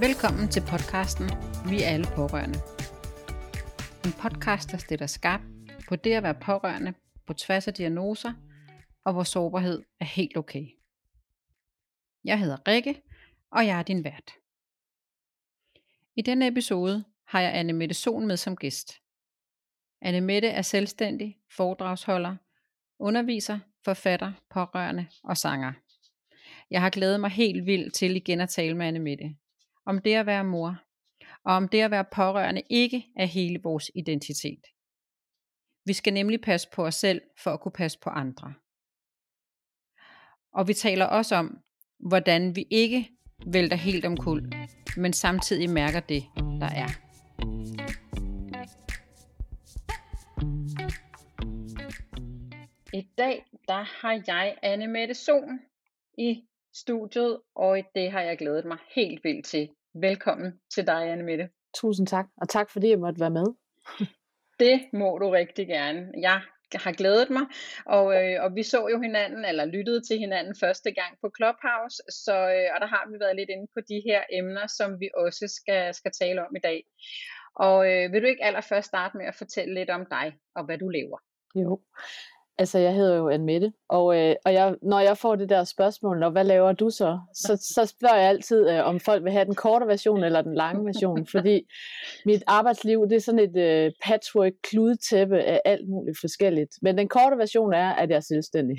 Velkommen 0.00 0.48
til 0.48 0.60
podcasten 0.60 1.30
Vi 1.70 1.82
er 1.82 1.88
alle 1.88 2.06
pårørende. 2.14 2.58
En 4.04 4.12
podcast, 4.12 4.70
der 4.70 4.78
stiller 4.78 5.06
skarp 5.06 5.40
på 5.88 5.96
det 5.96 6.12
at 6.12 6.22
være 6.22 6.34
pårørende 6.34 6.94
på 7.26 7.34
tværs 7.34 7.68
af 7.68 7.74
diagnoser, 7.74 8.32
og 9.04 9.12
hvor 9.12 9.22
sårbarhed 9.22 9.82
er 10.00 10.04
helt 10.04 10.36
okay. 10.36 10.66
Jeg 12.24 12.40
hedder 12.40 12.68
Rikke, 12.68 13.02
og 13.50 13.66
jeg 13.66 13.78
er 13.78 13.82
din 13.82 14.04
vært. 14.04 14.30
I 16.16 16.22
denne 16.22 16.46
episode 16.46 17.04
har 17.28 17.40
jeg 17.40 17.54
Anne 17.54 17.72
Mette 17.72 17.94
Sohn 17.94 18.26
med 18.26 18.36
som 18.36 18.56
gæst. 18.56 18.92
Anne 20.02 20.20
Mette 20.20 20.48
er 20.48 20.62
selvstændig, 20.62 21.38
foredragsholder, 21.50 22.36
underviser, 22.98 23.58
forfatter, 23.84 24.32
pårørende 24.50 25.06
og 25.24 25.36
sanger. 25.36 25.72
Jeg 26.70 26.80
har 26.80 26.90
glædet 26.90 27.20
mig 27.20 27.30
helt 27.30 27.66
vildt 27.66 27.94
til 27.94 28.16
igen 28.16 28.40
at 28.40 28.48
tale 28.48 28.74
med 28.76 28.86
Anne 28.86 28.98
Mette. 28.98 29.36
Om 29.86 29.98
det 29.98 30.14
at 30.14 30.26
være 30.26 30.44
mor, 30.44 30.82
og 31.44 31.54
om 31.54 31.68
det 31.68 31.80
at 31.80 31.90
være 31.90 32.04
pårørende 32.04 32.62
ikke 32.70 33.06
er 33.16 33.26
hele 33.26 33.60
vores 33.62 33.90
identitet. 33.94 34.60
Vi 35.84 35.92
skal 35.92 36.12
nemlig 36.12 36.40
passe 36.40 36.68
på 36.72 36.86
os 36.86 36.94
selv 36.94 37.20
for 37.38 37.50
at 37.50 37.60
kunne 37.60 37.72
passe 37.72 37.98
på 38.02 38.10
andre. 38.10 38.54
Og 40.52 40.68
vi 40.68 40.74
taler 40.74 41.04
også 41.04 41.36
om, 41.36 41.58
hvordan 41.98 42.56
vi 42.56 42.66
ikke 42.70 43.10
vælter 43.46 43.76
helt 43.76 44.04
omkuld, 44.04 44.52
men 44.96 45.12
samtidig 45.12 45.70
mærker 45.70 46.00
det, 46.00 46.22
der 46.36 46.66
er. 46.66 46.88
I 52.92 53.08
dag 53.18 53.44
der 53.68 53.82
har 54.00 54.22
jeg 54.26 54.58
Anne 54.62 54.86
Mette 54.86 55.14
Sohn 55.14 55.60
i 56.18 56.44
studiet, 56.74 57.40
og 57.54 57.78
det 57.94 58.10
har 58.10 58.20
jeg 58.20 58.38
glædet 58.38 58.64
mig 58.64 58.78
helt 58.94 59.24
vildt 59.24 59.46
til. 59.46 59.68
Velkommen 60.00 60.60
til 60.74 60.86
dig, 60.86 61.10
Anne 61.12 61.24
Mette. 61.24 61.48
Tusind 61.74 62.06
tak, 62.06 62.26
og 62.36 62.48
tak 62.48 62.70
fordi 62.70 62.88
jeg 62.88 62.98
måtte 62.98 63.20
være 63.20 63.30
med. 63.30 63.46
det 64.64 64.80
må 64.92 65.18
du 65.18 65.30
rigtig 65.30 65.66
gerne. 65.66 66.12
Jeg 66.20 66.40
har 66.74 66.92
glædet 66.92 67.30
mig, 67.30 67.42
og, 67.86 68.06
øh, 68.18 68.44
og 68.44 68.54
vi 68.54 68.62
så 68.62 68.88
jo 68.88 69.00
hinanden, 69.00 69.44
eller 69.44 69.64
lyttede 69.64 70.00
til 70.08 70.18
hinanden 70.18 70.54
første 70.60 70.90
gang 70.92 71.12
på 71.20 71.30
Clubhouse, 71.36 72.02
så, 72.24 72.36
øh, 72.56 72.68
og 72.74 72.80
der 72.80 72.86
har 72.86 73.04
vi 73.10 73.20
været 73.20 73.36
lidt 73.36 73.50
inde 73.50 73.66
på 73.74 73.80
de 73.88 74.02
her 74.08 74.22
emner, 74.32 74.66
som 74.66 75.00
vi 75.00 75.08
også 75.16 75.44
skal, 75.58 75.94
skal 75.94 76.12
tale 76.20 76.46
om 76.46 76.56
i 76.56 76.64
dag. 76.68 76.84
Og 77.54 77.78
øh, 77.92 78.12
vil 78.12 78.22
du 78.22 78.26
ikke 78.26 78.44
allerførst 78.44 78.88
starte 78.88 79.16
med 79.16 79.26
at 79.26 79.34
fortælle 79.34 79.74
lidt 79.74 79.90
om 79.90 80.06
dig, 80.10 80.26
og 80.56 80.64
hvad 80.64 80.78
du 80.78 80.88
lever? 80.88 81.18
Jo, 81.54 81.80
Altså, 82.58 82.78
jeg 82.78 82.94
hedder 82.94 83.16
jo 83.16 83.28
Anne 83.28 83.72
og, 83.88 84.18
øh, 84.18 84.34
og 84.44 84.52
jeg, 84.52 84.74
når 84.82 85.00
jeg 85.00 85.18
får 85.18 85.36
det 85.36 85.48
der 85.48 85.64
spørgsmål, 85.64 86.22
og 86.22 86.30
hvad 86.30 86.44
laver 86.44 86.72
du 86.72 86.90
så, 86.90 87.18
så, 87.34 87.56
så 87.74 87.86
spørger 87.86 88.16
jeg 88.16 88.28
altid, 88.28 88.70
øh, 88.70 88.84
om 88.84 89.00
folk 89.00 89.24
vil 89.24 89.32
have 89.32 89.44
den 89.44 89.54
korte 89.54 89.86
version 89.86 90.24
eller 90.24 90.42
den 90.42 90.54
lange 90.54 90.86
version, 90.86 91.26
fordi 91.34 91.62
mit 92.26 92.42
arbejdsliv, 92.46 93.08
det 93.08 93.16
er 93.16 93.20
sådan 93.20 93.40
et 93.40 93.56
øh, 93.56 93.92
patchwork 94.04 94.52
kludetæppe 94.62 95.38
af 95.38 95.60
alt 95.64 95.88
muligt 95.88 96.18
forskelligt. 96.20 96.70
Men 96.82 96.98
den 96.98 97.08
korte 97.08 97.38
version 97.38 97.72
er, 97.72 97.90
at 97.90 98.10
jeg 98.10 98.16
er 98.16 98.20
selvstændig. 98.20 98.76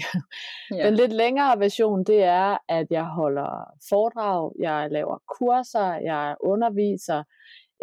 Ja. 0.72 0.86
Den 0.86 0.95
lidt 0.95 1.14
længere 1.14 1.59
version, 1.59 2.03
det 2.03 2.23
er, 2.23 2.58
at 2.69 2.88
jeg 2.89 3.06
holder 3.06 3.72
foredrag, 3.89 4.52
jeg 4.59 4.88
laver 4.91 5.17
kurser, 5.38 5.94
jeg 5.94 6.36
underviser, 6.39 7.23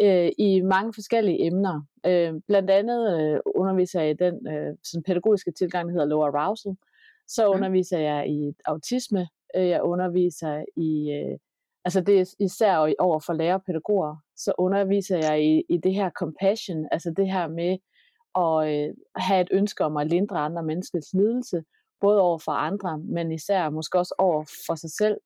øh, 0.01 0.31
i 0.37 0.61
mange 0.61 0.93
forskellige 0.93 1.45
emner. 1.45 1.81
Øh, 2.05 2.33
blandt 2.47 2.69
andet 2.69 3.21
øh, 3.21 3.39
underviser 3.55 4.01
jeg 4.01 4.09
i 4.09 4.13
den 4.13 4.47
øh, 4.47 4.75
sådan 4.83 5.03
pædagogiske 5.03 5.51
tilgang, 5.51 5.87
der 5.87 5.93
hedder 5.93 6.05
low 6.05 6.21
arousal. 6.21 6.75
Så 7.27 7.47
mm. 7.47 7.55
underviser 7.55 7.99
jeg 7.99 8.29
i 8.29 8.53
autisme. 8.65 9.27
Øh, 9.55 9.67
jeg 9.67 9.81
underviser 9.83 10.63
i, 10.77 11.11
øh, 11.11 11.37
altså 11.85 12.01
det 12.01 12.19
er 12.19 12.35
især 12.39 12.93
over 12.99 13.19
for 13.19 13.33
lærere 13.33 13.55
og 13.55 13.63
pædagoger. 13.65 14.15
Så 14.37 14.53
underviser 14.57 15.17
jeg 15.17 15.43
i, 15.43 15.63
i 15.69 15.77
det 15.77 15.93
her 15.93 16.09
compassion, 16.09 16.87
altså 16.91 17.13
det 17.17 17.31
her 17.31 17.47
med 17.47 17.77
at 18.35 18.57
øh, 18.69 18.93
have 19.15 19.41
et 19.41 19.49
ønske 19.51 19.85
om 19.85 19.97
at 19.97 20.07
lindre 20.07 20.37
andre 20.37 20.63
menneskers 20.63 21.13
lidelse, 21.13 21.63
både 22.01 22.21
over 22.21 22.37
for 22.37 22.51
andre, 22.51 22.97
men 22.97 23.31
især 23.31 23.69
måske 23.69 23.99
også 23.99 24.15
over 24.17 24.43
for 24.67 24.75
sig 24.75 24.89
selv. 24.91 25.17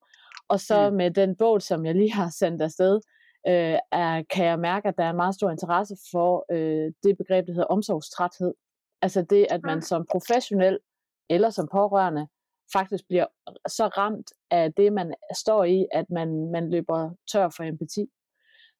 Og 0.47 0.59
så 0.59 0.89
mm. 0.89 0.95
med 0.95 1.11
den 1.11 1.35
bog, 1.35 1.61
som 1.61 1.85
jeg 1.85 1.95
lige 1.95 2.13
har 2.13 2.29
sendt 2.39 2.61
afsted, 2.61 2.99
øh, 3.47 3.77
er, 3.91 4.23
kan 4.29 4.45
jeg 4.45 4.59
mærke, 4.59 4.87
at 4.87 4.97
der 4.97 5.03
er 5.03 5.09
en 5.09 5.15
meget 5.15 5.35
stor 5.35 5.49
interesse 5.49 5.95
for 6.11 6.45
øh, 6.51 6.93
det 7.03 7.17
begreb, 7.17 7.47
der 7.47 7.53
hedder 7.53 7.65
omsorgstræthed. 7.65 8.53
Altså 9.01 9.21
det, 9.21 9.47
at 9.49 9.61
man 9.63 9.81
som 9.81 10.05
professionel 10.11 10.79
eller 11.29 11.49
som 11.49 11.67
pårørende 11.71 12.27
faktisk 12.73 13.07
bliver 13.07 13.25
så 13.67 13.87
ramt 13.87 14.33
af 14.51 14.73
det, 14.73 14.93
man 14.93 15.13
står 15.35 15.63
i, 15.63 15.87
at 15.91 16.05
man, 16.09 16.51
man 16.51 16.69
løber 16.69 17.09
tør 17.31 17.49
for 17.49 17.63
empati. 17.63 18.05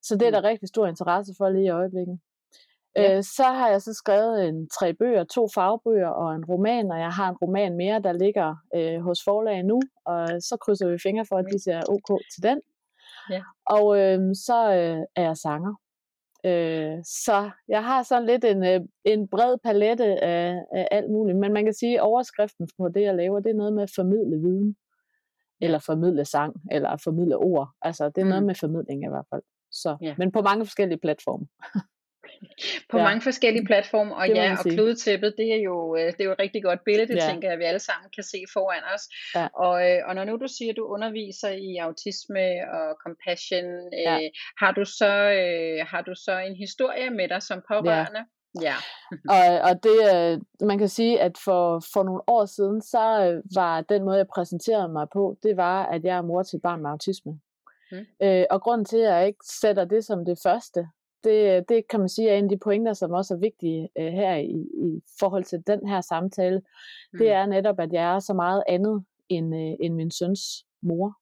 Så 0.01 0.15
det 0.15 0.27
er 0.27 0.31
der 0.31 0.41
mm. 0.41 0.45
rigtig 0.45 0.67
stor 0.69 0.87
interesse 0.87 1.33
for 1.37 1.49
lige 1.49 1.65
i 1.65 1.69
øjeblikket. 1.69 2.19
Ja. 2.95 3.17
Øh, 3.17 3.23
så 3.23 3.43
har 3.43 3.69
jeg 3.69 3.81
så 3.81 3.93
skrevet 3.93 4.47
en 4.47 4.69
tre 4.69 4.93
bøger, 4.93 5.23
to 5.23 5.47
fagbøger 5.55 6.07
og 6.07 6.35
en 6.35 6.45
roman, 6.45 6.91
og 6.91 6.99
jeg 6.99 7.11
har 7.11 7.29
en 7.29 7.35
roman 7.35 7.77
mere, 7.77 7.99
der 7.99 8.11
ligger 8.11 8.55
øh, 8.75 9.01
hos 9.01 9.23
forlaget 9.23 9.65
nu, 9.65 9.81
og 10.05 10.27
så 10.27 10.57
krydser 10.61 10.89
vi 10.89 10.97
fingre 11.03 11.25
for, 11.29 11.37
at 11.37 11.45
de 11.53 11.63
ser 11.63 11.81
ok 11.89 12.21
til 12.33 12.43
den. 12.43 12.61
Ja. 13.29 13.41
Og 13.65 13.99
øh, 13.99 14.19
så 14.35 14.73
øh, 14.73 15.05
er 15.15 15.23
jeg 15.23 15.37
sanger. 15.37 15.73
Øh, 16.45 16.97
så 17.03 17.49
jeg 17.67 17.83
har 17.83 18.03
sådan 18.03 18.25
lidt 18.25 18.43
en, 18.43 18.65
øh, 18.65 18.81
en 19.03 19.27
bred 19.27 19.57
palette 19.63 20.23
af, 20.23 20.63
af 20.71 20.87
alt 20.91 21.11
muligt. 21.11 21.37
Men 21.37 21.53
man 21.53 21.65
kan 21.65 21.73
sige, 21.73 21.95
at 21.95 22.01
overskriften 22.01 22.69
på 22.77 22.89
det, 22.89 23.01
jeg 23.01 23.15
laver, 23.15 23.39
det 23.39 23.49
er 23.49 23.55
noget 23.55 23.73
med 23.73 23.83
at 23.83 23.91
formidle 23.95 24.37
viden. 24.37 24.75
Eller 25.61 25.79
formidle 25.79 26.25
sang, 26.25 26.55
eller 26.71 26.97
formidle 27.03 27.37
ord. 27.37 27.69
Altså, 27.81 28.09
det 28.09 28.17
er 28.17 28.25
mm. 28.25 28.29
noget 28.29 28.43
med 28.43 28.55
formidling 28.55 29.03
i 29.03 29.09
hvert 29.09 29.25
fald. 29.29 29.41
Så, 29.71 29.97
ja. 30.01 30.15
Men 30.17 30.31
på 30.31 30.41
mange 30.41 30.65
forskellige 30.65 30.99
platforme. 30.99 31.47
på 32.89 32.97
ja. 32.97 33.03
mange 33.03 33.21
forskellige 33.21 33.65
platforme, 33.65 34.15
og 34.15 34.29
ja, 34.29 34.51
og 34.51 34.65
kludetæppet, 34.65 35.33
det 35.37 35.53
er, 35.53 35.61
jo, 35.69 35.95
øh, 35.95 36.05
det 36.05 36.21
er 36.21 36.25
jo 36.25 36.31
et 36.31 36.39
rigtig 36.39 36.63
godt 36.63 36.79
billede, 36.85 37.07
det 37.07 37.15
ja. 37.15 37.27
tænker 37.29 37.47
jeg, 37.47 37.53
at 37.53 37.59
vi 37.59 37.63
alle 37.63 37.79
sammen 37.79 38.09
kan 38.15 38.23
se 38.23 38.43
foran 38.53 38.83
os. 38.95 39.03
Ja. 39.35 39.47
Og, 39.65 39.75
øh, 39.89 39.99
og 40.07 40.15
når 40.15 40.23
nu 40.23 40.37
du 40.37 40.47
siger, 40.47 40.71
at 40.71 40.77
du 40.77 40.85
underviser 40.85 41.49
i 41.49 41.77
autisme 41.77 42.45
og 42.77 42.87
compassion, 43.05 43.69
ja. 44.05 44.15
øh, 44.15 44.29
har, 44.61 44.71
du 44.71 44.85
så, 44.85 45.13
øh, 45.39 45.85
har 45.91 46.01
du 46.01 46.13
så 46.15 46.37
en 46.37 46.55
historie 46.55 47.09
med 47.09 47.27
dig 47.29 47.41
som 47.43 47.61
pårørende? 47.67 48.19
Ja. 48.19 48.39
Ja. 48.61 48.75
og, 49.35 49.61
og 49.69 49.83
det, 49.83 49.97
man 50.61 50.77
kan 50.77 50.89
sige, 50.89 51.21
at 51.21 51.37
for, 51.37 51.83
for 51.93 52.03
nogle 52.03 52.21
år 52.27 52.45
siden, 52.45 52.81
så 52.81 53.01
var 53.55 53.81
den 53.81 54.03
måde, 54.03 54.17
jeg 54.17 54.27
præsenterede 54.27 54.89
mig 54.89 55.07
på, 55.13 55.37
det 55.43 55.57
var, 55.57 55.85
at 55.85 56.03
jeg 56.03 56.17
er 56.17 56.21
mor 56.21 56.43
til 56.43 56.57
et 56.57 56.61
barn 56.61 56.81
med 56.81 56.89
autisme. 56.89 57.39
Mm. 57.91 58.05
Øh, 58.21 58.45
og 58.49 58.61
grunden 58.61 58.85
til, 58.85 58.97
at 58.97 59.13
jeg 59.13 59.27
ikke 59.27 59.45
sætter 59.61 59.85
det 59.85 60.05
som 60.05 60.25
det 60.25 60.39
første, 60.43 60.87
det, 61.23 61.69
det 61.69 61.87
kan 61.89 61.99
man 61.99 62.09
sige 62.09 62.29
er 62.29 62.35
en 62.35 62.43
af 62.43 62.49
de 62.49 62.57
pointer, 62.57 62.93
som 62.93 63.11
også 63.11 63.33
er 63.33 63.37
vigtige 63.37 63.89
øh, 63.97 64.13
her 64.13 64.35
i, 64.35 64.67
i 64.87 65.01
forhold 65.19 65.43
til 65.43 65.63
den 65.67 65.87
her 65.87 66.01
samtale. 66.01 66.61
Mm. 67.13 67.19
Det 67.19 67.31
er 67.31 67.45
netop, 67.45 67.79
at 67.79 67.93
jeg 67.93 68.15
er 68.15 68.19
så 68.19 68.33
meget 68.33 68.63
andet 68.67 69.03
end, 69.29 69.55
øh, 69.55 69.73
end 69.79 69.93
min 69.93 70.11
søns 70.11 70.65
mor. 70.81 71.13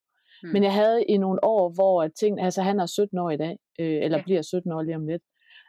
Mm. 0.44 0.50
Men 0.54 0.64
jeg 0.64 0.74
havde 0.74 1.04
i 1.04 1.18
nogle 1.18 1.44
år, 1.44 1.70
hvor 1.70 2.08
ting, 2.08 2.42
altså 2.42 2.62
han 2.62 2.80
er 2.80 2.86
17 2.86 3.18
år 3.18 3.30
i 3.30 3.38
dag, 3.38 3.60
øh, 3.80 4.04
eller 4.04 4.18
ja. 4.18 4.24
bliver 4.24 4.42
17 4.42 4.72
år 4.72 4.82
lige 4.82 4.96
om 4.96 5.08
lidt. 5.08 5.24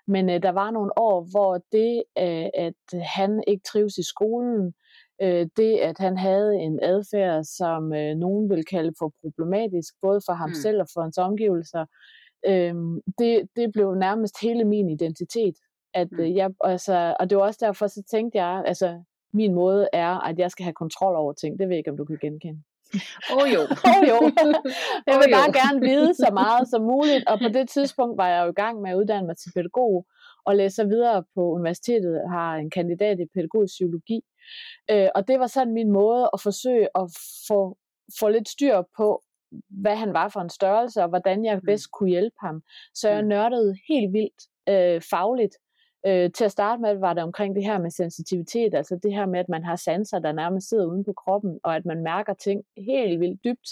Men 0.06 0.30
øh, 0.30 0.42
der 0.42 0.52
var 0.52 0.70
nogle 0.70 0.98
år, 0.98 1.26
hvor 1.30 1.58
det, 1.72 2.02
øh, 2.18 2.48
at 2.66 3.06
han 3.16 3.44
ikke 3.46 3.62
trives 3.72 3.98
i 3.98 4.02
skolen, 4.02 4.74
øh, 5.22 5.46
det 5.56 5.76
at 5.78 5.98
han 5.98 6.16
havde 6.16 6.54
en 6.54 6.78
adfærd, 6.82 7.44
som 7.44 7.92
øh, 7.92 8.14
nogen 8.16 8.50
vil 8.50 8.64
kalde 8.64 8.92
for 8.98 9.12
problematisk, 9.22 9.94
både 10.02 10.20
for 10.26 10.32
ham 10.32 10.48
mm. 10.48 10.54
selv 10.54 10.80
og 10.80 10.86
for 10.94 11.02
hans 11.02 11.18
omgivelser, 11.18 11.84
Øhm, 12.46 13.00
det, 13.18 13.48
det 13.56 13.72
blev 13.72 13.94
nærmest 13.94 14.34
hele 14.42 14.64
min 14.64 14.90
identitet. 14.90 15.54
At, 15.94 16.12
mm. 16.12 16.20
øh, 16.20 16.36
jeg, 16.36 16.50
altså, 16.64 17.16
og 17.20 17.30
det 17.30 17.38
var 17.38 17.44
også 17.44 17.58
derfor, 17.62 17.86
så 17.86 18.02
tænkte 18.10 18.38
jeg, 18.38 18.62
altså 18.66 19.02
min 19.32 19.54
måde 19.54 19.88
er, 19.92 20.26
at 20.28 20.38
jeg 20.38 20.50
skal 20.50 20.64
have 20.64 20.74
kontrol 20.74 21.16
over 21.16 21.32
ting. 21.32 21.58
Det 21.58 21.68
ved 21.68 21.74
jeg 21.74 21.78
ikke, 21.78 21.90
om 21.90 21.96
du 21.96 22.04
kan 22.04 22.18
genkende. 22.20 22.62
Åh 23.32 23.36
oh, 23.36 23.52
jo. 23.54 23.60
oh, 23.90 24.00
jo. 24.10 24.18
Jeg 25.08 25.16
vil 25.20 25.28
oh, 25.28 25.36
bare 25.36 25.50
jo. 25.52 25.58
gerne 25.60 25.80
vide 25.80 26.14
så 26.14 26.30
meget 26.32 26.68
som 26.68 26.82
muligt, 26.82 27.28
og 27.28 27.38
på 27.38 27.48
det 27.58 27.68
tidspunkt 27.68 28.16
var 28.16 28.28
jeg 28.28 28.44
jo 28.44 28.50
i 28.50 28.60
gang 28.62 28.80
med 28.82 28.90
at 28.90 28.96
uddanne 28.96 29.26
mig 29.26 29.36
til 29.36 29.52
pædagog, 29.56 30.06
og 30.46 30.56
læser 30.56 30.84
videre 30.84 31.24
på 31.34 31.42
universitetet, 31.58 32.30
har 32.30 32.56
en 32.56 32.70
kandidat 32.70 33.20
i 33.20 33.26
pædagogisk 33.34 33.72
psykologi. 33.72 34.20
Øh, 34.90 35.08
og 35.14 35.28
det 35.28 35.40
var 35.40 35.46
sådan 35.46 35.74
min 35.74 35.90
måde 35.90 36.30
at 36.34 36.40
forsøge 36.40 36.88
at 36.94 37.06
få, 37.48 37.76
få 38.20 38.28
lidt 38.28 38.48
styr 38.48 38.82
på, 38.96 39.22
hvad 39.70 39.96
han 39.96 40.12
var 40.12 40.28
for 40.28 40.40
en 40.40 40.50
størrelse, 40.50 41.02
og 41.02 41.08
hvordan 41.08 41.44
jeg 41.44 41.56
mm. 41.56 41.62
bedst 41.66 41.90
kunne 41.92 42.08
hjælpe 42.10 42.36
ham. 42.40 42.62
Så 42.94 43.08
jeg 43.08 43.22
mm. 43.22 43.28
nørdede 43.28 43.76
helt 43.88 44.12
vildt 44.12 44.42
øh, 44.68 45.02
fagligt. 45.10 45.56
Øh, 46.06 46.30
til 46.32 46.44
at 46.44 46.52
starte 46.52 46.82
med 46.82 46.94
var 46.94 47.14
det 47.14 47.22
omkring 47.22 47.56
det 47.56 47.64
her 47.64 47.78
med 47.78 47.90
sensitivitet, 47.90 48.74
altså 48.74 48.98
det 49.02 49.12
her 49.14 49.26
med, 49.26 49.40
at 49.40 49.48
man 49.48 49.64
har 49.64 49.76
sanser, 49.76 50.18
der 50.18 50.32
nærmest 50.32 50.68
sidder 50.68 50.86
uden 50.86 51.04
på 51.04 51.12
kroppen, 51.12 51.60
og 51.64 51.76
at 51.76 51.84
man 51.84 52.02
mærker 52.02 52.34
ting 52.34 52.62
helt 52.76 53.20
vildt 53.20 53.44
dybt, 53.44 53.68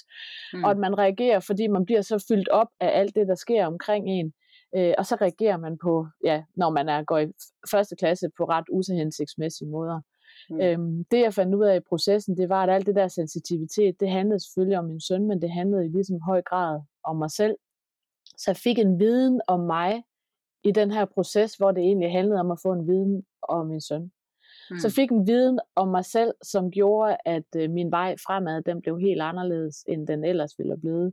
mm. 0.52 0.64
og 0.64 0.70
at 0.70 0.78
man 0.78 0.99
reagerer, 0.99 1.40
fordi 1.40 1.67
man 1.67 1.84
bliver 1.84 2.02
så 2.02 2.25
fyldt 2.29 2.49
op 2.49 2.69
af 2.81 2.99
alt 3.00 3.14
det, 3.14 3.29
der 3.29 3.34
sker 3.34 3.67
omkring 3.67 4.08
en. 4.08 4.32
Øh, 4.76 4.94
og 4.99 5.06
så 5.06 5.17
reagerer 5.20 5.56
man 5.56 5.79
på, 5.82 6.06
ja, 6.25 6.43
når 6.56 6.70
man 6.70 6.88
er 6.88 7.02
går 7.05 7.19
i 7.19 7.26
første 7.70 7.96
klasse 7.96 8.29
på 8.38 8.44
ret 8.44 8.64
uhensigtsmæssige 8.72 9.69
måder. 9.69 10.00
Mm. 10.50 10.60
Øhm, 10.60 11.04
det 11.10 11.20
jeg 11.20 11.34
fandt 11.34 11.54
ud 11.54 11.64
af 11.64 11.76
i 11.76 11.81
processen, 11.81 12.37
det 12.37 12.48
var, 12.48 12.62
at 12.62 12.70
alt 12.70 12.87
det 12.87 12.94
der 12.94 13.08
sensitivitet, 13.08 14.00
det 14.00 14.10
handlede 14.10 14.40
selvfølgelig 14.40 14.78
om 14.78 14.84
min 14.84 15.00
søn, 15.00 15.26
men 15.26 15.43
det 15.43 15.50
handlede 15.50 15.84
i 15.84 15.88
ligesom 15.88 16.20
høj 16.20 16.43
grad 16.43 16.81
om 17.04 17.16
mig 17.16 17.31
selv. 17.31 17.56
Så 18.37 18.50
jeg 18.50 18.56
fik 18.56 18.78
en 18.78 18.98
viden 19.00 19.40
om 19.46 19.60
mig 19.60 20.02
i 20.64 20.70
den 20.70 20.90
her 20.90 21.04
proces, 21.04 21.54
hvor 21.54 21.70
det 21.70 21.81
egentlig 21.81 22.12
handlede 22.12 22.40
om 22.40 22.50
at 22.50 22.58
få 22.62 22.72
en 22.72 22.87
viden 22.88 23.26
om 23.43 23.66
min 23.66 23.81
søn. 23.81 24.12
Mm. 24.70 24.78
Så 24.78 24.90
fik 24.90 25.10
en 25.10 25.26
viden 25.26 25.60
om 25.75 25.88
mig 25.88 26.04
selv, 26.04 26.34
som 26.43 26.70
gjorde, 26.70 27.16
at 27.25 27.44
øh, 27.56 27.70
min 27.70 27.90
vej 27.90 28.14
fremad, 28.26 28.62
den 28.62 28.81
blev 28.81 28.98
helt 28.98 29.22
anderledes, 29.22 29.84
end 29.88 30.06
den 30.06 30.25
ellers 30.25 30.58
ville 30.58 30.72
have 30.72 30.81
blevet. 30.81 31.12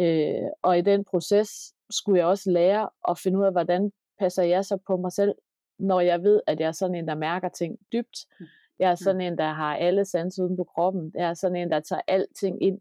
Øh, 0.00 0.48
og 0.62 0.78
i 0.78 0.80
den 0.80 1.04
proces 1.04 1.74
skulle 1.90 2.18
jeg 2.18 2.26
også 2.26 2.50
lære 2.50 2.88
at 3.08 3.18
finde 3.18 3.38
ud 3.38 3.44
af, 3.44 3.52
hvordan 3.52 3.92
passer 4.18 4.42
jeg 4.42 4.64
så 4.64 4.78
på 4.86 4.96
mig 4.96 5.12
selv, 5.12 5.34
når 5.78 6.00
jeg 6.00 6.22
ved, 6.22 6.40
at 6.46 6.60
jeg 6.60 6.66
er 6.66 6.72
sådan 6.72 6.94
en, 6.94 7.08
der 7.08 7.14
mærker 7.14 7.48
ting 7.48 7.78
dybt. 7.92 8.18
Mm. 8.40 8.46
Jeg 8.78 8.90
er 8.90 8.94
sådan 8.94 9.20
en, 9.20 9.38
der 9.38 9.52
har 9.52 9.76
alle 9.76 10.04
sanser 10.04 10.44
uden 10.44 10.56
på 10.56 10.64
kroppen. 10.64 11.12
Jeg 11.14 11.28
er 11.28 11.34
sådan 11.34 11.56
en, 11.56 11.70
der 11.70 11.80
tager 11.80 12.02
alting 12.08 12.62
ind. 12.62 12.80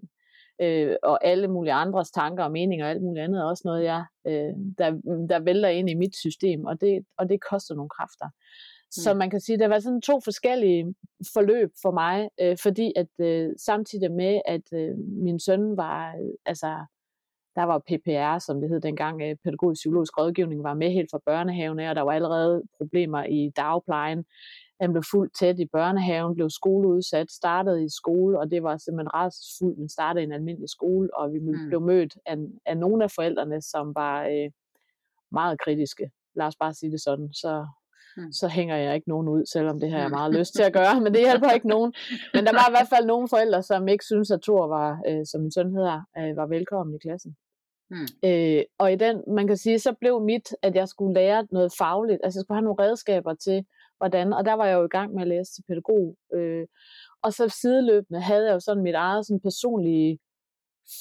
Øh, 0.61 0.95
og 1.03 1.25
alle 1.25 1.47
mulige 1.47 1.73
andres 1.73 2.11
tanker 2.11 2.43
og 2.43 2.51
meninger 2.51 2.85
og 2.85 2.91
alt 2.91 3.01
muligt 3.01 3.23
andet 3.23 3.39
er 3.39 3.45
også 3.45 3.61
noget, 3.65 3.83
jeg, 3.83 4.05
øh, 4.27 4.53
der, 4.77 4.91
der 5.29 5.39
vælter 5.39 5.69
ind 5.69 5.89
i 5.89 5.93
mit 5.93 6.15
system, 6.15 6.65
og 6.65 6.81
det, 6.81 7.05
og 7.17 7.29
det 7.29 7.41
koster 7.41 7.75
nogle 7.75 7.89
kræfter. 7.89 8.29
Så 8.91 9.13
mm. 9.13 9.17
man 9.17 9.29
kan 9.29 9.39
sige, 9.39 9.53
at 9.53 9.59
der 9.59 9.67
var 9.67 9.79
sådan 9.79 10.01
to 10.01 10.19
forskellige 10.23 10.95
forløb 11.33 11.71
for 11.81 11.91
mig, 11.91 12.29
øh, 12.41 12.57
fordi 12.63 12.93
at 12.95 13.25
øh, 13.25 13.49
samtidig 13.57 14.11
med, 14.11 14.41
at 14.45 14.73
øh, 14.73 14.97
min 14.97 15.39
søn 15.39 15.77
var, 15.77 16.15
øh, 16.15 16.33
altså, 16.45 16.85
der 17.55 17.63
var 17.63 17.79
PPR, 17.79 18.39
som 18.39 18.61
det 18.61 18.69
hed 18.69 18.81
dengang, 18.81 19.21
øh, 19.21 19.35
pædagogisk 19.43 19.79
psykologisk 19.79 20.17
rådgivning, 20.17 20.63
var 20.63 20.73
med 20.73 20.91
helt 20.91 21.11
fra 21.11 21.19
børnehaven 21.25 21.79
af, 21.79 21.89
og 21.89 21.95
der 21.95 22.01
var 22.01 22.11
allerede 22.11 22.63
problemer 22.77 23.23
i 23.23 23.51
dagplejen. 23.55 24.25
Han 24.81 24.91
blev 24.91 25.03
fuldt 25.11 25.35
tæt 25.39 25.59
i 25.59 25.65
børnehaven, 25.65 26.35
blev 26.35 26.49
skoleudsat, 26.49 27.31
startede 27.31 27.85
i 27.85 27.89
skole, 27.89 28.39
og 28.39 28.51
det 28.51 28.63
var 28.63 28.77
simpelthen 28.77 29.13
ret 29.13 29.33
fuldt, 29.59 29.79
men 29.79 29.89
startede 29.89 30.23
i 30.23 30.25
en 30.25 30.31
almindelig 30.31 30.69
skole, 30.69 31.17
og 31.17 31.33
vi 31.33 31.39
mm. 31.39 31.67
blev 31.67 31.81
mødt 31.81 32.17
af, 32.25 32.37
af 32.65 32.77
nogle 32.77 33.03
af 33.03 33.11
forældrene, 33.11 33.61
som 33.61 33.95
var 33.95 34.23
øh, 34.23 34.51
meget 35.31 35.59
kritiske. 35.59 36.11
Lad 36.35 36.45
os 36.45 36.55
bare 36.55 36.73
sige 36.73 36.91
det 36.91 37.01
sådan. 37.01 37.33
Så 37.33 37.67
mm. 38.17 38.31
så 38.31 38.47
hænger 38.47 38.75
jeg 38.75 38.95
ikke 38.95 39.09
nogen 39.09 39.27
ud, 39.27 39.45
selvom 39.45 39.79
det 39.79 39.91
har 39.91 39.99
jeg 39.99 40.09
meget 40.09 40.33
lyst 40.33 40.53
til 40.53 40.63
at 40.63 40.73
gøre, 40.73 41.01
men 41.01 41.13
det 41.13 41.21
hjælper 41.21 41.51
ikke 41.51 41.67
nogen. 41.67 41.93
Men 42.33 42.45
der 42.45 42.51
var 42.51 42.67
i 42.69 42.71
hvert 42.71 42.89
fald 42.95 43.05
nogle 43.05 43.27
forældre, 43.27 43.63
som 43.63 43.87
ikke 43.87 44.05
synes 44.05 44.31
at 44.31 44.41
Thor 44.41 44.67
var, 44.67 45.01
øh, 45.07 45.25
som 45.25 45.41
min 45.41 45.51
søn 45.51 45.75
hedder, 45.75 46.01
øh, 46.17 46.37
var 46.37 46.47
velkommen 46.47 46.95
i 46.95 46.99
klassen. 47.07 47.35
Mm. 47.89 48.29
Øh, 48.29 48.63
og 48.77 48.93
i 48.93 48.95
den, 48.95 49.23
man 49.27 49.47
kan 49.47 49.57
sige, 49.57 49.79
så 49.79 49.93
blev 49.99 50.21
mit, 50.21 50.55
at 50.61 50.75
jeg 50.75 50.87
skulle 50.87 51.13
lære 51.13 51.47
noget 51.51 51.73
fagligt, 51.77 52.19
altså 52.23 52.39
jeg 52.39 52.43
skulle 52.43 52.57
have 52.57 52.65
nogle 52.65 52.83
redskaber 52.83 53.33
til, 53.33 53.65
hvordan, 54.03 54.33
og 54.33 54.45
der 54.45 54.53
var 54.53 54.65
jeg 54.65 54.75
jo 54.75 54.85
i 54.85 54.95
gang 54.97 55.13
med 55.13 55.21
at 55.21 55.27
læse 55.27 55.53
til 55.53 55.63
pædagog. 55.67 56.15
Øh, 56.33 56.67
og 57.23 57.33
så 57.33 57.49
sideløbende 57.61 58.21
havde 58.21 58.45
jeg 58.45 58.53
jo 58.53 58.59
sådan 58.59 58.83
mit 58.83 58.95
eget 58.95 59.25
sådan 59.25 59.39
personlige 59.39 60.19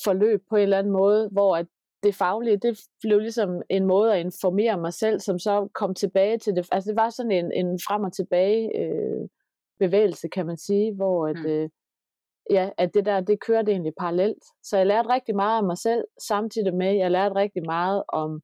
forløb 0.05 0.41
på 0.51 0.57
en 0.57 0.63
eller 0.63 0.79
anden 0.79 0.93
måde, 0.93 1.29
hvor 1.33 1.57
at 1.57 1.67
det 2.03 2.15
faglige, 2.15 2.57
det 2.57 2.81
blev 3.01 3.19
ligesom 3.19 3.63
en 3.71 3.87
måde 3.87 4.15
at 4.15 4.21
informere 4.21 4.79
mig 4.79 4.93
selv, 4.93 5.21
som 5.21 5.39
så 5.39 5.69
kom 5.75 5.95
tilbage 5.95 6.39
til 6.39 6.57
det. 6.57 6.69
Altså 6.73 6.91
det 6.91 6.97
var 6.97 7.11
sådan 7.11 7.33
en, 7.33 7.53
en 7.53 7.79
frem 7.89 8.03
og 8.05 8.13
tilbage 8.13 8.79
øh, 8.81 9.29
bevægelse, 9.79 10.29
kan 10.29 10.47
man 10.47 10.57
sige, 10.57 10.95
hvor 10.95 11.29
at, 11.29 11.37
mm. 11.37 11.47
øh, 11.47 11.69
ja, 12.51 12.71
at 12.79 12.95
det 12.95 13.07
der, 13.07 13.21
det 13.21 13.41
kørte 13.41 13.73
egentlig 13.73 13.93
parallelt. 13.99 14.45
Så 14.63 14.77
jeg 14.77 14.87
lærte 14.87 15.09
rigtig 15.09 15.37
meget 15.37 15.59
om 15.59 15.65
mig 15.65 15.79
selv, 15.79 16.05
samtidig 16.29 16.75
med, 16.75 16.93
jeg 16.95 17.11
lærte 17.11 17.35
rigtig 17.35 17.63
meget 17.67 18.03
om, 18.09 18.41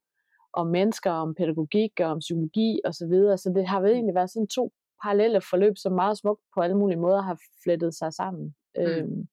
om 0.53 0.67
mennesker, 0.67 1.11
om 1.11 1.35
pædagogik 1.35 1.99
og 1.99 2.05
om 2.05 2.19
psykologi 2.19 2.79
og 2.85 2.93
så 2.93 3.07
videre. 3.07 3.37
Så 3.37 3.49
det 3.55 3.67
har 3.67 3.81
egentlig 3.81 4.15
været 4.15 4.31
sådan 4.31 4.47
to 4.47 4.71
parallelle 5.03 5.41
forløb, 5.49 5.73
som 5.77 5.91
meget 5.91 6.17
smukt 6.17 6.41
på 6.55 6.61
alle 6.61 6.77
mulige 6.77 6.99
måder 6.99 7.21
har 7.21 7.37
flettet 7.63 7.95
sig 7.95 8.13
sammen. 8.13 8.55
Mm. 8.77 8.83
Øhm, 8.83 9.27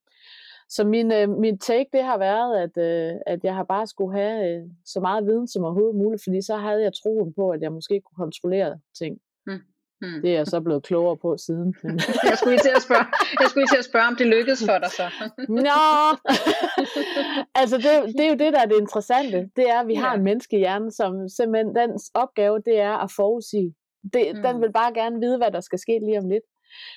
så 0.69 0.85
min, 0.85 1.13
øh, 1.13 1.29
min 1.29 1.59
take, 1.59 1.91
det 1.93 2.03
har 2.03 2.19
været, 2.19 2.57
at, 2.57 2.77
øh, 2.77 3.21
at 3.27 3.45
jeg 3.45 3.55
har 3.55 3.65
bare 3.65 3.87
skulle 3.87 4.19
have 4.19 4.57
øh, 4.57 4.69
så 4.85 5.01
meget 5.01 5.27
viden 5.27 5.49
som 5.49 5.65
overhovedet 5.65 5.97
muligt, 5.97 6.23
fordi 6.25 6.43
så 6.43 6.57
havde 6.57 6.83
jeg 6.83 6.93
troen 7.03 7.35
på, 7.35 7.51
at 7.51 7.63
jeg 7.63 7.73
måske 7.73 8.01
kunne 8.01 8.17
kontrollere 8.17 8.79
ting. 8.99 9.19
Mm. 9.47 9.61
Hmm. 10.01 10.21
Det 10.23 10.31
er 10.31 10.35
jeg 10.35 10.47
så 10.47 10.61
blevet 10.61 10.83
klogere 10.83 11.17
på 11.17 11.37
siden. 11.37 11.75
jeg, 12.31 12.39
skulle 12.39 12.59
til 12.59 12.73
at 12.77 12.83
spørge, 12.83 13.07
jeg 13.41 13.49
skulle 13.51 13.67
til 13.67 13.77
at 13.77 13.85
spørge, 13.85 14.07
om 14.07 14.17
det 14.17 14.27
lykkedes 14.27 14.65
for 14.69 14.79
dig 14.79 14.91
så. 14.91 15.07
Nå, 15.69 15.87
altså 17.61 17.77
det, 17.77 18.15
det 18.17 18.25
er 18.27 18.31
jo 18.35 18.39
det, 18.43 18.53
der 18.53 18.61
er 18.61 18.67
det 18.67 18.79
interessante. 18.81 19.51
Det 19.57 19.65
er, 19.71 19.81
at 19.81 19.89
vi 19.89 19.95
har 19.95 20.15
en 20.15 20.25
menneskehjerne, 20.25 20.91
som 20.91 21.29
simpelthen, 21.29 21.77
dens 21.77 22.11
opgave, 22.15 22.57
det 22.67 22.81
er 22.81 22.95
at 23.05 23.11
forudsige. 23.17 23.75
Det, 24.13 24.23
hmm. 24.33 24.43
Den 24.43 24.61
vil 24.63 24.73
bare 24.73 24.93
gerne 24.95 25.21
vide, 25.21 25.37
hvad 25.37 25.51
der 25.51 25.61
skal 25.61 25.79
ske 25.79 25.99
lige 26.07 26.19
om 26.19 26.29
lidt. 26.29 26.47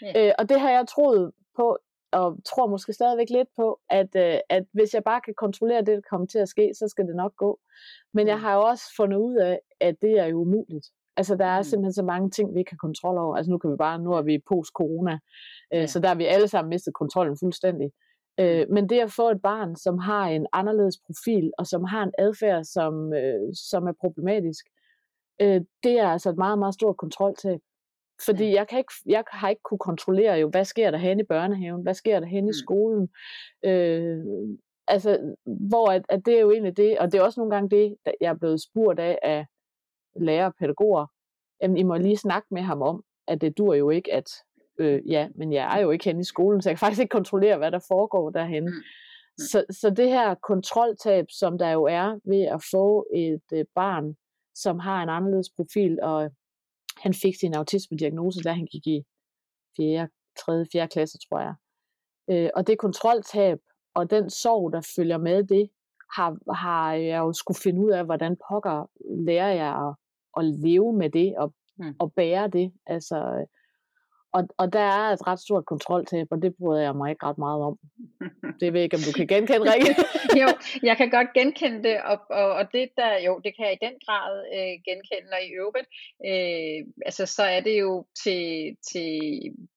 Ja. 0.02 0.28
Øh, 0.28 0.34
og 0.40 0.50
det 0.50 0.60
har 0.60 0.70
jeg 0.70 0.88
troet 0.88 1.32
på 1.56 1.78
og 2.12 2.38
tror 2.46 2.68
måske 2.68 2.94
stadigvæk 2.94 3.30
lidt 3.30 3.48
på, 3.56 3.80
at, 3.90 4.16
øh, 4.16 4.40
at 4.50 4.64
hvis 4.74 4.94
jeg 4.94 5.04
bare 5.04 5.22
kan 5.22 5.34
kontrollere 5.38 5.80
det, 5.80 5.96
der 5.96 6.10
kommer 6.10 6.28
til 6.28 6.40
at 6.40 6.50
ske, 6.50 6.72
så 6.80 6.88
skal 6.88 7.06
det 7.06 7.16
nok 7.16 7.36
gå. 7.36 7.60
Men 8.14 8.28
jeg 8.28 8.36
mm. 8.36 8.42
har 8.42 8.54
jo 8.54 8.62
også 8.62 8.84
fundet 8.98 9.18
ud 9.18 9.36
af, 9.36 9.60
at 9.80 9.96
det 10.02 10.20
er 10.20 10.26
jo 10.26 10.38
umuligt. 10.42 10.86
Altså, 11.20 11.36
der 11.36 11.46
er 11.46 11.60
mm. 11.60 11.64
simpelthen 11.64 11.94
så 11.94 12.04
mange 12.04 12.30
ting, 12.30 12.54
vi 12.54 12.60
ikke 12.60 12.72
har 12.72 12.78
kontrol 12.88 13.18
over. 13.18 13.36
Altså, 13.36 13.52
nu 13.52 13.58
kan 13.58 13.72
vi 13.72 13.76
bare, 13.76 14.00
nu 14.00 14.12
er 14.14 14.22
vi 14.22 14.44
post-corona, 14.50 15.20
øh, 15.74 15.80
ja. 15.80 15.88
så 15.88 16.00
der 16.00 16.08
har 16.08 16.16
vi 16.16 16.26
alle 16.26 16.48
sammen 16.48 16.70
mistet 16.70 16.94
kontrollen 16.94 17.38
fuldstændig. 17.40 17.92
Øh, 18.40 18.66
mm. 18.68 18.74
men 18.74 18.90
det 18.90 19.00
at 19.00 19.12
få 19.12 19.30
et 19.30 19.42
barn, 19.42 19.76
som 19.76 19.98
har 19.98 20.26
en 20.28 20.48
anderledes 20.54 20.98
profil, 21.06 21.52
og 21.58 21.68
som 21.68 21.84
har 21.84 22.04
en 22.04 22.14
adfærd, 22.18 22.64
som, 22.64 23.14
øh, 23.14 23.54
som 23.54 23.88
er 23.88 23.94
problematisk, 24.02 24.66
øh, 25.42 25.62
det 25.84 26.00
er 26.00 26.08
altså 26.08 26.30
et 26.30 26.38
meget, 26.38 26.60
meget 26.60 26.74
stort 26.74 26.98
kontroltab. 26.98 27.60
Fordi 28.26 28.46
ja. 28.46 28.56
jeg, 28.56 28.68
kan 28.68 28.78
ikke, 28.78 28.94
jeg 29.06 29.24
har 29.32 29.50
ikke 29.50 29.64
kunne 29.64 29.86
kontrollere 29.90 30.34
jo, 30.34 30.50
hvad 30.50 30.66
sker 30.66 30.92
der 30.92 30.98
hen 30.98 31.20
i 31.20 31.24
børnehaven, 31.24 31.82
hvad 31.82 31.94
sker 31.94 32.20
der 32.20 32.28
hen 32.28 32.44
mm. 32.44 32.50
i 32.50 32.54
skolen. 32.54 33.10
Øh, 33.66 34.20
altså, 34.88 35.36
hvor 35.70 35.88
at, 35.92 36.04
at 36.10 36.26
det 36.26 36.36
er 36.36 36.42
jo 36.42 36.52
egentlig 36.52 36.78
det, 36.78 37.00
og 37.00 37.12
det 37.12 37.18
er 37.18 37.24
også 37.24 37.40
nogle 37.40 37.56
gange 37.56 37.70
det, 37.70 37.96
jeg 38.22 38.30
er 38.30 38.38
blevet 38.38 38.62
spurgt 38.62 39.00
af 39.00 39.20
af 39.24 39.46
lærere 40.16 40.46
og 40.46 40.56
pædagoger. 40.60 41.06
Jamen, 41.62 41.78
I 41.78 41.84
må 41.84 41.98
lige 41.98 42.18
snakke 42.18 42.48
med 42.52 42.62
ham 42.62 42.82
om, 42.82 43.04
at 43.28 43.42
det 43.42 43.58
dur 43.58 43.74
jo 43.74 43.90
ikke, 43.90 44.14
at 44.14 44.30
øh, 44.80 45.02
ja, 45.12 45.28
men 45.36 45.54
jeg 45.54 45.78
er 45.78 45.82
jo 45.82 45.92
ikke 45.92 46.06
hen 46.06 46.20
i 46.20 46.24
skolen, 46.24 46.62
så 46.62 46.70
jeg 46.70 46.78
kan 46.78 46.80
faktisk 46.86 47.02
ikke 47.02 47.12
kontrollere, 47.12 47.58
hvad 47.58 47.72
der 47.72 47.86
foregår 47.88 48.30
derhen. 48.30 48.64
Mm. 48.64 48.70
Mm. 48.70 49.44
Så, 49.44 49.66
så 49.70 49.90
det 49.90 50.10
her 50.10 50.36
kontroltab, 50.36 51.26
som 51.30 51.58
der 51.58 51.70
jo 51.70 51.84
er 51.84 52.20
ved 52.26 52.42
at 52.42 52.64
få 52.72 53.08
et 53.16 53.44
øh, 53.54 53.66
barn, 53.76 54.16
som 54.56 54.80
har 54.80 55.04
en 55.04 55.10
anderledes 55.10 55.50
profil, 55.56 56.00
og 56.02 56.32
han 56.98 57.14
fik 57.14 57.36
sin 57.40 57.54
autisme-diagnose, 57.54 58.42
da 58.42 58.54
han 58.54 58.66
gik 58.66 58.88
i 58.88 59.04
4., 59.78 60.08
3., 60.46 60.66
4. 60.72 60.88
klasse, 60.88 61.18
tror 61.30 61.40
jeg. 61.40 61.54
Øh, 62.30 62.50
og 62.56 62.68
det 62.68 62.78
kontroltab 62.78 63.58
og 63.94 64.10
den 64.10 64.30
sorg, 64.30 64.74
der 64.74 64.94
følger 64.96 65.18
med 65.18 65.44
det, 65.44 65.70
har, 66.16 66.54
har 66.54 66.94
jeg 66.94 67.20
jo 67.20 67.34
skulle 67.34 67.60
finde 67.64 67.82
ud 67.82 67.92
af, 67.92 68.06
hvordan 68.06 68.38
pokker 68.50 68.90
lærer 69.26 69.54
jeg 69.54 69.88
at, 69.88 69.96
at 70.40 70.46
leve 70.46 70.94
med 70.94 71.10
det 71.10 71.38
og, 71.38 71.54
mm. 71.78 71.96
og 72.00 72.14
bære 72.14 72.48
det. 72.48 72.72
Altså, 72.86 73.46
og, 74.34 74.48
og 74.58 74.74
der 74.74 74.80
er 74.80 75.14
et 75.14 75.28
ret 75.28 75.40
stort 75.40 75.66
kontroltab, 75.66 76.28
og 76.32 76.42
det 76.42 76.56
bryder 76.60 76.82
jeg 76.82 76.96
mig 76.96 77.10
ikke 77.10 77.26
ret 77.26 77.38
meget 77.38 77.62
om. 77.64 77.76
Det 78.60 78.74
ved 78.74 78.80
jeg 78.80 78.84
ikke, 78.84 78.98
om 78.98 79.06
du 79.08 79.12
kan 79.12 79.28
genkende, 79.28 79.74
Rikke. 79.74 79.96
jo, 80.42 80.48
jeg 80.84 80.98
kan 80.98 81.10
godt 81.10 81.34
genkende 81.34 81.84
det, 81.84 82.02
og, 82.02 82.18
og, 82.30 82.48
og 82.54 82.72
det 82.74 82.90
der, 82.98 83.20
jo, 83.26 83.42
det 83.44 83.56
kan 83.56 83.66
jeg 83.66 83.74
i 83.74 83.86
den 83.86 83.96
grad 84.06 84.34
øh, 84.56 84.74
genkende, 84.88 85.32
og 85.38 85.42
i 85.48 85.52
øvrigt, 85.62 85.90
øh, 86.30 86.80
altså 87.06 87.26
så 87.26 87.44
er 87.44 87.60
det 87.60 87.80
jo 87.80 88.06
til, 88.24 88.76
til 88.92 89.10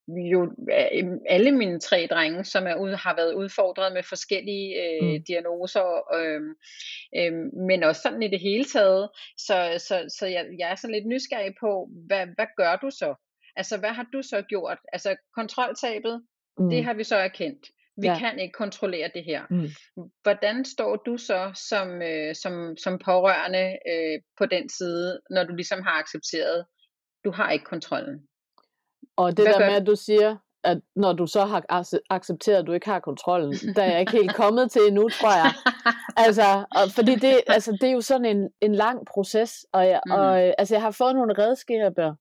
jo 0.08 0.42
øh, 0.44 1.04
alle 1.28 1.52
mine 1.52 1.80
tre 1.80 2.08
drenge, 2.10 2.44
som 2.44 2.66
er 2.66 2.74
ud, 2.74 2.92
har 2.94 3.16
været 3.16 3.34
udfordret 3.34 3.92
med 3.92 4.02
forskellige 4.02 4.68
øh, 4.82 5.08
mm. 5.08 5.24
diagnoser, 5.28 6.14
øh, 6.18 6.40
øh, 7.18 7.32
men 7.68 7.82
også 7.82 8.00
sådan 8.02 8.22
i 8.22 8.28
det 8.28 8.40
hele 8.40 8.64
taget. 8.64 9.08
Så, 9.36 9.56
så, 9.88 10.14
så 10.18 10.26
jeg, 10.26 10.46
jeg 10.58 10.70
er 10.70 10.74
sådan 10.74 10.94
lidt 10.94 11.06
nysgerrig 11.06 11.54
på, 11.60 11.88
hvad, 12.06 12.26
hvad 12.36 12.46
gør 12.56 12.76
du 12.76 12.90
så? 12.90 13.14
Altså, 13.56 13.78
hvad 13.78 13.90
har 13.90 14.06
du 14.12 14.22
så 14.22 14.42
gjort? 14.42 14.78
Altså, 14.92 15.16
kontroltabet, 15.34 16.22
mm. 16.58 16.70
det 16.70 16.84
har 16.84 16.94
vi 16.94 17.04
så 17.04 17.16
erkendt. 17.16 17.66
Vi 17.96 18.06
ja. 18.06 18.18
kan 18.18 18.38
ikke 18.38 18.52
kontrollere 18.52 19.10
det 19.14 19.24
her. 19.24 19.42
Mm. 19.50 19.68
Hvordan 20.22 20.64
står 20.64 20.96
du 20.96 21.16
så 21.16 21.52
som, 21.68 22.02
øh, 22.02 22.34
som, 22.34 22.76
som 22.76 22.98
pårørende 22.98 23.78
øh, 23.92 24.20
på 24.38 24.46
den 24.46 24.68
side, 24.68 25.20
når 25.30 25.44
du 25.44 25.54
ligesom 25.54 25.82
har 25.82 26.00
accepteret, 26.02 26.66
du 27.24 27.30
har 27.30 27.50
ikke 27.50 27.64
kontrollen? 27.64 28.26
Og 29.16 29.36
det 29.36 29.44
Hvad 29.44 29.54
der 29.54 29.70
med, 29.70 29.76
at 29.80 29.86
du 29.86 29.96
siger, 29.96 30.36
at 30.64 30.80
når 30.96 31.12
du 31.12 31.26
så 31.26 31.44
har 31.44 31.64
accepteret, 32.10 32.58
at 32.58 32.66
du 32.66 32.72
ikke 32.72 32.86
har 32.86 33.00
kontrollen, 33.00 33.52
der 33.76 33.82
er 33.82 33.90
jeg 33.90 34.00
ikke 34.00 34.12
helt 34.12 34.34
kommet 34.34 34.70
til 34.70 34.82
endnu, 34.88 35.08
tror 35.08 35.34
jeg. 35.42 35.52
altså, 36.26 36.64
og, 36.76 36.90
fordi 36.94 37.14
det, 37.14 37.40
altså, 37.46 37.78
det 37.80 37.88
er 37.88 37.92
jo 37.92 38.00
sådan 38.00 38.24
en, 38.24 38.50
en 38.60 38.74
lang 38.74 39.06
proces, 39.06 39.66
og, 39.72 39.86
jeg, 39.86 40.00
mm. 40.06 40.12
og 40.12 40.40
altså, 40.58 40.74
jeg 40.74 40.82
har 40.82 40.90
fået 40.90 41.14
nogle 41.14 41.34
redskaber, 41.38 42.14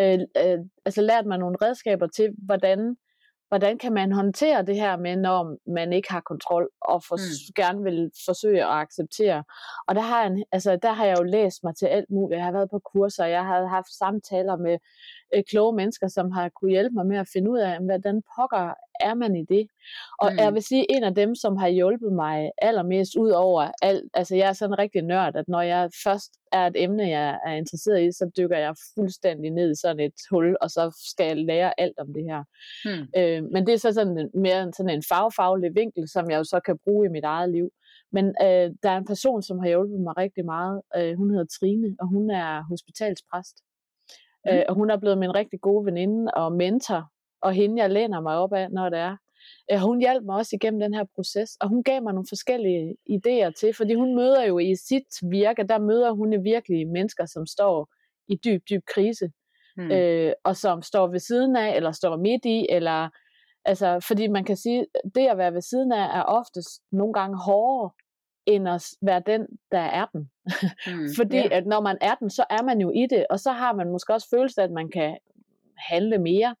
øh, 0.00 0.18
øh, 0.44 0.58
altså 0.84 1.00
lært 1.02 1.26
mig 1.26 1.38
nogle 1.38 1.56
redskaber 1.62 2.06
til, 2.06 2.30
hvordan, 2.38 2.96
hvordan 3.48 3.78
kan 3.78 3.92
man 3.92 4.12
håndtere 4.12 4.62
det 4.62 4.76
her 4.76 4.96
med, 4.96 5.16
når 5.16 5.56
man 5.70 5.92
ikke 5.92 6.12
har 6.12 6.20
kontrol, 6.20 6.70
og 6.80 7.04
for, 7.04 7.16
mm. 7.16 7.54
gerne 7.56 7.82
vil 7.82 8.10
forsøge 8.24 8.64
at 8.64 8.70
acceptere. 8.70 9.44
Og 9.88 9.94
der 9.94 10.00
har, 10.00 10.22
jeg, 10.22 10.44
altså, 10.52 10.76
der 10.82 10.92
har 10.92 11.04
jeg 11.04 11.18
jo 11.18 11.24
læst 11.24 11.64
mig 11.64 11.76
til 11.76 11.86
alt 11.86 12.10
muligt. 12.10 12.38
Jeg 12.38 12.44
har 12.44 12.52
været 12.52 12.70
på 12.70 12.78
kurser, 12.78 13.24
jeg 13.24 13.44
har 13.44 13.66
haft 13.66 13.94
samtaler 13.98 14.56
med 14.56 14.78
øh, 15.34 15.42
kloge 15.50 15.76
mennesker, 15.76 16.08
som 16.08 16.30
har 16.30 16.48
kunne 16.48 16.70
hjælpe 16.70 16.94
mig 16.94 17.06
med 17.06 17.16
at 17.16 17.28
finde 17.32 17.50
ud 17.50 17.58
af, 17.58 17.78
hvordan 17.80 18.22
pokker 18.36 18.74
er 19.00 19.14
man 19.14 19.36
i 19.36 19.44
det? 19.44 19.66
Og 20.18 20.32
mm. 20.32 20.38
jeg 20.38 20.54
vil 20.54 20.62
sige, 20.62 20.96
en 20.96 21.04
af 21.04 21.14
dem, 21.14 21.34
som 21.34 21.56
har 21.56 21.68
hjulpet 21.68 22.12
mig 22.12 22.50
allermest 22.62 23.16
ud 23.16 23.30
over 23.30 23.70
alt, 23.82 24.10
altså 24.14 24.36
jeg 24.36 24.48
er 24.48 24.52
sådan 24.52 24.78
rigtig 24.78 25.02
nørd, 25.02 25.36
at 25.36 25.48
når 25.48 25.62
jeg 25.62 25.90
først 26.04 26.30
er 26.52 26.66
et 26.66 26.76
emne, 26.76 27.08
jeg 27.08 27.40
er 27.46 27.52
interesseret 27.52 28.02
i, 28.02 28.12
så 28.12 28.30
dykker 28.38 28.58
jeg 28.58 28.74
fuldstændig 28.94 29.50
ned 29.50 29.70
i 29.70 29.80
sådan 29.80 30.00
et 30.00 30.12
hul, 30.30 30.56
og 30.60 30.70
så 30.70 31.04
skal 31.12 31.26
jeg 31.26 31.36
lære 31.36 31.80
alt 31.80 31.98
om 31.98 32.12
det 32.14 32.24
her. 32.24 32.42
Mm. 32.84 33.06
Øh, 33.16 33.52
men 33.52 33.66
det 33.66 33.72
er 33.72 33.78
så 33.78 33.92
sådan 33.92 34.18
en, 34.18 34.30
mere 34.34 34.72
sådan 34.72 34.90
en 34.90 35.02
fagfaglig 35.08 35.74
vinkel, 35.74 36.08
som 36.08 36.30
jeg 36.30 36.38
jo 36.38 36.44
så 36.44 36.60
kan 36.60 36.78
bruge 36.84 37.06
i 37.06 37.10
mit 37.10 37.24
eget 37.24 37.50
liv. 37.50 37.70
Men 38.12 38.26
øh, 38.26 38.70
der 38.82 38.90
er 38.90 38.96
en 38.96 39.06
person, 39.06 39.42
som 39.42 39.58
har 39.58 39.68
hjulpet 39.68 40.00
mig 40.00 40.16
rigtig 40.16 40.44
meget. 40.44 40.82
Øh, 40.96 41.16
hun 41.16 41.30
hedder 41.30 41.46
Trine, 41.58 41.96
og 42.00 42.08
hun 42.08 42.30
er 42.30 42.62
hospitalspræst. 42.62 43.56
Mm. 44.44 44.52
Øh, 44.52 44.62
og 44.68 44.74
hun 44.74 44.90
er 44.90 44.96
blevet 44.96 45.18
min 45.18 45.34
rigtig 45.34 45.60
gode 45.60 45.86
veninde 45.86 46.30
og 46.34 46.52
mentor, 46.52 47.10
og 47.44 47.52
hende 47.52 47.82
jeg 47.82 47.90
læner 47.90 48.20
mig 48.20 48.36
op 48.36 48.52
af, 48.52 48.70
når 48.70 48.88
det 48.88 48.98
er. 48.98 49.16
Øh, 49.72 49.78
hun 49.78 50.00
hjalp 50.00 50.24
mig 50.24 50.36
også 50.36 50.56
igennem 50.56 50.80
den 50.80 50.94
her 50.94 51.04
proces, 51.14 51.50
og 51.60 51.68
hun 51.68 51.82
gav 51.82 52.02
mig 52.02 52.12
nogle 52.12 52.26
forskellige 52.28 52.96
idéer 53.10 53.50
til, 53.60 53.74
fordi 53.74 53.94
hun 53.94 54.14
møder 54.14 54.44
jo 54.44 54.58
i 54.58 54.74
sit 54.76 55.30
virke, 55.30 55.62
der 55.68 55.78
møder 55.78 56.10
hun 56.10 56.44
virkelig 56.44 56.88
mennesker, 56.88 57.26
som 57.26 57.46
står 57.46 57.88
i 58.28 58.36
dyb, 58.44 58.62
dyb 58.70 58.82
krise, 58.94 59.30
mm. 59.76 59.90
øh, 59.90 60.32
og 60.44 60.56
som 60.56 60.82
står 60.82 61.06
ved 61.06 61.18
siden 61.18 61.56
af, 61.56 61.76
eller 61.76 61.92
står 61.92 62.16
midt 62.16 62.44
i, 62.44 62.66
eller 62.70 63.08
altså, 63.64 64.00
fordi 64.08 64.28
man 64.28 64.44
kan 64.44 64.56
sige, 64.56 64.86
det 65.14 65.26
at 65.26 65.38
være 65.38 65.54
ved 65.54 65.60
siden 65.60 65.92
af, 65.92 66.18
er 66.18 66.22
oftest 66.22 66.82
nogle 66.92 67.12
gange 67.12 67.36
hårdere, 67.36 67.90
end 68.46 68.68
at 68.68 68.84
være 69.02 69.22
den, 69.26 69.46
der 69.72 69.80
er 69.80 70.06
den. 70.12 70.30
Mm, 70.86 71.08
Fordi 71.18 71.36
yeah. 71.36 71.48
at 71.52 71.66
når 71.66 71.80
man 71.80 71.98
er 72.00 72.14
den, 72.14 72.30
så 72.30 72.44
er 72.50 72.62
man 72.62 72.80
jo 72.80 72.90
i 72.90 73.06
det, 73.10 73.26
og 73.30 73.40
så 73.40 73.52
har 73.52 73.72
man 73.74 73.90
måske 73.90 74.12
også 74.12 74.28
følelse 74.30 74.60
af, 74.60 74.64
at 74.64 74.70
man 74.70 74.90
kan 74.90 75.18
handle 75.78 76.18
mere. 76.18 76.54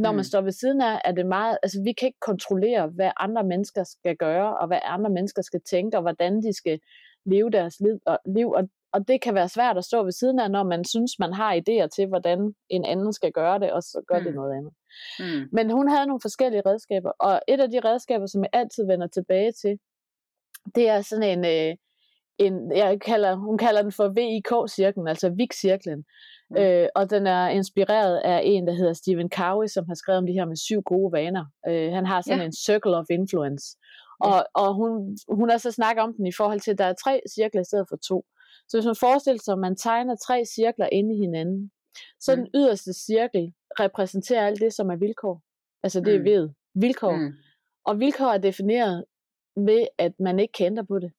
Når 0.00 0.10
mm. 0.10 0.16
man 0.16 0.24
står 0.24 0.40
ved 0.40 0.52
siden 0.52 0.80
af, 0.80 1.00
er 1.04 1.12
det 1.12 1.26
meget, 1.26 1.58
altså 1.62 1.82
vi 1.84 1.92
kan 1.92 2.06
ikke 2.06 2.26
kontrollere, 2.30 2.86
hvad 2.88 3.10
andre 3.16 3.44
mennesker 3.44 3.84
skal 3.84 4.16
gøre, 4.16 4.58
og 4.58 4.66
hvad 4.66 4.78
andre 4.84 5.10
mennesker 5.10 5.42
skal 5.42 5.60
tænke, 5.70 5.96
og 5.96 6.02
hvordan 6.02 6.42
de 6.42 6.52
skal 6.52 6.80
leve 7.26 7.50
deres 7.50 7.80
liv, 7.80 7.98
og, 8.06 8.18
liv, 8.36 8.48
og, 8.50 8.68
og 8.92 9.08
det 9.08 9.22
kan 9.22 9.34
være 9.34 9.48
svært 9.48 9.78
at 9.78 9.84
stå 9.84 10.02
ved 10.02 10.12
siden 10.12 10.38
af, 10.40 10.50
når 10.50 10.62
man 10.62 10.84
synes, 10.84 11.12
man 11.18 11.32
har 11.32 11.54
idéer 11.54 11.88
til, 11.96 12.06
hvordan 12.06 12.54
en 12.68 12.84
anden 12.84 13.12
skal 13.12 13.32
gøre 13.32 13.58
det, 13.58 13.72
og 13.72 13.82
så 13.82 14.02
gør 14.08 14.18
mm. 14.18 14.24
det 14.24 14.34
noget 14.34 14.52
andet. 14.58 14.72
Mm. 15.18 15.48
Men 15.52 15.70
hun 15.70 15.88
havde 15.88 16.06
nogle 16.06 16.20
forskellige 16.22 16.62
redskaber, 16.66 17.10
og 17.10 17.40
et 17.48 17.60
af 17.60 17.70
de 17.70 17.80
redskaber, 17.80 18.26
som 18.26 18.42
jeg 18.42 18.50
altid 18.52 18.86
vender 18.86 19.06
tilbage 19.06 19.52
til, 19.52 19.78
det 20.74 20.88
er 20.88 21.00
sådan 21.00 21.38
en, 21.38 21.44
øh, 21.44 21.76
en 22.40 22.72
jeg 22.76 23.00
kalder, 23.00 23.34
hun 23.34 23.58
kalder 23.58 23.82
den 23.82 23.92
for 23.92 24.08
VIK-cirklen, 24.08 25.08
altså 25.08 25.28
VIK-cirklen. 25.28 26.04
Mm. 26.50 26.56
Øh, 26.56 26.88
og 26.94 27.10
den 27.10 27.26
er 27.26 27.48
inspireret 27.48 28.16
af 28.16 28.40
en, 28.44 28.66
der 28.66 28.72
hedder 28.72 28.92
Stephen 28.92 29.30
Covey, 29.30 29.66
som 29.66 29.84
har 29.88 29.94
skrevet 29.94 30.18
om 30.18 30.26
det 30.26 30.34
her 30.34 30.44
med 30.44 30.56
syv 30.56 30.82
gode 30.82 31.12
vaner. 31.12 31.44
Øh, 31.68 31.92
han 31.92 32.06
har 32.06 32.20
sådan 32.20 32.38
ja. 32.38 32.44
en 32.44 32.52
circle 32.52 32.96
of 32.96 33.06
influence. 33.10 33.78
Og, 34.20 34.34
ja. 34.34 34.62
og 34.62 34.74
hun, 34.74 35.18
hun 35.28 35.50
har 35.50 35.58
så 35.58 35.70
snakket 35.70 36.02
om 36.02 36.14
den 36.14 36.26
i 36.26 36.32
forhold 36.32 36.60
til, 36.60 36.70
at 36.70 36.78
der 36.78 36.84
er 36.84 36.92
tre 37.04 37.20
cirkler 37.36 37.60
i 37.60 37.64
stedet 37.64 37.86
for 37.88 37.96
to. 37.96 38.24
Så 38.68 38.76
hvis 38.76 38.86
man 38.86 38.96
forestiller 38.96 39.40
sig, 39.44 39.52
at 39.52 39.58
man 39.58 39.76
tegner 39.76 40.16
tre 40.16 40.44
cirkler 40.44 40.88
inde 40.92 41.14
i 41.14 41.18
hinanden, 41.18 41.70
så 42.20 42.36
mm. 42.36 42.42
den 42.42 42.50
yderste 42.54 42.92
cirkel 42.92 43.52
repræsenterer 43.80 44.46
alt 44.46 44.60
det, 44.60 44.72
som 44.72 44.90
er 44.90 44.96
vilkår. 44.96 45.42
Altså 45.82 46.00
det 46.00 46.14
er 46.14 46.18
mm. 46.18 46.24
ved. 46.24 46.48
Vilkår. 46.74 47.16
Mm. 47.16 47.32
Og 47.84 48.00
vilkår 48.00 48.32
er 48.32 48.38
defineret 48.38 49.04
ved, 49.56 49.86
at 49.98 50.12
man 50.20 50.38
ikke 50.38 50.52
kan 50.52 50.66
ændre 50.66 50.86
på 50.86 50.98
det. 50.98 51.12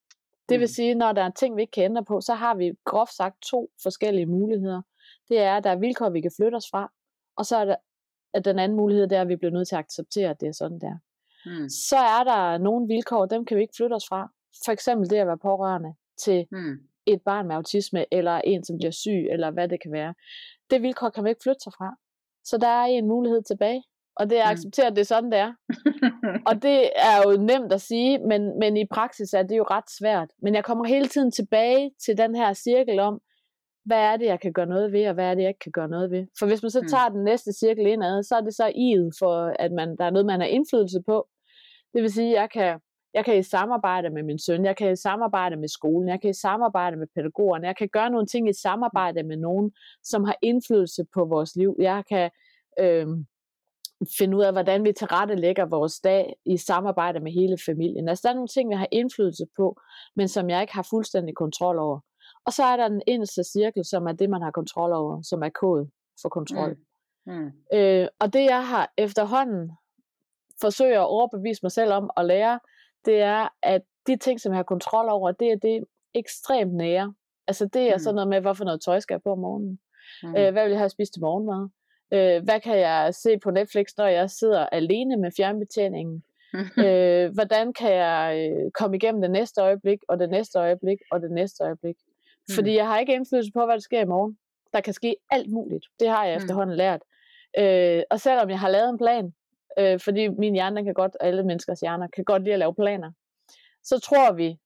Det 0.51 0.59
vil 0.59 0.65
mm. 0.65 0.75
sige, 0.77 0.95
når 0.95 1.11
der 1.11 1.23
er 1.23 1.29
ting, 1.29 1.55
vi 1.55 1.61
ikke 1.61 1.71
kan 1.71 1.83
ændre 1.83 2.05
på, 2.05 2.21
så 2.21 2.33
har 2.33 2.55
vi 2.55 2.73
groft 2.85 3.13
sagt 3.13 3.41
to 3.41 3.69
forskellige 3.83 4.25
muligheder. 4.25 4.81
Det 5.29 5.39
er, 5.39 5.57
at 5.57 5.63
der 5.63 5.69
er 5.69 5.75
vilkår, 5.75 6.09
vi 6.09 6.21
kan 6.21 6.31
flytte 6.37 6.55
os 6.55 6.69
fra, 6.71 6.91
og 7.37 7.45
så 7.45 7.57
er 7.57 7.65
der 7.65 7.75
at 8.33 8.45
den 8.45 8.59
anden 8.59 8.77
mulighed, 8.77 9.07
det 9.07 9.17
er, 9.17 9.21
at 9.21 9.27
vi 9.27 9.35
bliver 9.35 9.51
nødt 9.51 9.67
til 9.67 9.75
at 9.75 9.79
acceptere, 9.79 10.29
at 10.29 10.41
det 10.41 10.47
er 10.47 10.51
sådan 10.51 10.79
der. 10.79 10.95
Mm. 11.45 11.69
Så 11.69 11.97
er 11.97 12.23
der 12.23 12.57
nogle 12.57 12.87
vilkår, 12.87 13.25
dem 13.25 13.45
kan 13.45 13.57
vi 13.57 13.61
ikke 13.61 13.73
flytte 13.77 13.93
os 13.93 14.07
fra. 14.09 14.31
For 14.65 14.71
eksempel 14.71 15.09
det 15.09 15.15
at 15.15 15.27
være 15.27 15.37
pårørende 15.37 15.93
til 16.17 16.47
mm. 16.51 16.79
et 17.05 17.21
barn 17.21 17.47
med 17.47 17.55
autisme, 17.55 18.05
eller 18.11 18.41
en, 18.43 18.63
som 18.63 18.77
bliver 18.77 18.91
syg, 18.91 19.27
eller 19.31 19.51
hvad 19.51 19.67
det 19.67 19.81
kan 19.81 19.91
være. 19.91 20.13
Det 20.69 20.81
vilkår 20.81 21.09
kan 21.09 21.23
vi 21.23 21.29
ikke 21.29 21.43
flytte 21.43 21.61
sig 21.63 21.73
fra. 21.73 21.95
Så 22.43 22.57
der 22.57 22.67
er 22.67 22.85
en 22.85 23.07
mulighed 23.07 23.41
tilbage, 23.41 23.83
og 24.15 24.29
det 24.29 24.39
er 24.39 24.43
at 24.43 24.51
acceptere, 24.51 24.87
at 24.87 24.95
det 24.95 25.01
er 25.01 25.05
sådan, 25.05 25.31
det 25.31 25.39
er. 25.39 25.53
og 26.49 26.63
det 26.63 26.89
er 26.95 27.17
jo 27.25 27.37
nemt 27.37 27.73
at 27.73 27.81
sige, 27.81 28.19
men, 28.19 28.59
men 28.59 28.77
i 28.77 28.85
praksis 28.85 29.33
er 29.33 29.43
det 29.43 29.57
jo 29.57 29.63
ret 29.63 29.91
svært. 29.99 30.29
Men 30.41 30.55
jeg 30.55 30.63
kommer 30.63 30.85
hele 30.85 31.07
tiden 31.07 31.31
tilbage 31.31 31.91
til 32.05 32.17
den 32.17 32.35
her 32.35 32.53
cirkel 32.53 32.99
om, 32.99 33.21
hvad 33.85 33.97
er 33.97 34.17
det, 34.17 34.25
jeg 34.25 34.39
kan 34.39 34.53
gøre 34.53 34.65
noget 34.65 34.91
ved, 34.91 35.07
og 35.07 35.13
hvad 35.13 35.25
er 35.25 35.35
det, 35.35 35.41
jeg 35.41 35.49
ikke 35.49 35.59
kan 35.59 35.71
gøre 35.71 35.87
noget 35.87 36.11
ved. 36.11 36.27
For 36.39 36.45
hvis 36.45 36.61
man 36.61 36.71
så 36.71 36.81
mm. 36.81 36.87
tager 36.87 37.09
den 37.09 37.23
næste 37.23 37.53
cirkel 37.53 37.87
indad, 37.87 38.23
så 38.23 38.35
er 38.35 38.41
det 38.41 38.55
så 38.55 38.67
i'et 38.67 39.09
for, 39.19 39.55
at 39.59 39.71
man, 39.71 39.97
der 39.97 40.05
er 40.05 40.09
noget, 40.09 40.25
man 40.25 40.39
har 40.39 40.47
indflydelse 40.47 41.01
på. 41.05 41.27
Det 41.93 42.01
vil 42.01 42.13
sige, 42.13 42.35
at 42.37 42.41
jeg 42.41 42.49
kan, 42.49 42.79
jeg 43.13 43.25
kan 43.25 43.37
i 43.37 43.43
samarbejde 43.43 44.09
med 44.09 44.23
min 44.23 44.39
søn, 44.39 44.65
jeg 44.65 44.77
kan 44.77 44.91
i 44.91 44.95
samarbejde 44.95 45.55
med 45.55 45.67
skolen, 45.67 46.09
jeg 46.09 46.21
kan 46.21 46.29
i 46.29 46.33
samarbejde 46.33 46.97
med 46.97 47.07
pædagogerne, 47.15 47.67
jeg 47.67 47.77
kan 47.77 47.89
gøre 47.89 48.09
nogle 48.09 48.27
ting 48.27 48.49
i 48.49 48.53
samarbejde 48.53 49.23
med 49.23 49.37
nogen, 49.37 49.71
som 50.03 50.23
har 50.23 50.35
indflydelse 50.41 51.05
på 51.13 51.25
vores 51.25 51.55
liv. 51.55 51.75
Jeg 51.79 52.03
kan 52.09 52.29
øh, 52.79 53.07
finde 54.17 54.37
ud 54.37 54.43
af, 54.43 54.51
hvordan 54.51 54.83
vi 54.83 54.93
tilrettelægger 54.93 55.65
vores 55.65 55.99
dag 55.99 56.35
i 56.45 56.57
samarbejde 56.57 57.19
med 57.19 57.31
hele 57.31 57.57
familien. 57.65 58.09
Altså 58.09 58.21
der 58.23 58.29
er 58.29 58.33
nogle 58.33 58.47
ting, 58.47 58.69
vi 58.69 58.75
har 58.75 58.87
indflydelse 58.91 59.45
på, 59.57 59.79
men 60.15 60.27
som 60.27 60.49
jeg 60.49 60.61
ikke 60.61 60.73
har 60.73 60.87
fuldstændig 60.89 61.35
kontrol 61.35 61.79
over. 61.79 61.99
Og 62.45 62.53
så 62.53 62.63
er 62.63 62.77
der 62.77 62.87
den 62.87 63.01
eneste 63.07 63.43
cirkel, 63.43 63.85
som 63.85 64.07
er 64.07 64.11
det, 64.11 64.29
man 64.29 64.41
har 64.41 64.51
kontrol 64.51 64.91
over, 64.93 65.21
som 65.21 65.43
er 65.43 65.49
kode 65.49 65.89
for 66.21 66.29
kontrol. 66.29 66.69
Mm. 67.25 67.33
Mm. 67.33 67.51
Øh, 67.73 68.07
og 68.19 68.33
det 68.33 68.43
jeg 68.43 68.67
har 68.67 68.93
efterhånden 68.97 69.71
forsøger 70.61 71.01
at 71.01 71.07
overbevise 71.07 71.59
mig 71.63 71.71
selv 71.71 71.91
om 71.93 72.09
at 72.17 72.25
lære, 72.25 72.59
det 73.05 73.21
er, 73.21 73.47
at 73.63 73.81
de 74.07 74.17
ting, 74.17 74.41
som 74.41 74.51
jeg 74.51 74.57
har 74.57 74.63
kontrol 74.63 75.09
over, 75.09 75.31
det 75.31 75.51
er 75.51 75.55
det 75.55 75.83
ekstremt 76.13 76.73
nære. 76.73 77.13
Altså 77.47 77.65
det 77.65 77.81
er 77.81 77.95
mm. 77.95 77.99
sådan 77.99 78.15
noget 78.15 78.27
med, 78.27 78.41
hvorfor 78.41 78.65
noget 78.65 78.81
tøj 78.81 78.99
skal 78.99 79.13
jeg 79.13 79.21
på 79.21 79.31
om 79.31 79.39
morgenen. 79.39 79.79
Mm. 80.23 80.35
Øh, 80.35 80.51
hvad 80.51 80.63
vil 80.63 80.71
jeg 80.71 80.79
have 80.79 80.89
spist 80.89 81.13
til 81.13 81.21
morgenmad? 81.21 81.69
Øh, 82.13 82.43
hvad 82.43 82.59
kan 82.59 82.79
jeg 82.79 83.15
se 83.15 83.37
på 83.39 83.51
Netflix, 83.51 83.85
når 83.97 84.07
jeg 84.07 84.29
sidder 84.29 84.65
alene 84.65 85.17
med 85.17 85.31
fjernbetjeningen? 85.37 86.23
øh, 86.85 87.33
hvordan 87.33 87.73
kan 87.73 87.93
jeg 87.93 88.51
øh, 88.51 88.71
komme 88.71 88.95
igennem 88.97 89.21
det 89.21 89.31
næste 89.31 89.61
øjeblik, 89.61 89.99
og 90.07 90.19
det 90.19 90.29
næste 90.29 90.59
øjeblik, 90.59 90.99
og 91.11 91.21
det 91.21 91.31
næste 91.31 91.63
øjeblik? 91.63 91.95
Mm. 92.49 92.55
Fordi 92.55 92.75
jeg 92.75 92.87
har 92.87 92.99
ikke 92.99 93.13
indflydelse 93.13 93.51
på, 93.51 93.65
hvad 93.65 93.73
der 93.73 93.81
sker 93.81 94.01
i 94.01 94.05
morgen. 94.05 94.37
Der 94.73 94.81
kan 94.81 94.93
ske 94.93 95.15
alt 95.31 95.51
muligt. 95.51 95.85
Det 95.99 96.09
har 96.09 96.25
jeg 96.25 96.37
mm. 96.37 96.43
efterhånden 96.43 96.77
lært. 96.77 97.01
Øh, 97.59 98.03
og 98.09 98.19
selvom 98.19 98.49
jeg 98.49 98.59
har 98.59 98.69
lavet 98.69 98.89
en 98.89 98.97
plan, 98.97 99.33
øh, 99.79 99.99
fordi 99.99 100.27
min 100.27 100.53
hjerne 100.53 100.83
kan 100.83 100.93
godt, 100.93 101.17
alle 101.19 101.43
menneskers 101.43 101.79
hjerner 101.79 102.07
kan 102.07 102.23
godt 102.23 102.43
lide 102.43 102.53
at 102.53 102.59
lave 102.59 102.75
planer, 102.75 103.11
så 103.83 103.99
tror 103.99 104.33
vi 104.33 104.57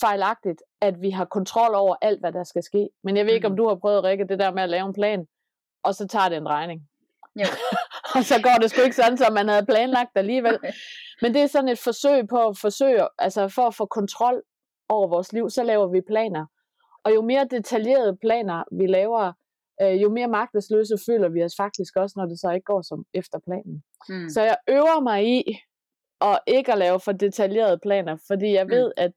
fejlagtigt, 0.00 0.62
at 0.80 1.02
vi 1.02 1.10
har 1.10 1.24
kontrol 1.24 1.74
over 1.74 1.96
alt, 2.02 2.20
hvad 2.20 2.32
der 2.32 2.44
skal 2.44 2.62
ske. 2.62 2.88
Men 3.04 3.16
jeg 3.16 3.26
ved 3.26 3.34
ikke, 3.34 3.46
om 3.46 3.52
mm. 3.52 3.56
du 3.56 3.68
har 3.68 3.74
prøvet, 3.74 4.04
Rikke, 4.04 4.24
det 4.24 4.38
der 4.38 4.52
med 4.52 4.62
at 4.62 4.68
lave 4.68 4.86
en 4.86 4.92
plan, 4.92 5.26
og 5.84 5.94
så 5.94 6.06
tager 6.06 6.28
det 6.28 6.36
en 6.38 6.48
regning. 6.48 6.88
Jo. 7.36 7.46
og 8.16 8.24
så 8.24 8.40
går 8.42 8.58
det 8.60 8.70
sgu 8.70 8.82
ikke 8.82 8.96
sådan, 8.96 9.18
som 9.18 9.32
man 9.32 9.48
havde 9.48 9.66
planlagt 9.66 10.10
alligevel. 10.14 10.54
Okay. 10.54 10.72
Men 11.22 11.34
det 11.34 11.42
er 11.42 11.46
sådan 11.46 11.68
et 11.68 11.78
forsøg 11.78 12.28
på 12.28 12.46
at 12.48 12.58
forsøge, 12.58 13.08
altså 13.18 13.48
for 13.48 13.62
at 13.62 13.74
få 13.74 13.86
kontrol 13.86 14.42
over 14.88 15.08
vores 15.08 15.32
liv, 15.32 15.50
så 15.50 15.62
laver 15.62 15.86
vi 15.86 16.00
planer. 16.00 16.46
Og 17.04 17.14
jo 17.14 17.22
mere 17.22 17.46
detaljerede 17.50 18.16
planer 18.16 18.64
vi 18.72 18.86
laver, 18.86 19.32
øh, 19.82 20.02
jo 20.02 20.10
mere 20.10 20.28
magtesløse 20.28 20.98
føler 21.06 21.28
vi 21.28 21.44
os 21.44 21.54
faktisk 21.56 21.96
også, 21.96 22.14
når 22.16 22.26
det 22.26 22.40
så 22.40 22.50
ikke 22.50 22.64
går 22.64 22.82
som 22.82 23.04
efter 23.14 23.38
planen. 23.38 23.82
Mm. 24.08 24.28
Så 24.28 24.42
jeg 24.42 24.56
øver 24.68 25.00
mig 25.00 25.38
i 25.38 25.58
at 26.20 26.38
ikke 26.46 26.72
at 26.72 26.78
lave 26.78 27.00
for 27.00 27.12
detaljerede 27.12 27.78
planer, 27.78 28.16
fordi 28.26 28.52
jeg 28.52 28.64
mm. 28.64 28.70
ved, 28.70 28.92
at 28.96 29.12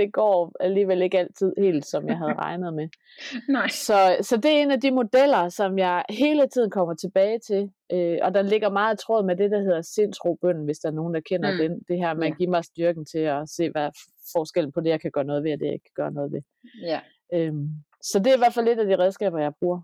det 0.00 0.12
går 0.12 0.52
alligevel 0.60 1.02
ikke 1.02 1.18
altid 1.18 1.52
helt, 1.58 1.86
som 1.86 2.08
jeg 2.08 2.18
havde 2.18 2.34
regnet 2.34 2.74
med. 2.74 2.88
Nej. 3.56 3.68
Så, 3.68 4.16
så 4.20 4.36
det 4.36 4.50
er 4.50 4.62
en 4.62 4.70
af 4.70 4.80
de 4.80 4.90
modeller, 4.90 5.48
som 5.48 5.78
jeg 5.78 6.04
hele 6.08 6.46
tiden 6.46 6.70
kommer 6.70 6.94
tilbage 6.94 7.38
til, 7.38 7.70
øh, 7.92 8.18
og 8.22 8.34
der 8.34 8.42
ligger 8.42 8.70
meget 8.70 8.98
tråd 8.98 9.24
med 9.24 9.36
det, 9.36 9.50
der 9.50 9.60
hedder 9.60 9.82
sindsrobønden, 9.82 10.64
hvis 10.64 10.78
der 10.78 10.88
er 10.88 10.92
nogen, 10.92 11.14
der 11.14 11.20
kender 11.20 11.52
mm. 11.52 11.58
den, 11.58 11.72
det 11.88 11.98
her 11.98 12.14
med 12.14 12.26
at 12.26 12.38
give 12.38 12.50
mig 12.50 12.64
styrken 12.64 13.06
til 13.06 13.18
at 13.18 13.48
se, 13.48 13.70
hvad 13.70 13.90
forskellen 14.32 14.72
på 14.72 14.80
det, 14.80 14.90
jeg 14.90 15.00
kan 15.00 15.10
gøre 15.10 15.24
noget 15.24 15.44
ved, 15.44 15.52
og 15.52 15.58
det, 15.58 15.66
jeg 15.66 15.74
ikke 15.74 15.90
kan 15.94 16.04
gøre 16.04 16.12
noget 16.12 16.32
ved. 16.32 16.42
Ja. 16.82 17.00
Øhm, 17.32 17.68
så 18.02 18.18
det 18.18 18.26
er 18.26 18.34
i 18.34 18.38
hvert 18.38 18.54
fald 18.54 18.66
lidt 18.66 18.80
af 18.80 18.86
de 18.86 18.98
redskaber, 18.98 19.38
jeg 19.38 19.52
bruger. 19.60 19.80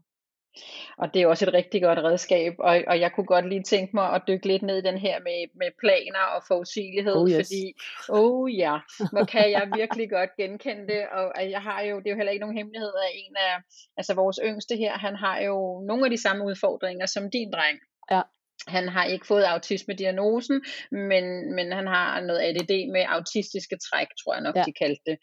Og 0.98 1.14
det 1.14 1.22
er 1.22 1.26
også 1.26 1.46
et 1.46 1.54
rigtig 1.54 1.82
godt 1.82 1.98
redskab, 1.98 2.54
og, 2.58 2.82
og 2.86 3.00
jeg 3.00 3.12
kunne 3.12 3.26
godt 3.26 3.48
lige 3.48 3.62
tænke 3.62 3.96
mig 3.96 4.12
at 4.12 4.22
dykke 4.28 4.46
lidt 4.46 4.62
ned 4.62 4.78
i 4.78 4.88
den 4.88 4.98
her 4.98 5.20
med, 5.20 5.48
med 5.54 5.70
planer 5.80 6.24
og 6.36 6.42
forudsigelighed, 6.48 7.16
oh 7.16 7.30
yes. 7.30 7.36
fordi, 7.36 7.74
oh 8.08 8.56
ja, 8.56 8.78
hvor 9.12 9.24
kan 9.24 9.50
jeg 9.50 9.68
virkelig 9.76 10.10
godt 10.10 10.36
genkende 10.36 10.86
det, 10.86 11.02
og 11.12 11.50
jeg 11.50 11.62
har 11.62 11.80
jo, 11.80 11.98
det 11.98 12.06
er 12.06 12.10
jo 12.10 12.16
heller 12.16 12.32
ikke 12.32 12.44
nogen 12.44 12.56
hemmelighed, 12.56 12.92
at 13.04 13.10
en 13.14 13.36
af, 13.36 13.54
altså 13.96 14.14
vores 14.14 14.38
yngste 14.44 14.76
her, 14.76 14.98
han 14.98 15.16
har 15.16 15.40
jo 15.40 15.80
nogle 15.86 16.04
af 16.04 16.10
de 16.10 16.22
samme 16.22 16.44
udfordringer 16.44 17.06
som 17.06 17.30
din 17.30 17.52
dreng. 17.52 17.78
Ja. 18.10 18.20
Han 18.68 18.88
har 18.88 19.04
ikke 19.04 19.26
fået 19.26 19.44
autisme-diagnosen, 19.44 20.64
men, 20.90 21.54
men 21.56 21.72
han 21.72 21.86
har 21.86 22.20
noget 22.20 22.40
ADD 22.40 22.72
med 22.92 23.04
autistiske 23.08 23.76
træk, 23.86 24.06
tror 24.20 24.34
jeg 24.34 24.42
nok, 24.42 24.56
ja. 24.56 24.62
de 24.66 24.72
kaldte 24.72 25.02
det. 25.10 25.18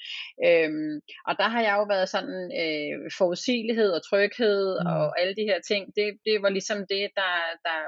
Øhm, 0.48 0.96
og 1.28 1.34
der 1.40 1.48
har 1.54 1.62
jeg 1.62 1.76
jo 1.80 1.84
været 1.94 2.10
sådan, 2.10 2.42
øh, 2.62 3.12
forudsigelighed 3.18 3.92
og 3.92 4.02
tryghed 4.10 4.80
mm. 4.82 4.88
og 4.94 5.20
alle 5.20 5.36
de 5.36 5.50
her 5.50 5.60
ting, 5.70 5.84
det, 5.96 6.08
det 6.26 6.36
var 6.44 6.50
ligesom 6.50 6.78
det, 6.78 7.06
der, 7.20 7.34
der 7.68 7.80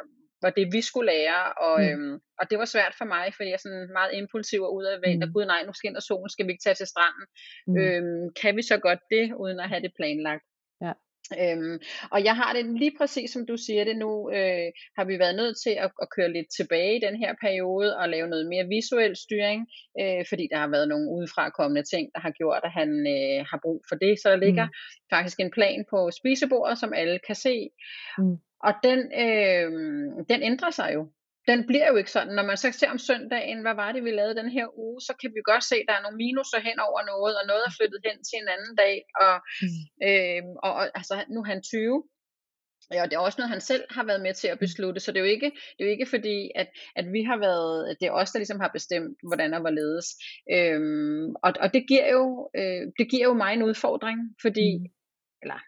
var 0.41 0.49
det, 0.49 0.65
vi 0.75 0.81
skulle 0.81 1.11
lære, 1.13 1.43
og, 1.67 1.75
mm. 1.81 1.87
øhm, 1.87 2.13
og 2.39 2.43
det 2.49 2.57
var 2.61 2.65
svært 2.65 2.95
for 2.99 3.07
mig, 3.15 3.25
fordi 3.35 3.47
jeg 3.49 3.59
er 3.59 3.65
sådan 3.65 3.89
meget 3.99 4.11
impulsiv 4.19 4.61
og 4.67 4.75
udadvendt, 4.77 5.21
mm. 5.21 5.25
og 5.25 5.29
gud 5.33 5.45
nej, 5.45 5.61
nu 5.65 5.73
skinner 5.73 5.99
solen, 5.99 6.29
skal 6.29 6.45
vi 6.45 6.51
ikke 6.51 6.65
tage 6.65 6.79
til 6.79 6.91
stranden? 6.93 7.25
Mm. 7.67 7.77
Øhm, 7.77 8.25
kan 8.41 8.51
vi 8.57 8.63
så 8.71 8.77
godt 8.87 9.01
det, 9.15 9.25
uden 9.43 9.59
at 9.59 9.69
have 9.71 9.83
det 9.85 9.93
planlagt? 9.99 10.47
Øhm, 11.41 11.79
og 12.11 12.23
jeg 12.23 12.35
har 12.35 12.53
det 12.53 12.79
lige 12.79 12.95
præcis 12.97 13.31
som 13.31 13.45
du 13.45 13.57
siger 13.57 13.83
det 13.83 13.97
nu, 13.97 14.31
øh, 14.31 14.69
har 14.97 15.05
vi 15.05 15.19
været 15.19 15.35
nødt 15.35 15.57
til 15.63 15.69
at, 15.69 15.91
at 16.01 16.07
køre 16.15 16.33
lidt 16.33 16.47
tilbage 16.57 16.95
i 16.95 16.99
den 17.07 17.15
her 17.15 17.33
periode 17.41 17.97
og 17.97 18.09
lave 18.09 18.27
noget 18.27 18.47
mere 18.47 18.67
visuel 18.67 19.15
styring, 19.15 19.67
øh, 20.01 20.25
fordi 20.29 20.47
der 20.51 20.57
har 20.57 20.67
været 20.67 20.87
nogle 20.87 21.09
udefrakommende 21.09 21.83
ting, 21.83 22.09
der 22.15 22.19
har 22.19 22.31
gjort, 22.31 22.61
at 22.63 22.71
han 22.71 22.89
øh, 23.15 23.45
har 23.49 23.59
brug 23.63 23.83
for 23.89 23.95
det. 23.95 24.19
Så 24.21 24.29
der 24.29 24.35
ligger 24.35 24.65
mm. 24.65 24.73
faktisk 25.13 25.39
en 25.39 25.51
plan 25.51 25.85
på 25.89 26.11
spisebordet, 26.19 26.77
som 26.79 26.93
alle 26.93 27.19
kan 27.27 27.35
se. 27.35 27.69
Mm. 28.17 28.37
Og 28.67 28.73
den, 28.83 28.99
øh, 29.23 29.71
den 30.29 30.43
ændrer 30.43 30.71
sig 30.71 30.91
jo 30.93 31.09
den 31.49 31.59
bliver 31.69 31.87
jo 31.91 31.95
ikke 32.01 32.11
sådan. 32.11 32.35
Når 32.37 32.45
man 32.49 32.57
så 32.57 32.67
ser 32.71 32.89
om 32.95 33.05
søndagen, 33.09 33.59
hvad 33.61 33.75
var 33.81 33.91
det, 33.91 34.03
vi 34.03 34.11
lavede 34.11 34.39
den 34.41 34.49
her 34.57 34.67
uge, 34.85 35.01
så 35.07 35.13
kan 35.21 35.29
vi 35.35 35.41
godt 35.51 35.63
se, 35.63 35.75
at 35.75 35.87
der 35.89 35.95
er 35.97 36.05
nogle 36.05 36.21
minuser 36.25 36.59
hen 36.67 36.79
over 36.87 37.01
noget, 37.11 37.33
og 37.39 37.43
noget 37.47 37.63
er 37.65 37.75
flyttet 37.77 38.01
hen 38.07 38.17
til 38.27 38.37
en 38.41 38.49
anden 38.55 38.73
dag. 38.83 38.95
Og, 39.25 39.35
mm. 39.63 39.83
øh, 40.07 40.43
og, 40.67 40.73
altså, 40.99 41.15
nu 41.33 41.39
er 41.41 41.49
han 41.53 41.61
20, 41.63 42.03
Ja, 42.93 43.03
og 43.03 43.09
det 43.09 43.15
er 43.15 43.19
også 43.19 43.39
noget, 43.39 43.49
han 43.49 43.61
selv 43.61 43.83
har 43.89 44.03
været 44.05 44.21
med 44.21 44.33
til 44.33 44.47
at 44.47 44.59
beslutte, 44.59 44.99
så 44.99 45.11
det 45.11 45.17
er 45.17 45.25
jo 45.25 45.29
ikke, 45.37 45.51
det 45.75 45.79
er 45.79 45.85
jo 45.85 45.91
ikke 45.91 46.05
fordi, 46.05 46.51
at, 46.55 46.67
at 46.95 47.05
vi 47.13 47.23
har 47.23 47.37
været, 47.37 47.97
det 47.99 48.07
er 48.07 48.11
os, 48.11 48.31
der 48.31 48.39
ligesom 48.39 48.59
har 48.59 48.71
bestemt, 48.73 49.17
hvordan 49.27 49.53
og 49.53 49.61
hvorledes. 49.61 50.07
Øhm, 50.51 51.35
og, 51.45 51.53
og 51.63 51.73
det 51.73 51.87
giver 51.87 52.07
jo, 52.11 52.49
øh, 52.59 52.81
det 52.99 53.09
giver 53.11 53.23
jo 53.23 53.33
mig 53.33 53.53
en 53.53 53.63
udfordring, 53.63 54.19
fordi, 54.41 54.77
mm. 54.77 54.93
eller 55.43 55.59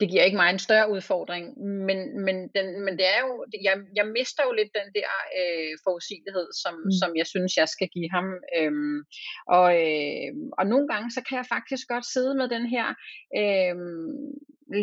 det 0.00 0.10
giver 0.10 0.22
ikke 0.22 0.36
mig 0.36 0.50
en 0.50 0.58
større 0.58 0.90
udfordring, 0.90 1.44
men, 1.88 1.98
men, 2.24 2.36
den, 2.56 2.84
men 2.84 2.94
det 2.98 3.06
er 3.16 3.20
jo, 3.26 3.44
jeg, 3.62 3.76
jeg 3.96 4.06
mister 4.06 4.42
jo 4.46 4.52
lidt 4.52 4.72
den 4.80 4.88
der 4.98 5.10
øh, 5.38 5.72
forudsigelighed, 5.84 6.46
som, 6.62 6.74
mm. 6.74 6.90
som 7.00 7.16
jeg 7.16 7.26
synes, 7.26 7.56
jeg 7.56 7.68
skal 7.68 7.88
give 7.88 8.10
ham. 8.10 8.26
Øhm, 8.58 8.98
og, 9.46 9.68
øh, 9.82 10.30
og 10.58 10.66
nogle 10.66 10.88
gange, 10.88 11.10
så 11.10 11.20
kan 11.28 11.36
jeg 11.36 11.46
faktisk 11.54 11.88
godt 11.88 12.06
sidde 12.06 12.34
med 12.34 12.48
den 12.48 12.66
her 12.74 12.86
øh, 13.40 13.76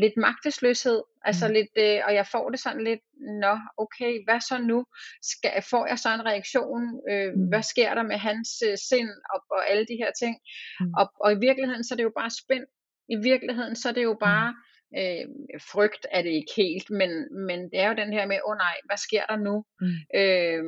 lidt 0.02 0.18
magtesløshed, 0.18 1.02
altså 1.26 1.48
mm. 1.48 1.54
lidt, 1.54 1.74
øh, 1.78 2.00
og 2.08 2.14
jeg 2.14 2.28
får 2.28 2.50
det 2.50 2.60
sådan 2.60 2.84
lidt, 2.84 3.00
nå, 3.44 3.54
okay, 3.78 4.12
hvad 4.26 4.40
så 4.40 4.58
nu? 4.58 4.86
Skal, 5.22 5.52
får 5.70 5.88
jeg 5.88 6.00
så 6.00 6.10
en 6.14 6.26
reaktion? 6.26 6.84
Øh, 7.12 7.34
mm. 7.34 7.48
Hvad 7.50 7.64
sker 7.64 7.94
der 7.94 8.04
med 8.04 8.18
hans 8.18 8.50
øh, 8.68 8.78
sind 8.90 9.12
og, 9.34 9.40
og 9.52 9.70
alle 9.70 9.86
de 9.86 9.98
her 10.02 10.12
ting? 10.22 10.36
Mm. 10.80 10.94
Og, 11.00 11.06
og 11.24 11.30
i 11.34 11.40
virkeligheden, 11.48 11.84
så 11.84 11.94
er 11.94 11.98
det 11.98 12.04
jo 12.04 12.18
bare 12.22 12.30
spændt. 12.30 12.70
I 13.10 13.16
virkeligheden, 13.30 13.76
så 13.76 13.90
er 13.90 13.94
det 13.94 14.04
jo 14.04 14.14
mm. 14.14 14.20
bare 14.20 14.54
øh, 14.98 15.25
frygt 15.72 16.08
er 16.12 16.22
det 16.22 16.29
ikke 16.29 16.53
helt, 16.58 16.89
men, 16.89 17.12
men 17.48 17.60
det 17.72 17.79
er 17.79 17.88
jo 17.88 17.96
den 17.96 18.13
her 18.13 18.25
med, 18.27 18.39
åh 18.46 18.51
oh 18.51 18.58
nej, 18.58 18.75
hvad 18.86 18.98
sker 18.98 19.25
der 19.25 19.38
nu? 19.48 19.55
Mm. 19.81 19.98
Øh, 20.19 20.63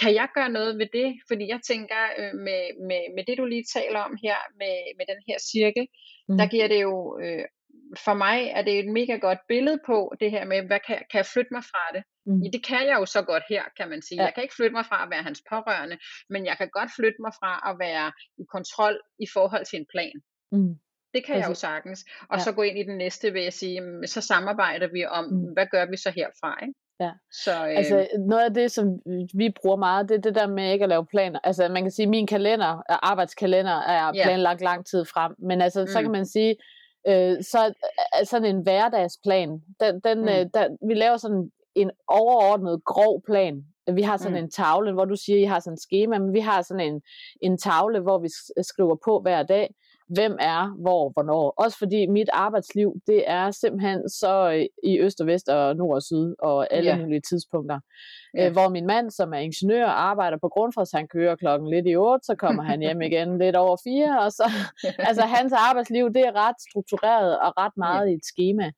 kan 0.00 0.14
jeg 0.14 0.28
gøre 0.34 0.50
noget 0.58 0.78
ved 0.78 0.88
det? 0.92 1.10
Fordi 1.28 1.48
jeg 1.48 1.60
tænker, 1.66 2.02
øh, 2.18 2.34
med, 2.46 2.62
med, 2.88 3.02
med 3.16 3.24
det 3.24 3.38
du 3.38 3.44
lige 3.44 3.64
taler 3.78 4.00
om 4.00 4.18
her, 4.22 4.38
med, 4.60 4.76
med 4.98 5.06
den 5.12 5.20
her 5.28 5.38
cirkel, 5.52 5.86
mm. 6.28 6.36
der 6.38 6.46
giver 6.46 6.68
det 6.68 6.82
jo, 6.82 7.18
øh, 7.22 7.44
for 8.04 8.14
mig 8.14 8.38
er 8.58 8.62
det 8.62 8.78
et 8.78 8.88
mega 8.98 9.16
godt 9.16 9.38
billede 9.48 9.78
på 9.86 10.14
det 10.20 10.30
her 10.30 10.44
med, 10.44 10.66
hvad 10.66 10.80
kan, 10.86 10.98
kan 11.10 11.18
jeg 11.22 11.26
flytte 11.26 11.52
mig 11.56 11.64
fra 11.64 11.84
det? 11.94 12.02
Mm. 12.26 12.40
Ja, 12.42 12.48
det 12.50 12.62
kan 12.66 12.86
jeg 12.88 12.96
jo 13.00 13.06
så 13.06 13.22
godt 13.22 13.44
her, 13.48 13.64
kan 13.78 13.88
man 13.88 14.02
sige. 14.02 14.18
Ja. 14.20 14.24
Jeg 14.24 14.34
kan 14.34 14.42
ikke 14.42 14.54
flytte 14.58 14.76
mig 14.78 14.86
fra 14.86 15.02
at 15.04 15.10
være 15.10 15.22
hans 15.22 15.42
pårørende, 15.50 15.98
men 16.30 16.46
jeg 16.46 16.56
kan 16.60 16.68
godt 16.78 16.90
flytte 16.96 17.20
mig 17.24 17.32
fra 17.40 17.52
at 17.70 17.74
være 17.86 18.12
i 18.42 18.44
kontrol 18.54 18.96
i 19.18 19.26
forhold 19.34 19.64
til 19.66 19.78
en 19.78 19.86
plan. 19.92 20.16
Mm. 20.52 20.74
Det 21.14 21.26
kan 21.26 21.34
Præcis. 21.34 21.42
jeg 21.42 21.50
jo 21.50 21.54
sagtens. 21.54 22.04
Og 22.30 22.38
ja. 22.38 22.42
så 22.42 22.52
gå 22.52 22.62
ind 22.62 22.78
i 22.78 22.82
den 22.82 22.96
næste 22.96 23.34
ved 23.34 23.44
at 23.44 23.52
sige, 23.52 23.82
så 24.06 24.20
samarbejder 24.20 24.88
vi 24.92 25.06
om, 25.06 25.24
mm. 25.24 25.52
hvad 25.52 25.66
gør 25.70 25.86
vi 25.90 25.96
så 25.96 26.10
herfra, 26.10 26.58
ikke? 26.62 26.74
Ja. 27.00 27.10
Så, 27.44 27.66
øh... 27.66 27.76
Altså 27.76 28.08
noget 28.18 28.44
af 28.44 28.54
det, 28.54 28.72
som 28.72 28.86
vi 29.34 29.50
bruger 29.62 29.76
meget, 29.76 30.08
det 30.08 30.16
er 30.16 30.20
det 30.20 30.34
der 30.34 30.46
med 30.46 30.72
ikke 30.72 30.82
at 30.82 30.88
lave 30.88 31.06
planer. 31.06 31.40
Altså 31.44 31.68
man 31.68 31.82
kan 31.82 31.90
sige, 31.90 32.06
at 32.06 32.10
min 32.10 32.26
kalender, 32.26 32.82
arbejdskalender 32.88 33.72
er 33.72 34.12
planlagt 34.12 34.60
yeah. 34.60 34.70
lang 34.70 34.86
tid 34.86 35.04
frem, 35.04 35.34
men 35.38 35.60
altså 35.60 35.80
mm. 35.80 35.86
så 35.86 36.02
kan 36.02 36.10
man 36.10 36.26
sige, 36.26 36.56
øh, 37.08 37.42
så 37.42 37.74
er 38.12 38.24
sådan 38.24 38.56
en 38.56 38.62
hverdagsplan, 38.62 39.48
den, 39.80 40.00
den, 40.04 40.18
mm. 40.20 40.28
øh, 40.28 40.46
der, 40.54 40.86
vi 40.88 40.94
laver 40.94 41.16
sådan 41.16 41.50
en 41.74 41.90
overordnet 42.08 42.84
grov 42.84 43.22
plan. 43.26 43.64
Vi 43.92 44.02
har 44.02 44.16
sådan 44.16 44.38
mm. 44.38 44.44
en 44.44 44.50
tavle, 44.50 44.92
hvor 44.92 45.04
du 45.04 45.16
siger, 45.16 45.38
at 45.38 45.42
I 45.42 45.44
har 45.44 45.60
sådan 45.60 45.74
et 45.74 45.80
schema, 45.80 46.18
men 46.18 46.32
vi 46.32 46.40
har 46.40 46.62
sådan 46.62 46.86
en, 46.88 47.02
en 47.42 47.58
tavle, 47.58 48.00
hvor 48.00 48.18
vi 48.18 48.28
skriver 48.62 48.96
på 49.04 49.20
hver 49.20 49.42
dag, 49.42 49.74
hvem 50.08 50.36
er 50.40 50.76
hvor, 50.82 51.10
hvornår. 51.14 51.54
Også 51.56 51.78
fordi 51.78 52.06
mit 52.06 52.30
arbejdsliv, 52.32 52.94
det 53.06 53.24
er 53.26 53.50
simpelthen 53.50 54.08
så 54.08 54.50
øh, 54.54 54.90
i 54.90 55.00
øst 55.00 55.20
og 55.20 55.26
vest 55.26 55.48
og 55.48 55.76
nord 55.76 55.94
og 55.94 56.02
syd 56.02 56.34
og 56.38 56.72
alle 56.72 56.90
ja. 56.90 56.98
mulige 56.98 57.20
tidspunkter. 57.20 57.80
Ja. 58.34 58.46
Øh, 58.46 58.52
hvor 58.52 58.68
min 58.68 58.86
mand, 58.86 59.10
som 59.10 59.32
er 59.32 59.38
ingeniør, 59.38 59.86
arbejder 59.86 60.38
på 60.40 60.48
Grundfos, 60.48 60.90
han 60.90 61.08
kører 61.08 61.36
klokken 61.36 61.70
lidt 61.70 61.86
i 61.86 61.96
8, 61.96 62.26
så 62.26 62.34
kommer 62.34 62.62
han 62.62 62.80
hjem 62.80 63.00
igen 63.08 63.38
lidt 63.38 63.56
over 63.56 63.76
4, 63.84 64.20
og 64.24 64.32
så, 64.32 64.46
altså 65.08 65.22
hans 65.22 65.52
arbejdsliv, 65.52 66.04
det 66.12 66.22
er 66.26 66.34
ret 66.46 66.56
struktureret 66.70 67.38
og 67.40 67.52
ret 67.56 67.76
meget 67.76 68.06
ja. 68.06 68.10
i 68.10 68.14
et 68.14 68.24
schema. 68.24 68.70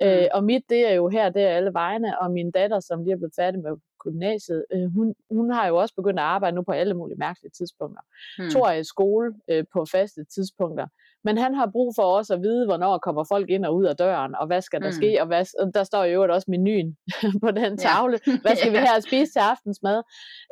Mm. 0.00 0.06
Øh, 0.06 0.26
og 0.32 0.44
mit, 0.44 0.62
det 0.68 0.90
er 0.90 0.94
jo 0.94 1.08
her, 1.08 1.30
det 1.30 1.42
er 1.42 1.48
alle 1.48 1.72
vegne, 1.72 2.20
og 2.20 2.30
min 2.30 2.50
datter, 2.50 2.80
som 2.80 3.02
lige 3.02 3.12
er 3.12 3.16
blevet 3.16 3.38
færdig 3.40 3.60
med 3.62 3.72
gymnasiet, 4.06 4.64
øh, 4.74 4.86
hun, 4.96 5.14
hun 5.30 5.50
har 5.50 5.66
jo 5.66 5.76
også 5.76 5.94
begyndt 5.94 6.18
at 6.18 6.24
arbejde 6.24 6.56
nu 6.56 6.62
på 6.62 6.72
alle 6.72 6.94
mulige 6.94 7.18
mærkelige 7.18 7.50
tidspunkter. 7.58 8.02
Hmm. 8.38 8.50
Tor 8.50 8.66
er 8.66 8.78
i 8.84 8.84
skole 8.84 9.34
øh, 9.50 9.64
på 9.72 9.84
faste 9.84 10.24
tidspunkter. 10.34 10.86
Men 11.24 11.38
han 11.38 11.54
har 11.54 11.66
brug 11.72 11.92
for 11.96 12.02
også 12.02 12.34
at 12.34 12.42
vide, 12.42 12.66
hvornår 12.66 12.98
kommer 12.98 13.24
folk 13.24 13.50
ind 13.50 13.64
og 13.64 13.76
ud 13.76 13.84
af 13.84 13.96
døren, 13.96 14.34
og 14.34 14.46
hvad 14.46 14.60
skal 14.60 14.80
der 14.80 14.86
hmm. 14.86 15.00
ske, 15.00 15.20
og, 15.20 15.26
hvad, 15.26 15.72
der 15.72 15.84
står 15.84 16.04
jo 16.04 16.34
også 16.34 16.50
menuen 16.50 16.96
på 17.44 17.50
den 17.50 17.78
tavle. 17.78 18.18
Hvad 18.42 18.56
skal 18.56 18.72
vi 18.72 18.76
have 18.86 18.96
at 18.96 19.02
spise 19.02 19.32
til 19.32 19.38
aftensmad? 19.38 20.02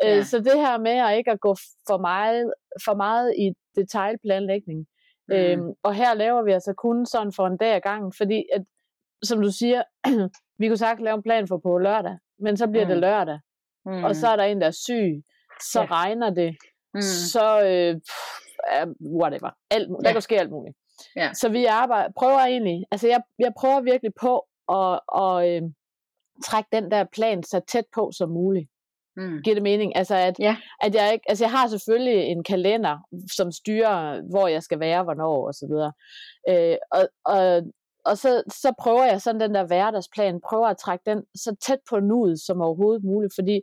Øh, 0.05 0.11
ja. 0.11 0.23
Så 0.23 0.39
det 0.39 0.57
her 0.65 0.79
med 0.79 0.97
at 1.07 1.17
ikke 1.19 1.31
at 1.31 1.41
gå 1.41 1.55
for 1.89 1.99
meget, 1.99 2.53
for 2.85 2.95
meget 2.95 3.35
i 3.39 3.53
detaljplanlægning. 3.77 4.87
Mm. 5.29 5.35
Øhm, 5.35 5.73
og 5.83 5.95
her 5.95 6.15
laver 6.15 6.43
vi 6.43 6.53
altså 6.53 6.73
kun 6.73 7.07
sådan 7.07 7.33
for 7.33 7.47
en 7.47 7.57
dag 7.57 7.75
ad 7.75 7.81
gangen, 7.81 8.13
fordi 8.17 8.45
at, 8.55 8.63
som 9.23 9.43
du 9.43 9.51
siger, 9.51 9.83
vi 10.59 10.69
kunne 10.69 10.77
sagt 10.77 11.03
lave 11.03 11.15
en 11.15 11.23
plan 11.23 11.49
for 11.49 11.59
på 11.59 11.79
lørdag, 11.79 12.19
men 12.39 12.57
så 12.57 12.67
bliver 12.67 12.85
mm. 12.85 12.89
det 12.91 12.99
lørdag, 12.99 13.39
mm. 13.87 14.05
og 14.05 14.17
så 14.17 14.29
er 14.29 14.37
der 14.37 14.45
en, 14.45 14.61
der 14.61 14.67
er 14.67 14.71
syg, 14.71 15.23
så 15.73 15.81
ja. 15.81 15.87
regner 15.91 16.31
det, 16.31 16.57
mm. 16.95 17.01
så 17.03 17.63
øh, 17.67 18.01
whatever, 19.21 19.51
alt, 19.71 19.89
ja. 19.89 20.09
der 20.09 20.13
kan 20.13 20.23
ske 20.23 20.41
alt 20.41 20.51
muligt. 20.51 20.77
Ja. 21.17 21.33
Så 21.33 21.49
vi 21.49 21.65
arbejder, 21.65 22.13
prøver 22.17 22.39
egentlig, 22.39 22.85
altså 22.91 23.09
jeg, 23.09 23.21
jeg 23.39 23.53
prøver 23.59 23.81
virkelig 23.81 24.13
på 24.21 24.47
at, 24.73 25.01
at 25.23 25.49
øh, 25.49 25.63
trække 26.45 26.69
den 26.73 26.91
der 26.91 27.05
plan 27.13 27.43
så 27.43 27.61
tæt 27.69 27.85
på 27.95 28.11
som 28.17 28.31
muligt. 28.31 28.69
Mm. 29.17 29.43
Giver 29.43 29.55
det 29.55 29.63
mening? 29.63 29.97
Altså, 29.97 30.15
at, 30.15 30.39
ja. 30.39 30.57
at 30.83 30.95
jeg 30.95 31.13
ikke, 31.13 31.25
altså 31.29 31.45
jeg 31.45 31.51
har 31.51 31.69
selvfølgelig 31.69 32.25
en 32.25 32.45
kalender, 32.45 32.99
som 33.37 33.53
styrer, 33.53 34.23
hvor 34.31 34.49
jeg 34.49 34.63
skal 34.63 34.81
være, 34.81 35.03
hvornår 35.03 35.47
og 35.47 35.55
så 35.55 35.67
videre. 35.67 35.93
Øh, 36.49 36.77
og, 36.91 37.09
og 37.25 37.63
og 38.07 38.19
så, 38.19 38.43
så 38.49 38.73
prøver 38.79 39.05
jeg 39.05 39.21
sådan 39.21 39.41
den 39.41 39.55
der 39.55 39.67
hverdagsplan, 39.67 40.41
prøver 40.49 40.67
at 40.67 40.77
trække 40.77 41.03
den 41.07 41.23
så 41.35 41.57
tæt 41.67 41.79
på 41.91 42.01
nuet 42.01 42.41
som 42.41 42.61
overhovedet 42.61 43.05
muligt, 43.05 43.35
fordi 43.35 43.61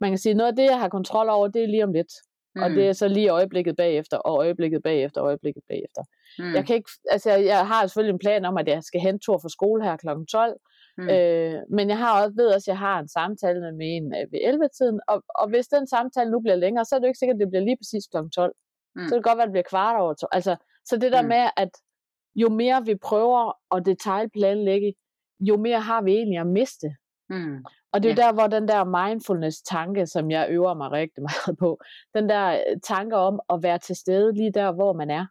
man 0.00 0.10
kan 0.10 0.18
sige, 0.18 0.34
noget 0.34 0.50
af 0.50 0.56
det, 0.56 0.64
jeg 0.64 0.80
har 0.80 0.88
kontrol 0.88 1.28
over, 1.28 1.48
det 1.48 1.62
er 1.62 1.66
lige 1.66 1.84
om 1.84 1.92
lidt. 1.92 2.12
Mm. 2.54 2.62
Og 2.62 2.70
det 2.70 2.88
er 2.88 2.92
så 2.92 3.08
lige 3.08 3.28
øjeblikket 3.28 3.76
bagefter, 3.76 4.16
og 4.16 4.36
øjeblikket 4.36 4.82
bagefter, 4.82 5.20
og 5.20 5.26
øjeblikket 5.26 5.62
bagefter. 5.68 6.02
Mm. 6.38 6.54
Jeg 6.54 6.66
kan 6.66 6.76
ikke, 6.76 6.90
altså 7.10 7.30
jeg 7.30 7.66
har 7.66 7.86
selvfølgelig 7.86 8.12
en 8.12 8.18
plan 8.18 8.44
om, 8.44 8.56
at 8.56 8.68
jeg 8.68 8.82
skal 8.82 9.00
hente 9.00 9.24
tur 9.24 9.38
fra 9.38 9.48
skole 9.48 9.84
her 9.84 9.96
kl. 9.96 10.08
12, 10.30 10.56
Mm. 10.98 11.08
Øh, 11.08 11.60
men 11.70 11.88
jeg 11.88 11.98
har 11.98 12.22
også, 12.22 12.34
ved 12.36 12.54
også, 12.54 12.70
at 12.70 12.74
jeg 12.74 12.78
har 12.78 12.98
en 12.98 13.08
samtale 13.08 13.60
med 13.60 13.88
en 13.96 14.14
øh, 14.18 14.32
ved 14.32 14.40
11-tiden, 14.52 15.00
og, 15.08 15.22
og 15.40 15.48
hvis 15.48 15.66
den 15.66 15.86
samtale 15.86 16.30
nu 16.30 16.40
bliver 16.40 16.56
længere, 16.56 16.84
så 16.84 16.94
er 16.94 16.98
det 16.98 17.06
jo 17.06 17.12
ikke 17.12 17.18
sikkert, 17.18 17.36
at 17.36 17.40
det 17.40 17.48
bliver 17.50 17.64
lige 17.64 17.76
præcis 17.80 18.04
kl. 18.12 18.16
12. 18.34 18.54
Mm. 18.96 19.08
Så 19.08 19.14
det 19.14 19.24
kan 19.24 19.30
godt 19.30 19.38
være, 19.38 19.46
at 19.46 19.48
det 19.50 19.56
bliver 19.56 19.70
kvart 19.74 20.00
over 20.00 20.14
12. 20.14 20.30
Altså, 20.32 20.56
så 20.88 20.96
det 20.96 21.12
der 21.12 21.22
mm. 21.22 21.28
med, 21.28 21.44
at 21.56 21.72
jo 22.34 22.48
mere 22.48 22.84
vi 22.86 22.94
prøver 22.94 23.52
at 23.76 23.86
detaljplanlægge, 23.86 24.94
jo 25.40 25.56
mere 25.56 25.80
har 25.80 26.02
vi 26.02 26.12
egentlig 26.12 26.38
at 26.38 26.46
miste. 26.46 26.86
Mm. 27.30 27.64
Og 27.92 28.02
det 28.02 28.10
er 28.10 28.22
ja. 28.22 28.26
der, 28.26 28.32
hvor 28.32 28.46
den 28.46 28.68
der 28.68 28.84
mindfulness-tanke, 28.84 30.06
som 30.06 30.30
jeg 30.30 30.46
øver 30.50 30.74
mig 30.74 30.92
rigtig 30.92 31.22
meget 31.28 31.58
på, 31.58 31.78
den 32.14 32.28
der 32.28 32.52
øh, 32.52 32.80
tanke 32.82 33.16
om 33.16 33.40
at 33.52 33.62
være 33.62 33.78
til 33.78 33.96
stede 33.96 34.34
lige 34.34 34.52
der, 34.52 34.72
hvor 34.72 34.92
man 34.92 35.10
er. 35.10 35.26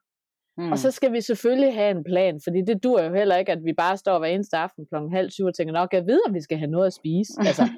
Mm. 0.57 0.71
Og 0.71 0.77
så 0.77 0.91
skal 0.91 1.13
vi 1.13 1.21
selvfølgelig 1.21 1.73
have 1.73 1.91
en 1.91 2.03
plan, 2.03 2.41
fordi 2.43 2.61
det 2.67 2.83
dur 2.83 3.03
jo 3.03 3.13
heller 3.13 3.35
ikke, 3.35 3.51
at 3.51 3.63
vi 3.65 3.73
bare 3.73 3.97
står 3.97 4.19
hver 4.19 4.27
eneste 4.27 4.57
aften 4.57 4.85
klokken 4.89 5.11
halv 5.11 5.29
syv 5.29 5.45
og 5.45 5.55
tænker, 5.55 5.73
nok 5.73 5.93
jeg 5.93 6.05
ved, 6.05 6.21
at 6.27 6.33
vi 6.33 6.41
skal 6.41 6.57
have 6.57 6.71
noget 6.71 6.87
at 6.87 6.93
spise. 6.93 7.33
Altså, 7.49 7.69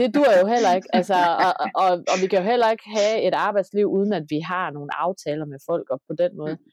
det 0.00 0.14
dur 0.14 0.30
jo 0.40 0.46
heller 0.46 0.74
ikke. 0.74 0.88
Altså, 0.92 1.14
og, 1.46 1.52
og, 1.74 1.90
og 2.12 2.16
vi 2.22 2.26
kan 2.26 2.38
jo 2.38 2.44
heller 2.44 2.70
ikke 2.70 2.88
have 2.96 3.22
et 3.22 3.34
arbejdsliv, 3.34 3.86
uden 3.86 4.12
at 4.12 4.24
vi 4.28 4.38
har 4.40 4.70
nogle 4.70 4.90
aftaler 5.04 5.44
med 5.44 5.58
folk, 5.70 5.90
og 5.90 6.00
på 6.08 6.14
den 6.18 6.36
måde. 6.36 6.54
Mm 6.54 6.70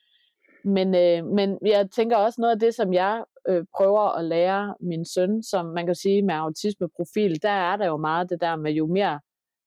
men, 0.66 0.96
øh, 0.96 1.26
men 1.26 1.58
jeg 1.66 1.92
tænker 1.92 2.18
også 2.18 2.42
noget 2.42 2.54
af 2.54 2.60
det, 2.60 2.76
som 2.76 2.94
jeg 2.94 3.24
øh, 3.48 3.64
prøver 3.78 4.18
at 4.18 4.26
lære 4.26 4.76
min 4.80 5.06
søn, 5.06 5.44
som 5.44 5.66
man 5.66 5.86
kan 5.86 5.96
sige 5.96 6.22
med 6.22 6.36
autismeprofil, 6.36 7.42
der 7.42 7.50
er 7.50 7.76
der 7.78 7.86
jo 7.88 7.98
meget 7.98 8.30
det 8.30 8.42
der 8.42 8.56
med, 8.56 8.72
jo 8.72 8.88
mere 8.88 9.20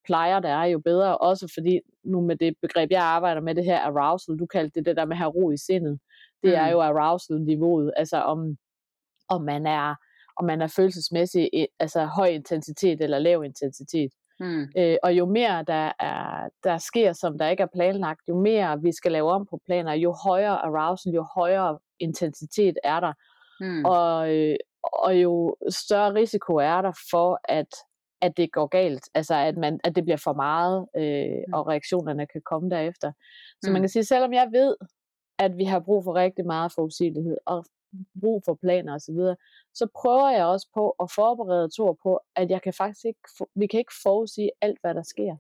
plejer 0.07 0.41
der 0.41 0.49
er, 0.49 0.65
jo 0.65 0.79
bedre. 0.79 1.19
Også 1.19 1.53
fordi 1.55 1.81
nu 2.05 2.21
med 2.21 2.37
det 2.37 2.55
begreb, 2.63 2.91
jeg 2.91 3.03
arbejder 3.03 3.41
med, 3.41 3.55
det 3.55 3.65
her 3.65 3.79
arousal, 3.81 4.39
du 4.39 4.47
kaldte 4.47 4.75
det 4.75 4.87
det 4.87 4.97
der 4.97 5.05
med 5.05 5.17
at 5.17 5.19
have 5.19 5.31
ro 5.31 5.51
i 5.51 5.57
sindet. 5.57 5.99
Det 6.43 6.51
mm. 6.51 6.61
er 6.63 6.69
jo 6.69 6.81
arousal-niveauet, 6.81 7.93
altså 7.97 8.17
om, 8.17 8.57
om 9.29 9.43
man 9.43 9.67
er 9.67 9.95
om 10.39 10.45
man 10.45 10.63
er 10.63 10.67
følelsesmæssig, 10.77 11.51
altså 11.79 12.05
høj 12.05 12.27
intensitet 12.27 13.01
eller 13.01 13.19
lav 13.19 13.45
intensitet. 13.45 14.13
Mm. 14.41 14.67
Øh, 14.79 14.97
og 15.03 15.13
jo 15.13 15.27
mere 15.27 15.65
der, 15.67 15.93
er, 16.01 16.49
der 16.65 16.79
sker, 16.79 17.13
som 17.13 17.39
der 17.39 17.49
ikke 17.49 17.63
er 17.63 17.75
planlagt, 17.75 18.21
jo 18.29 18.41
mere 18.41 18.83
vi 18.83 18.93
skal 18.93 19.13
lave 19.13 19.31
om 19.31 19.47
på 19.51 19.61
planer, 19.67 19.93
jo 19.93 20.15
højere 20.25 20.59
arousal, 20.65 21.13
jo 21.13 21.27
højere 21.35 21.79
intensitet 22.01 22.77
er 22.85 23.01
der. 23.01 23.13
Mm. 23.61 23.85
Og, 23.85 24.35
øh, 24.35 24.57
og 24.83 25.17
jo 25.23 25.57
større 25.69 26.15
risiko 26.15 26.55
er 26.55 26.83
der 26.83 26.93
for, 27.11 27.41
at 27.45 27.69
at 28.21 28.37
det 28.37 28.53
går 28.53 28.67
galt, 28.67 29.09
altså 29.15 29.35
at, 29.35 29.57
man, 29.57 29.81
at 29.85 29.97
det 29.97 30.05
bliver 30.05 30.17
for 30.17 30.33
meget, 30.33 30.87
øh, 30.97 31.43
mm. 31.47 31.53
og 31.53 31.69
reaktionerne 31.69 32.27
kan 32.27 32.43
komme 32.45 32.71
derefter. 32.71 33.13
Så 33.63 33.71
mm. 33.71 33.73
man 33.73 33.83
kan 33.83 33.89
sige, 33.89 34.05
selvom 34.05 34.33
jeg 34.33 34.49
ved, 34.53 34.77
at 35.39 35.57
vi 35.57 35.65
har 35.65 35.81
brug 35.81 36.05
for 36.05 36.15
rigtig 36.15 36.47
meget 36.47 36.73
forudsigelighed, 36.75 37.37
og 37.47 37.65
brug 38.21 38.43
for 38.45 38.55
planer 38.55 38.95
osv., 38.95 39.01
så, 39.01 39.13
videre, 39.13 39.37
så 39.75 39.89
prøver 39.95 40.31
jeg 40.31 40.45
også 40.45 40.69
på 40.75 40.91
at 40.91 41.11
forberede 41.11 41.69
Thor 41.75 41.99
på, 42.03 42.21
at 42.37 42.51
jeg 42.51 42.63
kan 42.63 42.73
faktisk 42.73 43.05
ikke, 43.05 43.21
vi 43.55 43.67
kan 43.67 43.79
ikke 43.79 43.93
forudsige 44.03 44.51
alt, 44.61 44.79
hvad 44.81 44.95
der 44.95 45.03
sker. 45.03 45.37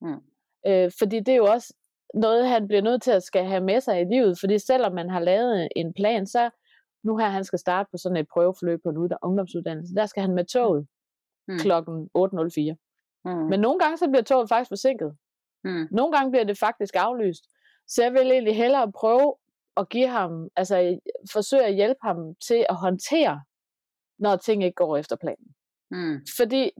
Mm. 0.00 0.22
Øh, 0.66 0.90
fordi 0.98 1.20
det 1.20 1.32
er 1.32 1.36
jo 1.36 1.46
også 1.46 1.74
noget, 2.14 2.48
han 2.48 2.68
bliver 2.68 2.82
nødt 2.82 3.02
til 3.02 3.10
at 3.10 3.22
skal 3.22 3.44
have 3.44 3.64
med 3.64 3.80
sig 3.80 4.00
i 4.00 4.04
livet, 4.04 4.38
fordi 4.40 4.58
selvom 4.58 4.94
man 4.94 5.10
har 5.10 5.20
lavet 5.20 5.68
en 5.76 5.92
plan, 5.94 6.26
så 6.26 6.50
nu 7.04 7.16
her 7.16 7.28
han 7.28 7.44
skal 7.44 7.58
starte 7.58 7.88
på 7.90 7.96
sådan 7.96 8.16
et 8.16 8.26
prøveforløb 8.32 8.80
på 8.82 8.88
en 8.88 9.12
ungdomsuddannelse, 9.22 9.94
der 9.94 10.06
skal 10.06 10.20
han 10.20 10.34
med 10.34 10.44
toget 10.44 10.86
mm. 11.48 11.58
klokken 11.58 12.10
8.04. 12.18 12.74
Mm. 13.24 13.30
Men 13.30 13.60
nogle 13.60 13.78
gange 13.78 13.98
så 13.98 14.08
bliver 14.08 14.22
toget 14.22 14.48
faktisk 14.48 14.68
forsinket. 14.68 15.16
Mm. 15.64 15.88
Nogle 15.90 16.16
gange 16.16 16.30
bliver 16.30 16.44
det 16.44 16.58
faktisk 16.58 16.94
aflyst. 16.96 17.44
Så 17.88 18.02
jeg 18.02 18.12
vil 18.12 18.32
egentlig 18.32 18.56
hellere 18.56 18.92
prøve 18.92 19.34
at 19.76 19.88
give 19.88 20.08
ham, 20.08 20.48
altså 20.56 20.98
forsøge 21.32 21.64
at 21.64 21.74
hjælpe 21.74 21.98
ham 22.02 22.34
til 22.48 22.66
at 22.68 22.76
håndtere, 22.76 23.42
når 24.18 24.36
ting 24.36 24.64
ikke 24.64 24.74
går 24.74 24.96
efter 24.96 25.16
planen. 25.16 25.54
Mm. 25.90 26.26
Fordi 26.36 26.70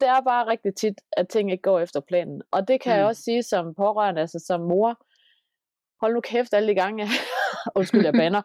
det 0.00 0.08
er 0.08 0.20
bare 0.20 0.46
rigtig 0.46 0.74
tit, 0.74 1.00
at 1.12 1.28
ting 1.28 1.52
ikke 1.52 1.62
går 1.62 1.80
efter 1.80 2.00
planen. 2.00 2.42
Og 2.50 2.68
det 2.68 2.80
kan 2.80 2.92
mm. 2.92 2.98
jeg 2.98 3.06
også 3.06 3.22
sige 3.22 3.42
som 3.42 3.74
pårørende, 3.74 4.20
altså 4.20 4.38
som 4.46 4.60
mor. 4.60 4.98
Hold 6.00 6.14
nu 6.14 6.20
kæft 6.20 6.54
alle 6.54 6.68
de 6.68 6.74
gange, 6.74 7.08
undskyld 7.76 8.04
jeg 8.04 8.12
banner, 8.12 8.42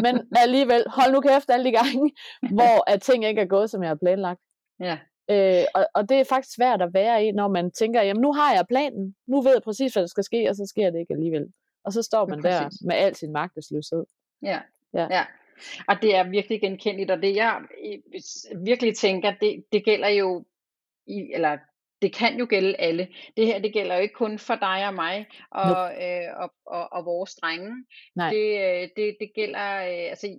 men 0.00 0.28
alligevel, 0.36 0.84
hold 0.86 1.12
nu 1.12 1.20
kæft 1.20 1.50
alle 1.50 1.64
de 1.64 1.72
gange, 1.72 2.12
hvor 2.54 2.84
at 2.92 3.02
ting 3.02 3.24
ikke 3.24 3.40
er 3.40 3.46
gået, 3.46 3.70
som 3.70 3.82
jeg 3.82 3.90
har 3.90 3.98
planlagt. 4.04 4.40
Ja. 4.80 4.98
Øh, 5.30 5.64
og, 5.74 5.86
og 5.94 6.08
det 6.08 6.20
er 6.20 6.24
faktisk 6.24 6.56
svært 6.56 6.82
at 6.82 6.94
være 6.94 7.24
i, 7.24 7.32
når 7.32 7.48
man 7.48 7.70
tænker, 7.70 8.02
jamen 8.02 8.20
nu 8.20 8.32
har 8.32 8.54
jeg 8.54 8.66
planen, 8.68 9.14
nu 9.26 9.40
ved 9.40 9.52
jeg 9.52 9.62
præcis, 9.62 9.92
hvad 9.92 10.02
der 10.02 10.06
skal 10.06 10.24
ske, 10.24 10.48
og 10.48 10.56
så 10.56 10.66
sker 10.66 10.90
det 10.90 10.98
ikke 10.98 11.14
alligevel. 11.14 11.46
Og 11.84 11.92
så 11.92 12.02
står 12.02 12.26
man 12.26 12.42
der 12.42 12.84
med 12.86 12.96
al 12.96 13.14
sin 13.14 13.32
magtesløshed. 13.32 14.04
Ja. 14.42 14.60
ja. 14.94 15.06
ja. 15.10 15.24
Og 15.88 15.96
det 16.02 16.16
er 16.16 16.30
virkelig 16.30 16.60
genkendeligt, 16.60 17.10
og 17.10 17.22
det 17.22 17.36
jeg 17.36 17.60
virkelig 18.64 18.96
tænker, 18.96 19.34
det, 19.40 19.64
det 19.72 19.84
gælder 19.84 20.08
jo, 20.08 20.44
i, 21.06 21.30
eller 21.34 21.58
det 22.02 22.14
kan 22.14 22.38
jo 22.38 22.46
gælde 22.50 22.76
alle. 22.76 23.08
Det 23.36 23.46
her, 23.46 23.58
det 23.58 23.72
gælder 23.72 23.94
jo 23.94 24.02
ikke 24.02 24.14
kun 24.14 24.38
for 24.38 24.54
dig 24.54 24.86
og 24.88 24.94
mig 24.94 25.26
og, 25.50 25.66
nope. 25.66 26.04
øh, 26.04 26.28
og, 26.36 26.52
og, 26.66 26.92
og 26.92 27.04
vores 27.04 27.34
drenge. 27.34 27.84
Nej. 28.16 28.30
Det, 28.30 28.58
øh, 28.58 28.88
det, 28.96 29.16
det 29.20 29.30
gælder, 29.34 29.76
øh, 29.76 30.10
altså 30.10 30.38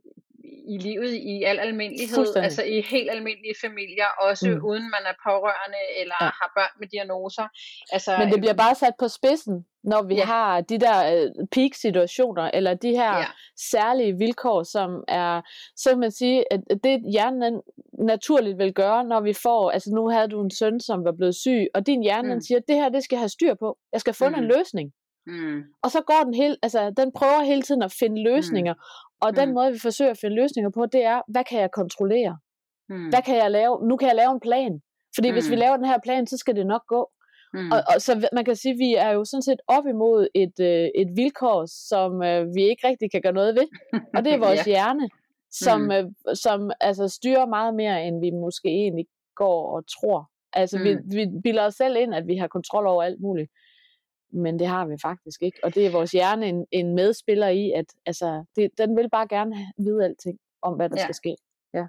i 0.73 0.77
livet 0.77 1.13
i 1.13 1.43
al 1.43 1.59
almindelighed, 1.59 2.35
altså 2.35 2.63
i 2.63 2.81
helt 2.81 3.09
almindelige 3.11 3.55
familier, 3.61 4.09
også 4.19 4.49
mm. 4.49 4.65
uden 4.69 4.83
man 4.95 5.03
er 5.11 5.15
pårørende 5.27 5.81
eller 6.01 6.15
ja. 6.21 6.25
har 6.25 6.51
børn 6.57 6.73
med 6.79 6.87
diagnoser. 6.87 7.47
Altså, 7.91 8.11
Men 8.17 8.27
det 8.31 8.39
bliver 8.39 8.53
øhm, 8.53 8.65
bare 8.65 8.75
sat 8.75 8.93
på 8.99 9.07
spidsen, 9.07 9.65
når 9.83 10.01
vi 10.03 10.15
ja. 10.15 10.25
har 10.25 10.61
de 10.61 10.77
der 10.77 10.97
uh, 11.13 11.47
peak-situationer, 11.51 12.51
eller 12.53 12.73
de 12.73 12.91
her 12.91 13.17
ja. 13.17 13.25
særlige 13.71 14.17
vilkår, 14.17 14.63
som 14.63 15.03
er, 15.07 15.41
så 15.75 15.89
kan 15.89 15.99
man 15.99 16.11
sige, 16.11 16.53
at 16.53 16.61
det 16.83 17.01
hjernen 17.13 17.61
naturligt 17.99 18.57
vil 18.57 18.73
gøre, 18.73 19.03
når 19.03 19.21
vi 19.21 19.33
får, 19.33 19.71
altså 19.71 19.89
nu 19.95 20.09
havde 20.09 20.27
du 20.27 20.43
en 20.43 20.51
søn, 20.51 20.79
som 20.79 21.05
var 21.05 21.11
blevet 21.11 21.35
syg, 21.35 21.67
og 21.73 21.87
din 21.87 22.03
hjerne 22.03 22.35
mm. 22.35 22.41
siger, 22.41 22.59
det 22.67 22.75
her, 22.75 22.89
det 22.89 23.03
skal 23.03 23.15
jeg 23.15 23.21
have 23.21 23.29
styr 23.29 23.53
på. 23.53 23.77
Jeg 23.93 24.01
skal 24.01 24.13
få 24.13 24.29
mm. 24.29 24.35
en 24.35 24.45
løsning. 24.45 24.91
Mm. 25.27 25.63
Og 25.83 25.91
så 25.91 26.01
går 26.01 26.21
den 26.23 26.33
hele, 26.33 26.57
altså 26.63 26.93
den 26.97 27.11
prøver 27.11 27.43
hele 27.43 27.61
tiden 27.61 27.81
at 27.81 27.95
finde 27.99 28.23
løsninger, 28.23 28.73
mm. 28.73 28.79
Og 29.21 29.29
mm. 29.29 29.35
den 29.35 29.53
måde, 29.53 29.71
vi 29.71 29.79
forsøger 29.79 30.11
at 30.11 30.17
finde 30.17 30.35
løsninger 30.35 30.69
på, 30.69 30.85
det 30.85 31.03
er, 31.03 31.21
hvad 31.27 31.43
kan 31.43 31.59
jeg 31.59 31.71
kontrollere? 31.71 32.37
Mm. 32.89 33.09
Hvad 33.09 33.21
kan 33.21 33.35
jeg 33.35 33.51
lave? 33.51 33.87
Nu 33.87 33.97
kan 33.97 34.07
jeg 34.07 34.15
lave 34.15 34.31
en 34.31 34.39
plan. 34.39 34.81
Fordi 35.15 35.29
mm. 35.29 35.35
hvis 35.35 35.49
vi 35.49 35.55
mm. 35.55 35.59
laver 35.59 35.77
den 35.77 35.85
her 35.85 35.99
plan, 36.03 36.27
så 36.27 36.37
skal 36.37 36.55
det 36.55 36.65
nok 36.67 36.85
gå. 36.87 37.09
Mm. 37.53 37.71
Og, 37.71 37.79
og 37.95 38.01
så 38.01 38.27
man 38.33 38.45
kan 38.45 38.55
sige, 38.55 38.73
at 38.73 38.79
vi 38.79 38.95
er 38.95 39.11
jo 39.11 39.25
sådan 39.25 39.41
set 39.41 39.61
op 39.67 39.85
imod 39.87 40.27
et, 40.35 40.59
øh, 40.59 40.87
et 41.01 41.09
vilkår, 41.15 41.65
som 41.89 42.23
øh, 42.23 42.55
vi 42.55 42.63
ikke 42.63 42.87
rigtig 42.87 43.11
kan 43.11 43.21
gøre 43.21 43.33
noget 43.33 43.55
ved. 43.55 43.67
Og 44.15 44.25
det 44.25 44.33
er 44.33 44.37
vores 44.37 44.67
ja. 44.67 44.71
hjerne, 44.71 45.09
som, 45.51 45.81
mm. 45.81 45.91
øh, 45.91 46.05
som 46.33 46.71
altså, 46.81 47.07
styrer 47.07 47.45
meget 47.45 47.75
mere, 47.75 48.05
end 48.05 48.21
vi 48.21 48.31
måske 48.31 48.69
egentlig 48.69 49.05
går 49.35 49.75
og 49.75 49.83
tror. 49.95 50.29
Altså 50.53 50.77
mm. 50.77 50.83
vi, 50.83 50.97
vi 51.17 51.25
bilder 51.43 51.65
os 51.65 51.75
selv 51.75 51.95
ind, 51.97 52.15
at 52.15 52.27
vi 52.27 52.35
har 52.35 52.47
kontrol 52.47 52.87
over 52.87 53.03
alt 53.03 53.21
muligt 53.21 53.51
men 54.33 54.59
det 54.59 54.67
har 54.67 54.85
vi 54.85 54.95
faktisk 55.01 55.41
ikke. 55.41 55.59
Og 55.63 55.75
det 55.75 55.85
er 55.85 55.91
vores 55.91 56.11
hjerne 56.11 56.47
en, 56.47 56.65
en 56.71 56.95
medspiller 56.95 57.47
i, 57.47 57.71
at 57.71 57.85
altså, 58.05 58.43
det, 58.55 58.69
den 58.77 58.97
vil 58.97 59.09
bare 59.09 59.27
gerne 59.27 59.55
vide 59.77 60.05
alting 60.05 60.37
om, 60.61 60.73
hvad 60.73 60.89
der 60.89 60.95
ja. 60.97 61.03
skal 61.03 61.15
ske. 61.15 61.35
Ja. 61.73 61.85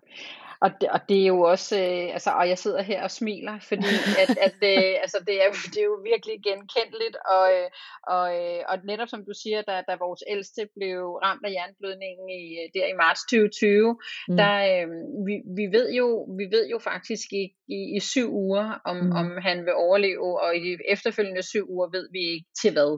Og 0.65 0.71
det, 0.81 0.89
og 0.89 1.01
det 1.09 1.19
er 1.23 1.27
jo 1.27 1.41
også, 1.41 1.75
øh, 1.77 2.15
altså, 2.17 2.31
og 2.31 2.49
jeg 2.49 2.59
sidder 2.59 2.83
her 2.83 3.03
og 3.03 3.11
smiler, 3.11 3.57
fordi 3.71 3.93
at, 4.23 4.31
at 4.47 4.59
øh, 4.73 4.93
altså, 5.05 5.19
det, 5.27 5.37
er, 5.45 5.49
det 5.73 5.79
er 5.81 5.89
jo 5.93 5.99
virkelig 6.13 6.37
genkendeligt, 6.49 7.17
og, 7.37 7.47
øh, 7.57 7.69
og, 8.15 8.27
øh, 8.41 8.63
og 8.71 8.77
netop 8.91 9.09
som 9.09 9.25
du 9.29 9.33
siger, 9.43 9.63
da, 9.63 9.75
da 9.89 9.95
vores 10.07 10.23
ældste 10.35 10.63
blev 10.77 10.99
ramt 11.25 11.45
af 11.47 11.51
jernblødningen 11.57 12.27
i, 12.41 12.43
øh, 12.61 12.67
der 12.75 12.87
i 12.93 12.97
marts 13.03 13.23
2020, 13.23 13.97
mm. 14.29 14.37
der, 14.41 14.55
øh, 14.73 14.87
vi, 15.27 15.35
vi, 15.59 15.65
ved 15.77 15.87
jo, 16.01 16.07
vi 16.39 16.45
ved 16.55 16.65
jo 16.75 16.79
faktisk 16.91 17.29
ikke 17.43 17.57
i, 17.79 17.81
i 17.97 18.01
syv 18.13 18.29
uger, 18.45 18.67
om, 18.91 18.97
mm. 18.97 19.13
om 19.21 19.27
han 19.47 19.59
vil 19.67 19.75
overleve, 19.75 20.41
og 20.45 20.51
i 20.57 20.61
de 20.67 20.73
efterfølgende 20.95 21.45
syv 21.53 21.65
uger 21.75 21.89
ved 21.97 22.05
vi 22.15 22.23
ikke 22.35 22.49
til 22.61 22.73
hvad. 22.73 22.93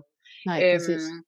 Nej, 0.47 0.59
øhm, 0.65 1.25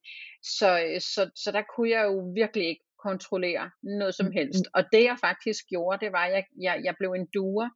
så, 0.58 0.68
så, 1.12 1.22
så 1.42 1.48
der 1.56 1.62
kunne 1.72 1.90
jeg 1.90 2.04
jo 2.04 2.32
virkelig 2.34 2.66
ikke 2.68 2.85
kontrollere 3.08 3.64
noget 4.00 4.14
som 4.14 4.26
mm, 4.26 4.32
helst. 4.38 4.64
Mm. 4.66 4.76
Og 4.76 4.82
det 4.92 5.04
jeg 5.10 5.16
faktisk 5.20 5.60
gjorde, 5.72 6.04
det 6.04 6.10
var, 6.12 6.24
at 6.26 6.32
jeg, 6.36 6.44
jeg, 6.66 6.74
jeg 6.86 6.94
blev 7.00 7.10
en 7.12 7.26
duer. 7.34 7.68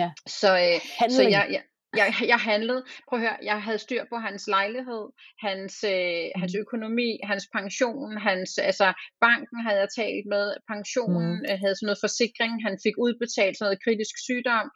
Ja. 0.00 0.10
Så, 0.40 0.50
øh, 0.64 1.10
så 1.16 1.22
jeg, 1.22 1.46
jeg, 1.56 1.62
jeg, 2.00 2.08
jeg 2.32 2.40
handlede, 2.50 2.82
prøv 3.08 3.18
at 3.18 3.24
høre, 3.26 3.38
jeg 3.42 3.62
havde 3.62 3.78
styr 3.78 4.04
på 4.12 4.16
hans 4.16 4.42
lejlighed, 4.56 5.04
hans, 5.46 5.74
øh, 5.84 6.24
mm. 6.24 6.40
hans 6.40 6.54
økonomi, 6.62 7.10
hans 7.30 7.44
pension, 7.56 8.16
hans, 8.28 8.58
altså 8.58 8.88
banken 9.20 9.58
havde 9.66 9.80
jeg 9.80 9.88
talt 10.00 10.26
med, 10.34 10.46
pensionen 10.72 11.32
mm. 11.38 11.58
havde 11.62 11.76
sådan 11.76 11.86
noget 11.86 12.04
forsikring, 12.06 12.52
han 12.66 12.74
fik 12.84 12.96
udbetalt 13.04 13.54
sådan 13.56 13.66
noget 13.66 13.84
kritisk 13.84 14.14
sygdom, 14.28 14.66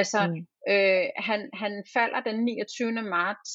altså 0.00 0.20
mm. 0.26 0.72
øh, 0.72 1.06
han, 1.28 1.40
han 1.62 1.72
falder 1.96 2.20
den 2.28 2.36
29. 2.44 2.92
marts 3.16 3.52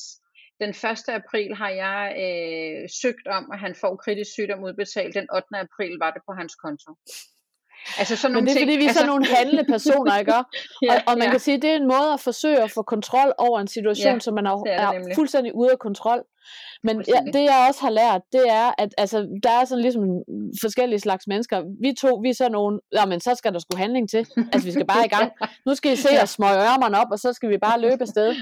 den 0.63 0.69
1. 0.69 1.09
april 1.21 1.49
har 1.61 1.71
jeg 1.83 2.01
øh, 2.25 2.89
søgt 3.01 3.25
om, 3.37 3.43
at 3.53 3.59
han 3.65 3.73
får 3.81 3.93
kritisk 4.03 4.31
sygdom 4.31 4.63
udbetalt. 4.67 5.11
Den 5.19 5.27
8. 5.35 5.47
april 5.65 5.93
var 6.03 6.11
det 6.15 6.21
på 6.27 6.33
hans 6.39 6.53
konto. 6.63 6.91
Altså 7.99 8.15
sådan 8.15 8.33
nogle 8.33 8.45
Men 8.45 8.47
det 8.47 8.51
er 8.51 8.59
ting, 8.59 8.69
fordi, 8.69 8.77
vi 8.77 8.83
er 8.83 8.87
altså... 8.87 8.99
sådan 8.99 9.11
nogle 9.13 9.25
handlende 9.25 9.65
personer, 9.75 10.17
ikke? 10.19 10.33
ja, 10.85 10.93
og, 10.93 10.97
og 11.07 11.13
man 11.17 11.27
ja. 11.27 11.31
kan 11.31 11.39
sige, 11.39 11.55
at 11.55 11.61
det 11.61 11.69
er 11.69 11.75
en 11.75 11.87
måde 11.95 12.09
at 12.13 12.19
forsøge 12.19 12.59
at 12.63 12.71
få 12.71 12.81
kontrol 12.81 13.33
over 13.37 13.59
en 13.59 13.67
situation, 13.67 14.13
ja, 14.13 14.19
som 14.19 14.33
man 14.33 14.45
er, 14.45 14.55
er, 14.67 14.87
er 14.87 15.15
fuldstændig 15.15 15.55
ude 15.55 15.71
af 15.71 15.79
kontrol. 15.79 16.23
Men 16.83 17.03
ja, 17.07 17.19
det 17.33 17.43
jeg 17.43 17.65
også 17.69 17.81
har 17.81 17.89
lært, 17.89 18.21
det 18.31 18.45
er, 18.49 18.71
at 18.77 18.93
altså, 18.97 19.17
der 19.43 19.49
er 19.49 19.65
sådan 19.65 19.81
ligesom 19.81 20.03
forskellige 20.61 20.99
slags 20.99 21.27
mennesker. 21.27 21.63
Vi 21.81 21.93
to, 22.01 22.19
vi 22.23 22.29
er 22.29 22.33
sådan 22.33 22.51
nogle, 22.51 22.79
men 23.07 23.19
så 23.19 23.35
skal 23.35 23.53
der 23.53 23.59
sgu 23.59 23.77
handling 23.77 24.09
til. 24.09 24.27
Altså 24.53 24.65
vi 24.65 24.71
skal 24.71 24.87
bare 24.87 25.05
i 25.05 25.09
gang. 25.09 25.31
Nu 25.65 25.75
skal 25.75 25.93
I 25.93 25.95
se 25.95 26.13
ja. 26.17 26.23
os 26.23 26.29
smøge 26.29 26.59
ørmerne 26.69 26.97
op, 27.01 27.07
og 27.11 27.19
så 27.19 27.33
skal 27.33 27.49
vi 27.49 27.57
bare 27.57 27.81
løbe 27.81 28.01
afsted. 28.01 28.35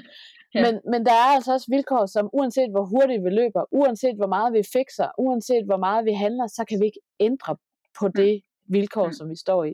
Ja. 0.56 0.62
Men, 0.66 0.82
men 0.92 1.06
der 1.06 1.12
er 1.12 1.30
altså 1.36 1.54
også 1.54 1.68
vilkår, 1.70 2.06
som 2.06 2.30
uanset 2.34 2.72
hvor 2.72 2.86
hurtigt 2.86 3.24
vi 3.24 3.30
løber, 3.30 3.64
uanset 3.72 4.16
hvor 4.16 4.28
meget 4.28 4.54
vi 4.54 4.64
fikser, 4.74 5.08
uanset 5.18 5.66
hvor 5.66 5.78
meget 5.78 6.06
vi 6.06 6.12
handler, 6.12 6.48
så 6.48 6.66
kan 6.70 6.80
vi 6.80 6.86
ikke 6.86 7.02
ændre 7.20 7.56
på 8.00 8.08
mm. 8.08 8.14
det 8.14 8.42
vilkår, 8.70 9.06
mm. 9.06 9.14
som 9.14 9.30
vi 9.30 9.36
står 9.36 9.64
i. 9.64 9.74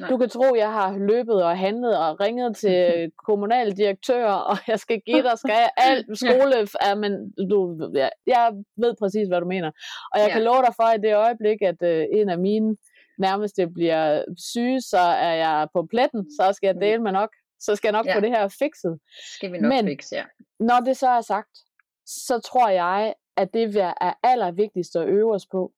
Nej. 0.00 0.10
Du 0.10 0.16
kan 0.16 0.28
tro, 0.28 0.54
jeg 0.56 0.72
har 0.72 0.98
løbet 0.98 1.42
og 1.44 1.58
handlet 1.58 1.98
og 1.98 2.20
ringet 2.20 2.56
til 2.56 3.10
kommunaldirektører, 3.26 4.34
og 4.50 4.56
jeg 4.68 4.78
skal 4.78 5.00
give 5.06 5.22
dig, 5.22 5.38
skal 5.38 5.50
jeg 5.50 5.70
alt 5.76 6.18
skole, 6.18 6.56
ja, 6.86 6.94
men 6.94 7.12
du, 7.50 7.90
ja, 7.94 8.08
jeg 8.26 8.52
ved 8.76 8.94
præcis, 9.00 9.28
hvad 9.28 9.40
du 9.40 9.46
mener. 9.46 9.70
Og 10.12 10.20
jeg 10.20 10.28
ja. 10.28 10.32
kan 10.32 10.42
love 10.42 10.62
dig 10.66 10.74
for, 10.76 10.82
at 10.82 10.98
i 10.98 11.06
det 11.06 11.14
øjeblik, 11.14 11.62
at 11.62 11.82
uh, 11.82 12.18
en 12.20 12.28
af 12.28 12.38
mine 12.38 12.76
nærmeste 13.18 13.66
bliver 13.66 14.24
syge, 14.50 14.80
så 14.80 14.98
er 14.98 15.34
jeg 15.44 15.68
på 15.74 15.86
pletten, 15.90 16.30
så 16.30 16.52
skal 16.52 16.66
jeg 16.66 16.74
mm. 16.74 16.80
dele 16.80 17.02
med 17.02 17.12
nok 17.12 17.30
så 17.60 17.76
skal 17.76 17.88
jeg 17.88 17.92
nok 17.92 18.06
ja. 18.06 18.16
få 18.16 18.20
det 18.20 18.30
her 18.30 18.48
fikset. 18.58 18.98
Skal 19.34 19.52
vi 19.52 19.58
nok 19.58 19.68
Men, 19.68 19.86
fikse, 19.86 20.16
ja. 20.16 20.24
når 20.60 20.80
det 20.80 20.96
så 20.96 21.08
er 21.08 21.20
sagt, 21.20 21.58
så 22.06 22.38
tror 22.38 22.68
jeg, 22.68 23.14
at 23.36 23.54
det 23.54 23.74
vi 23.74 23.78
er 23.78 24.12
allervigtigst 24.22 24.96
at 24.96 25.08
øve 25.08 25.34
os 25.34 25.46
på, 25.46 25.72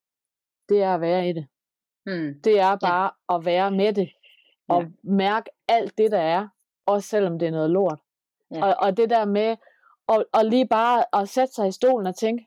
det 0.68 0.83
er 0.83 0.95
at 0.95 1.01
være 1.01 1.29
i 1.29 1.33
det. 1.33 1.47
Mm. 2.07 2.40
Det 2.45 2.61
er 2.61 2.77
bare 2.77 3.11
ja. 3.31 3.37
at 3.37 3.45
være 3.45 3.71
med 3.71 3.92
det, 3.92 4.11
og 4.68 4.83
ja. 4.83 4.88
mærke 5.03 5.51
alt 5.68 5.99
det, 5.99 6.11
der 6.11 6.21
er, 6.21 6.49
også 6.87 7.09
selvom 7.09 7.38
det 7.38 7.49
er 7.49 7.53
noget 7.53 7.71
lort. 7.71 7.99
Ja. 8.51 8.64
Og, 8.64 8.75
og 8.79 8.97
det 8.97 9.11
der 9.11 9.25
med, 9.25 9.57
og, 10.07 10.25
og 10.33 10.45
lige 10.45 10.68
bare 10.68 11.05
at 11.23 11.29
sætte 11.29 11.55
sig 11.55 11.68
i 11.68 11.73
stolen 11.73 12.07
og 12.07 12.16
tænke, 12.16 12.47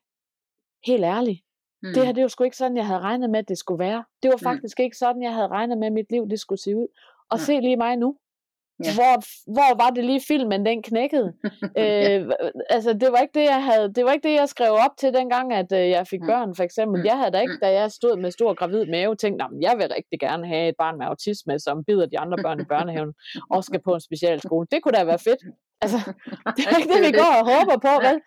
helt 0.86 1.04
ærligt, 1.04 1.42
mm. 1.84 1.94
det 1.94 2.06
her 2.06 2.14
det 2.14 2.22
var 2.22 2.28
sgu 2.28 2.44
ikke 2.44 2.58
sådan, 2.58 2.78
jeg 2.78 2.88
havde 2.88 3.00
regnet 3.00 3.30
med, 3.30 3.40
at 3.40 3.50
det 3.50 3.58
skulle 3.58 3.80
være. 3.80 4.04
Det 4.24 4.32
var 4.32 4.38
faktisk 4.38 4.80
mm. 4.80 4.84
ikke 4.84 4.98
sådan, 4.98 5.22
jeg 5.24 5.34
havde 5.34 5.48
regnet 5.48 5.78
med, 5.78 5.88
at 5.88 5.94
mit 5.94 6.12
liv 6.12 6.30
det 6.30 6.40
skulle 6.40 6.62
se 6.62 6.76
ud. 6.76 6.88
Og 7.30 7.38
Ja. 7.38 7.44
se 7.44 7.60
lige 7.60 7.78
mig 7.78 7.96
nu. 7.96 8.18
Ja. 8.84 8.94
Hvor, 8.94 9.16
hvor 9.54 9.84
var 9.84 9.90
det 9.90 10.04
lige 10.04 10.22
filmen, 10.28 10.66
den 10.66 10.84
knækkede? 10.84 11.34
øh, 11.82 12.30
altså, 12.70 12.94
det 12.94 13.12
var 13.12 13.18
ikke 13.18 13.40
det, 13.40 13.46
jeg 13.46 13.64
havde, 13.64 13.94
det 13.94 14.06
var 14.06 14.12
ikke 14.12 14.28
det, 14.30 14.36
jeg 14.36 14.50
skrev 14.50 14.72
op 14.72 14.98
til 14.98 15.14
dengang, 15.14 15.54
at 15.54 15.72
øh, 15.72 15.90
jeg 15.90 16.08
fik 16.08 16.22
Mm. 16.22 16.28
børn, 16.28 16.56
for 16.56 16.64
eksempel. 16.64 17.00
Mm. 17.00 17.06
Jeg 17.06 17.18
havde 17.18 17.32
da 17.32 17.40
ikke, 17.40 17.54
Mm. 17.54 17.60
da 17.62 17.72
jeg 17.80 17.92
stod 17.92 18.18
med 18.18 18.32
stor 18.32 18.54
gravid 18.54 18.86
mave, 18.86 19.16
tænkt, 19.16 19.38
"Nå, 19.38 19.48
men 19.52 19.62
jeg 19.62 19.74
vil 19.78 19.88
rigtig 19.98 20.20
gerne 20.20 20.48
have 20.48 20.70
et 20.70 20.76
barn 20.78 20.98
med 20.98 21.06
autisme, 21.06 21.60
som 21.60 21.84
bider 21.84 22.06
de 22.06 22.20
andre 22.20 22.38
børn 22.44 22.60
i 22.60 22.64
børnehaven, 22.64 23.14
og 23.50 23.64
skal 23.64 23.82
på 23.82 23.94
en 23.94 24.02
specialskole. 24.02 24.68
Det 24.72 24.84
kunne 24.84 24.98
da 24.98 25.04
være 25.04 25.20
fedt. 25.20 25.42
Altså, 25.82 25.98
det 26.58 26.64
er 26.72 26.78
ikke 26.78 26.94
det, 26.94 27.02
vi 27.08 27.12
går 27.12 27.34
og 27.42 27.46
håber 27.54 27.78
på, 27.88 27.94
vel? 28.08 28.18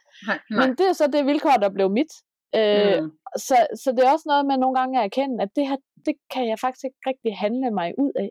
Men 0.58 0.68
det 0.78 0.87
er 0.88 0.92
så 0.92 1.06
det 1.12 1.26
vilkår, 1.26 1.56
der 1.62 1.68
blev 1.68 1.90
mit. 1.90 2.12
Øh, 2.56 3.02
Mm. 3.02 3.11
så, 3.37 3.56
så 3.82 3.92
det 3.96 4.02
er 4.06 4.12
også 4.12 4.24
noget 4.32 4.46
med 4.46 4.56
nogle 4.56 4.78
gange 4.78 4.98
at 4.98 5.04
erkende, 5.04 5.42
at 5.42 5.48
det 5.56 5.68
her, 5.68 5.76
det 6.06 6.14
kan 6.34 6.48
jeg 6.48 6.58
faktisk 6.58 6.84
ikke 6.84 7.00
rigtig 7.06 7.37
handle 7.37 7.70
mig 7.70 7.88
ud 7.98 8.12
af. 8.16 8.30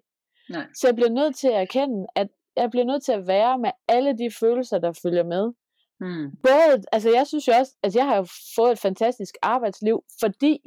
Nej. 0.49 0.65
Så 0.75 0.87
jeg 0.87 0.95
bliver 0.95 1.09
nødt 1.09 1.35
til 1.35 1.47
at 1.47 1.61
erkende, 1.61 2.07
at 2.15 2.27
jeg 2.55 2.69
bliver 2.71 2.85
nødt 2.85 3.03
til 3.03 3.11
at 3.11 3.27
være 3.27 3.57
med 3.59 3.71
alle 3.87 4.17
de 4.17 4.31
følelser, 4.39 4.79
der 4.79 4.91
følger 5.03 5.23
med. 5.23 5.51
Mm. 5.99 6.31
Både, 6.43 6.83
altså 6.91 7.09
jeg 7.09 7.27
synes 7.27 7.47
jo 7.47 7.53
også, 7.59 7.71
at 7.83 7.95
jeg 7.95 8.05
har 8.05 8.15
jo 8.15 8.25
fået 8.55 8.71
et 8.71 8.79
fantastisk 8.79 9.35
arbejdsliv, 9.41 10.03
fordi, 10.19 10.59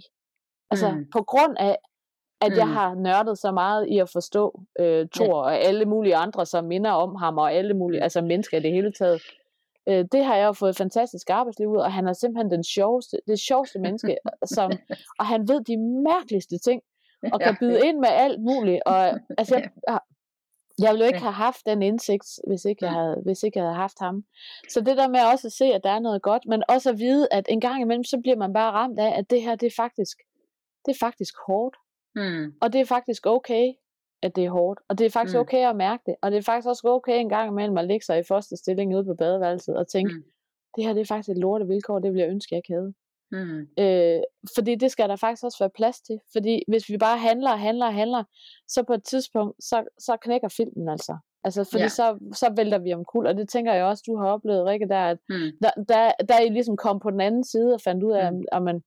altså 0.71 0.91
Mm. 0.91 1.07
på 1.13 1.23
grund 1.23 1.57
af, 1.59 1.77
at 2.41 2.57
jeg 2.57 2.67
Mm. 2.67 2.73
har 2.73 2.95
nørdet 2.95 3.39
så 3.39 3.53
meget 3.53 3.87
i 3.89 3.99
at 3.99 4.11
forstå 4.11 4.61
øh, 4.81 5.09
Thor 5.15 5.35
og 5.43 5.57
alle 5.59 5.85
mulige 5.85 6.17
andre, 6.17 6.47
som 6.47 6.65
minder 6.65 6.91
om 6.91 7.15
ham, 7.15 7.39
og 7.39 7.53
alle 7.53 7.75
mulige, 7.75 8.03
altså 8.03 8.21
mennesker 8.23 8.57
i 8.59 8.61
det 8.63 8.73
hele 8.73 8.93
taget. 8.93 9.23
Øh, 9.89 10.05
det 10.13 10.25
har 10.25 10.37
jeg 10.37 10.47
jo 10.47 10.53
fået 10.53 10.71
et 10.71 10.77
fantastisk 10.77 11.31
arbejdsliv 11.31 11.69
ud, 11.69 11.77
og 11.77 11.93
han 11.93 12.09
er 12.09 12.13
simpelthen 12.13 12.51
den 12.51 12.65
sjoveste, 12.65 13.17
det 13.27 13.39
sjoveste 13.41 13.79
menneske, 13.79 14.17
som, 14.45 14.71
og 15.19 15.27
han 15.27 15.49
ved 15.49 15.61
de 15.65 15.77
mærkeligste 16.03 16.59
ting, 16.59 16.83
og 17.33 17.41
kan 17.41 17.57
byde 17.61 17.87
ind 17.87 17.99
med 17.99 18.09
alt 18.09 18.41
muligt. 18.43 18.81
Og, 18.87 19.05
altså, 19.41 19.55
jeg, 19.57 19.71
jeg- 19.89 20.91
ville 20.93 21.05
jo 21.05 21.07
ikke 21.07 21.19
have 21.19 21.33
haft 21.33 21.67
den 21.67 21.83
indsigt, 21.83 22.27
hvis 22.47 22.65
ikke, 22.65 22.85
jeg 22.85 22.93
havde, 22.95 23.17
hvis 23.25 23.43
ikke 23.43 23.59
jeg 23.59 23.65
havde 23.67 23.77
haft 23.77 23.99
ham. 24.01 24.25
Så 24.69 24.81
det 24.81 24.97
der 24.97 25.09
med 25.09 25.21
også 25.33 25.49
at 25.49 25.53
se, 25.53 25.65
at 25.65 25.85
der 25.85 25.91
er 25.91 25.99
noget 26.01 26.23
godt, 26.23 26.47
men 26.47 26.63
også 26.69 26.91
at 26.91 26.99
vide, 26.99 27.29
at 27.31 27.47
en 27.49 27.61
gang 27.61 27.81
imellem, 27.83 28.05
så 28.05 28.19
bliver 28.23 28.37
man 28.37 28.53
bare 28.53 28.73
ramt 28.73 28.99
af, 28.99 29.19
at 29.19 29.31
det 29.31 29.43
her, 29.43 29.55
det 29.55 29.67
er 29.67 29.75
faktisk, 29.77 30.19
det 30.87 30.93
er 30.95 30.99
faktisk 31.01 31.35
hårdt. 31.47 31.77
Mm. 32.17 32.53
Og 32.63 32.73
det 32.73 32.81
er 32.81 32.85
faktisk 32.85 33.27
okay, 33.27 33.73
at 34.23 34.37
det 34.37 34.45
er 34.45 34.51
hårdt. 34.51 34.81
Og 34.89 34.99
det 34.99 35.07
er 35.07 35.11
faktisk 35.11 35.35
Mm. 35.37 35.41
okay 35.41 35.69
at 35.71 35.77
mærke 35.77 36.03
det. 36.07 36.15
Og 36.23 36.31
det 36.31 36.39
er 36.39 36.43
faktisk 36.43 36.69
også 36.69 36.83
okay 36.85 37.19
en 37.21 37.29
gang 37.29 37.49
imellem 37.51 37.79
at 37.79 37.87
ligge 37.87 38.05
sig 38.07 38.19
i 38.19 38.23
første 38.29 38.57
stilling 38.57 38.95
ude 38.97 39.05
på 39.05 39.15
badeværelset 39.15 39.77
og 39.77 39.89
tænke, 39.89 40.15
Mm. 40.15 40.23
det 40.77 40.85
her 40.85 40.93
det 40.93 41.01
er 41.01 41.05
faktisk 41.07 41.29
et 41.29 41.39
lorte 41.39 41.67
vilkår, 41.67 41.99
det 41.99 42.11
ville 42.13 42.23
jeg 42.25 42.31
ønske, 42.31 42.55
jeg 42.55 42.59
ikke 42.59 42.73
havde. 42.73 42.95
Mm. 43.33 43.69
Øh, 43.79 44.21
fordi 44.55 44.75
det 44.75 44.91
skal 44.91 45.09
der 45.09 45.17
faktisk 45.17 45.45
også 45.45 45.59
være 45.61 45.71
plads 45.71 46.01
til. 46.01 46.21
Fordi 46.33 46.63
hvis 46.69 46.89
vi 46.89 46.99
bare 46.99 47.19
handler 47.19 47.51
og 47.51 47.61
handler 47.61 47.87
og 47.87 47.95
handler, 47.95 48.25
så 48.69 48.83
på 48.83 48.93
et 48.93 49.05
tidspunkt, 49.05 49.65
så, 49.65 49.85
så 49.99 50.17
knækker 50.17 50.49
filmen 50.49 50.89
altså. 50.89 51.17
Altså, 51.45 51.65
fordi 51.65 51.83
Ja. 51.83 51.89
så, 51.89 52.19
så 52.35 52.53
vælter 52.57 52.79
vi 52.79 52.93
omkuld, 52.95 53.27
og 53.27 53.37
det 53.37 53.49
tænker 53.49 53.73
jeg 53.73 53.85
også, 53.85 54.03
du 54.07 54.17
har 54.17 54.27
oplevet, 54.27 54.67
Rikke, 54.67 54.89
der, 54.89 54.99
at 55.01 55.19
Mm. 55.29 55.35
der, 55.63 55.71
der, 55.89 56.13
der 56.29 56.41
I 56.41 56.49
ligesom 56.49 56.77
kom 56.77 57.01
på 57.01 57.11
den 57.11 57.21
anden 57.21 57.45
side 57.45 57.75
og 57.75 57.81
fandt 57.81 58.03
ud 58.05 58.13
af, 58.13 58.33
Mm. 58.33 58.43
at 58.53 58.63
man, 58.63 58.83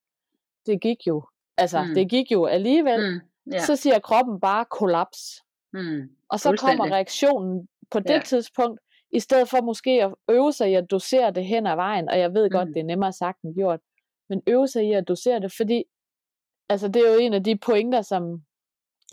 det 0.66 0.82
gik 0.82 1.08
jo. 1.08 1.24
Altså, 1.58 1.84
Mm. 1.84 1.94
det 1.96 2.10
gik 2.10 2.32
jo 2.32 2.46
alligevel. 2.46 3.14
Mm. 3.14 3.20
Ja. 3.54 3.60
Så 3.60 3.76
siger 3.76 4.00
kroppen 4.00 4.40
bare 4.40 4.66
kollaps. 4.66 5.20
Mm. 5.74 6.02
Og 6.30 6.40
så 6.40 6.56
kommer 6.60 6.86
reaktionen 6.92 7.68
på 7.92 8.00
det 8.00 8.10
ja. 8.10 8.22
tidspunkt, 8.26 8.80
i 9.12 9.20
stedet 9.20 9.50
for 9.50 9.62
måske 9.62 10.04
at 10.04 10.14
øve 10.30 10.54
sig 10.54 10.72
i 10.72 10.74
at 10.74 10.92
dosere 10.92 11.32
det 11.32 11.46
hen 11.46 11.68
ad 11.68 11.76
vejen, 11.76 12.10
og 12.10 12.20
jeg 12.20 12.34
ved 12.34 12.50
godt, 12.50 12.68
Mm. 12.68 12.74
det 12.74 12.80
er 12.80 12.84
nemmere 12.86 13.14
sagt 13.14 13.42
end 13.42 13.56
gjort, 13.56 13.80
men 14.34 14.42
øve 14.48 14.68
sig 14.68 14.84
i 14.90 14.94
at 14.94 15.08
dosere 15.08 15.40
det, 15.40 15.54
fordi 15.58 15.84
altså 16.70 16.88
det 16.88 17.08
er 17.08 17.14
jo 17.14 17.20
en 17.20 17.34
af 17.34 17.44
de 17.44 17.58
pointer, 17.58 18.02
som 18.02 18.24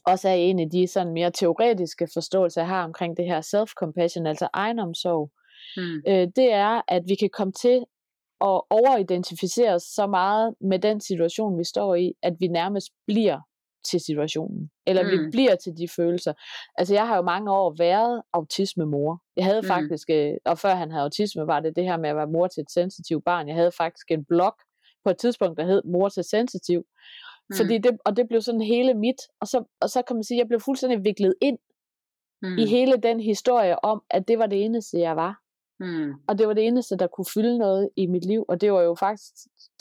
også 0.06 0.28
er 0.28 0.34
en 0.34 0.58
af 0.60 0.70
de 0.70 0.86
sådan 0.86 1.12
mere 1.12 1.30
teoretiske 1.30 2.08
forståelser, 2.14 2.60
jeg 2.60 2.68
har 2.68 2.84
omkring 2.84 3.16
det 3.16 3.24
her 3.24 3.40
self-compassion, 3.40 4.26
altså 4.28 4.48
egenomsorg, 4.52 5.30
Mm. 5.76 6.02
øh, 6.08 6.28
det 6.36 6.52
er, 6.52 6.82
at 6.88 7.02
vi 7.08 7.14
kan 7.14 7.30
komme 7.32 7.52
til 7.52 7.76
at 8.40 8.60
overidentificere 8.70 9.74
os 9.74 9.82
så 9.82 10.06
meget 10.06 10.54
med 10.60 10.78
den 10.78 11.00
situation, 11.00 11.58
vi 11.58 11.64
står 11.64 11.94
i, 11.94 12.12
at 12.22 12.34
vi 12.40 12.46
nærmest 12.46 12.88
bliver 13.06 13.40
til 13.90 14.00
situationen, 14.00 14.70
eller 14.86 15.02
mm. 15.02 15.10
vi 15.10 15.16
Mm. 15.18 15.30
bliver 15.30 15.54
til 15.54 15.72
de 15.78 15.88
følelser. 15.96 16.32
Altså 16.78 16.94
jeg 16.94 17.06
har 17.06 17.16
jo 17.16 17.22
mange 17.22 17.52
år 17.52 17.74
været 17.78 18.22
autismemor. 18.32 19.22
Jeg 19.36 19.44
havde 19.44 19.60
Mm. 19.60 19.64
mm. 19.64 19.68
faktisk, 19.68 20.10
øh, 20.10 20.32
og 20.44 20.58
før 20.58 20.74
han 20.74 20.90
havde 20.90 21.02
autisme, 21.02 21.46
var 21.46 21.60
det 21.60 21.76
det 21.76 21.84
her 21.84 21.96
med 21.96 22.10
at 22.10 22.16
være 22.16 22.26
mor 22.26 22.46
til 22.46 22.60
et 22.60 22.70
sensitivt 22.70 23.24
barn. 23.24 23.48
Jeg 23.48 23.56
havde 23.56 23.72
faktisk 23.72 24.10
en 24.10 24.24
blog 24.24 24.54
på 25.04 25.10
et 25.10 25.18
tidspunkt, 25.18 25.58
der 25.58 25.66
hed 25.66 25.82
Mor 25.84 26.08
til 26.08 26.24
sensitiv. 26.24 26.84
Mm. 27.50 27.56
Fordi 27.56 27.78
det, 27.78 27.98
og 28.04 28.16
det 28.16 28.28
blev 28.28 28.40
sådan 28.40 28.60
hele 28.60 28.94
mit, 28.94 29.20
og 29.40 29.46
så, 29.46 29.64
og 29.80 29.90
så 29.90 30.02
kan 30.02 30.16
man 30.16 30.24
sige, 30.24 30.36
at 30.36 30.38
jeg 30.38 30.48
blev 30.48 30.60
fuldstændig 30.60 31.04
viklet 31.04 31.34
ind 31.40 31.58
Mm. 32.42 32.58
i 32.58 32.66
hele 32.66 32.96
den 32.96 33.20
historie 33.20 33.84
om, 33.84 34.02
at 34.10 34.28
det 34.28 34.38
var 34.38 34.46
det 34.46 34.64
eneste, 34.64 34.98
jeg 34.98 35.16
var. 35.16 35.40
Mm. 35.80 36.12
Og 36.28 36.38
det 36.38 36.48
var 36.48 36.54
det 36.54 36.66
eneste, 36.66 36.96
der 36.96 37.06
kunne 37.06 37.24
fylde 37.34 37.58
noget 37.58 37.90
i 37.96 38.06
mit 38.06 38.24
liv. 38.24 38.44
Og 38.48 38.60
det 38.60 38.72
var 38.72 38.82
jo 38.82 38.94
faktisk, 38.94 39.34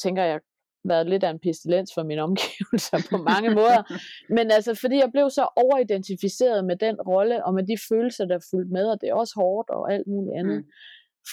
tænker 0.03 0.23
jeg, 0.23 0.39
været 0.83 1.09
lidt 1.09 1.23
af 1.23 1.29
en 1.29 1.39
pestilens 1.39 1.91
for 1.93 2.03
mine 2.03 2.21
omgivelser 2.21 3.07
på 3.09 3.17
mange 3.17 3.49
måder. 3.49 3.81
Men 4.37 4.51
altså, 4.51 4.73
fordi 4.81 4.95
jeg 4.95 5.09
blev 5.11 5.29
så 5.29 5.47
overidentificeret 5.55 6.65
med 6.65 6.75
den 6.75 6.95
rolle, 7.01 7.45
og 7.45 7.53
med 7.53 7.63
de 7.67 7.77
følelser, 7.89 8.25
der 8.25 8.47
fulgte 8.51 8.73
med, 8.73 8.85
og 8.91 9.01
det 9.01 9.09
er 9.09 9.13
også 9.13 9.33
hårdt 9.37 9.69
og 9.69 9.93
alt 9.93 10.07
muligt 10.07 10.35
andet. 10.39 10.57
Mm. 10.57 10.71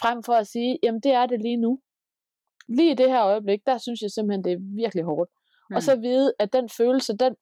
Frem 0.01 0.22
for 0.22 0.33
at 0.33 0.46
sige, 0.46 0.79
jamen 0.83 1.01
det 1.01 1.12
er 1.12 1.27
det 1.27 1.40
lige 1.40 1.57
nu. 1.57 1.81
Lige 2.69 2.91
i 2.91 2.95
det 2.95 3.09
her 3.09 3.23
øjeblik, 3.25 3.67
der 3.67 3.79
synes 3.79 4.03
jeg 4.03 4.11
simpelthen, 4.11 4.45
det 4.45 4.53
er 4.53 4.59
virkelig 4.61 5.05
hårdt. 5.05 5.31
Mm. 5.71 5.77
Og 5.77 5.83
så 5.83 5.97
vide, 5.97 6.33
at 6.39 6.53
den 6.53 6.69
følelse, 6.69 7.17
den, 7.17 7.37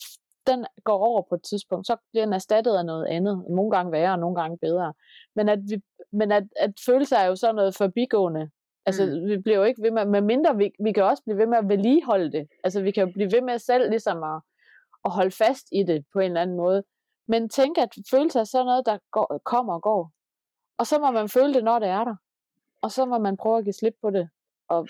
den 0.47 0.67
går 0.85 0.99
over 0.99 1.23
på 1.29 1.35
et 1.35 1.43
tidspunkt, 1.43 1.87
så 1.87 1.97
bliver 2.11 2.25
den 2.25 2.35
erstattet 2.35 2.77
af 2.77 2.87
noget 2.87 3.07
andet. 3.07 3.45
Nogle 3.51 3.71
gange 3.71 3.93
værre, 3.93 4.13
og 4.13 4.19
nogle 4.19 4.41
gange 4.41 4.59
bedre. 4.59 4.93
Men 5.37 5.49
at, 5.49 5.59
vi, 5.71 5.83
men 6.13 6.33
at, 6.33 6.45
at 6.57 6.73
følelser 6.87 7.17
er 7.17 7.27
jo 7.27 7.37
sådan 7.37 7.55
noget 7.55 7.77
forbigående. 7.77 8.51
Altså, 8.87 9.07
Mm. 9.07 9.13
mm. 9.13 9.29
vi 9.29 9.39
bliver 9.39 9.59
jo 9.59 9.65
ikke 9.65 9.83
ved 9.83 9.91
med, 9.91 10.05
med 10.07 10.21
mindre 10.21 10.57
vi, 10.57 10.71
vi 10.85 10.93
kan 10.93 11.05
også 11.05 11.23
blive 11.23 11.39
ved 11.39 11.47
med 11.47 11.59
at 11.59 11.69
vedligeholde 11.69 12.33
det. 12.33 12.49
Altså, 12.65 12.83
vi 12.83 12.91
kan 12.91 13.07
jo 13.07 13.13
blive 13.13 13.33
ved 13.33 13.41
med 13.43 13.59
selv 13.59 13.91
ligesom 13.91 14.23
at, 14.23 14.41
at 15.05 15.11
holde 15.11 15.31
fast 15.31 15.67
i 15.73 15.83
det 15.83 16.05
på 16.13 16.19
en 16.21 16.27
eller 16.27 16.43
anden 16.43 16.57
måde. 16.57 16.83
Men 17.29 17.49
tænk, 17.49 17.79
at 17.79 17.89
følelser 18.11 18.41
er 18.41 18.45
sådan 18.45 18.67
noget, 18.67 18.87
der 18.87 18.99
går, 19.11 19.41
kommer 19.45 19.75
og 19.75 19.83
går. 19.83 20.11
Og 20.79 20.87
så 20.87 20.99
må 20.99 21.11
man 21.11 21.29
føle 21.29 21.55
det, 21.55 21.65
når 21.65 21.79
det 21.79 21.89
er 21.89 22.05
der. 22.05 22.15
Og 22.83 22.91
så 22.93 23.05
må 23.05 23.19
man 23.19 23.37
prøve 23.37 23.59
at 23.59 23.65
give 23.65 23.73
slip 23.73 23.95
på 24.03 24.11
det. 24.11 24.29
Og 24.69 24.89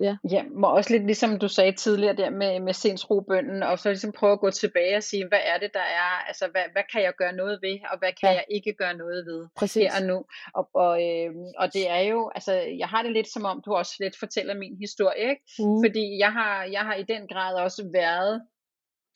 ja. 0.00 0.16
Ja, 0.30 0.42
må 0.50 0.66
også 0.66 0.92
lidt 0.92 1.06
ligesom 1.06 1.38
du 1.38 1.48
sagde 1.48 1.72
tidligere 1.72 2.16
der 2.16 2.30
med, 2.30 2.60
med 2.60 2.72
sindsrobønden, 2.72 3.62
og 3.62 3.78
så 3.78 3.88
ligesom 3.88 4.12
prøve 4.12 4.32
at 4.32 4.40
gå 4.40 4.50
tilbage 4.50 4.96
og 4.96 5.02
sige, 5.02 5.28
hvad 5.28 5.38
er 5.44 5.58
det, 5.58 5.70
der 5.74 5.80
er, 5.80 6.26
altså 6.28 6.48
hvad, 6.50 6.62
hvad 6.72 6.82
kan 6.92 7.02
jeg 7.02 7.12
gøre 7.18 7.32
noget 7.32 7.58
ved, 7.62 7.78
og 7.92 7.98
hvad 7.98 8.12
kan 8.20 8.28
Ja. 8.28 8.34
jeg 8.34 8.44
ikke 8.50 8.72
gøre 8.74 8.94
noget 8.96 9.26
ved 9.26 9.46
Præcis. 9.56 9.82
her 9.82 10.00
og 10.00 10.06
nu. 10.06 10.24
Og, 10.54 10.68
og, 10.74 11.02
øh, 11.08 11.34
og 11.58 11.74
det 11.74 11.90
er 11.90 11.98
jo, 12.00 12.30
altså 12.34 12.52
jeg 12.52 12.88
har 12.88 13.02
det 13.02 13.12
lidt 13.12 13.28
som 13.28 13.44
om, 13.44 13.62
du 13.64 13.74
også 13.74 13.96
lidt 14.00 14.18
fortæller 14.18 14.54
min 14.54 14.76
historie, 14.80 15.30
ikke? 15.30 15.42
Mm. 15.58 15.84
Fordi 15.84 16.18
jeg 16.18 16.32
har, 16.32 16.64
jeg 16.64 16.80
har 16.80 16.94
i 16.94 17.02
den 17.02 17.28
grad 17.28 17.54
også 17.54 17.90
været, 17.92 18.42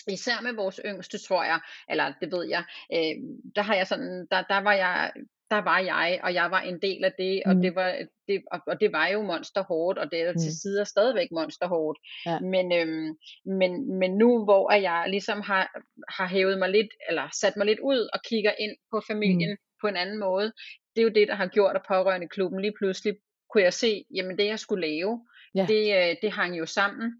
især 0.09 0.43
med 0.43 0.53
vores 0.55 0.81
yngste, 0.85 1.19
tror 1.19 1.45
jeg, 1.45 1.61
eller 1.91 2.13
det 2.21 2.33
ved 2.33 2.49
jeg, 2.49 2.65
øh, 2.95 3.15
der 3.57 3.63
har 3.63 3.75
jeg 3.75 3.87
sådan, 3.87 4.27
der, 4.31 4.43
der 4.43 4.59
var 4.61 4.73
jeg, 4.73 5.13
der 5.51 5.61
var 5.71 5.79
jeg, 5.79 6.21
og 6.23 6.35
jeg 6.35 6.51
var 6.51 6.61
en 6.61 6.79
del 6.83 7.05
af 7.05 7.13
det, 7.19 7.43
og 7.47 7.55
Mm. 7.57 7.63
det 7.63 7.75
var, 7.75 7.89
det, 8.29 8.43
og, 8.53 8.61
og 8.67 8.81
det 8.81 8.93
var 8.93 9.07
jo 9.09 9.23
monsterhårdt, 9.23 9.99
og 9.99 10.11
det 10.11 10.21
er 10.21 10.33
til 10.33 10.53
Mm. 10.53 10.59
sider 10.63 10.85
stadigvæk 10.85 11.29
monsterhårdt. 11.33 11.99
Ja. 12.27 12.39
Men, 12.41 12.73
øhm, 12.73 13.09
men, 13.61 13.99
men 13.99 14.11
nu, 14.19 14.45
hvor 14.45 14.73
jeg 14.73 15.05
ligesom 15.09 15.41
har, 15.41 15.65
har 16.19 16.27
hævet 16.29 16.59
mig 16.59 16.69
lidt, 16.71 16.89
eller 17.09 17.29
sat 17.41 17.57
mig 17.57 17.67
lidt 17.67 17.81
ud 17.81 18.09
og 18.15 18.21
kigger 18.29 18.53
ind 18.59 18.77
på 18.93 19.03
familien 19.11 19.51
mm. 19.51 19.57
på 19.81 19.87
en 19.89 19.97
anden 19.97 20.19
måde, 20.19 20.53
det 20.97 21.01
er 21.03 21.07
jo 21.09 21.15
det, 21.19 21.29
der 21.29 21.35
har 21.35 21.47
gjort, 21.47 21.77
at 21.77 21.83
pårørende 21.89 22.29
klubben 22.29 22.61
lige 22.61 22.75
pludselig 22.81 23.15
kunne 23.51 23.63
jeg 23.63 23.73
se, 23.73 24.05
jamen 24.15 24.39
det 24.39 24.47
jeg 24.47 24.59
skulle 24.59 24.87
lave, 24.89 25.27
Ja. 25.55 25.67
det, 25.69 25.85
øh, 25.99 26.17
det 26.23 26.33
hang 26.33 26.59
jo 26.59 26.67
sammen. 26.67 27.13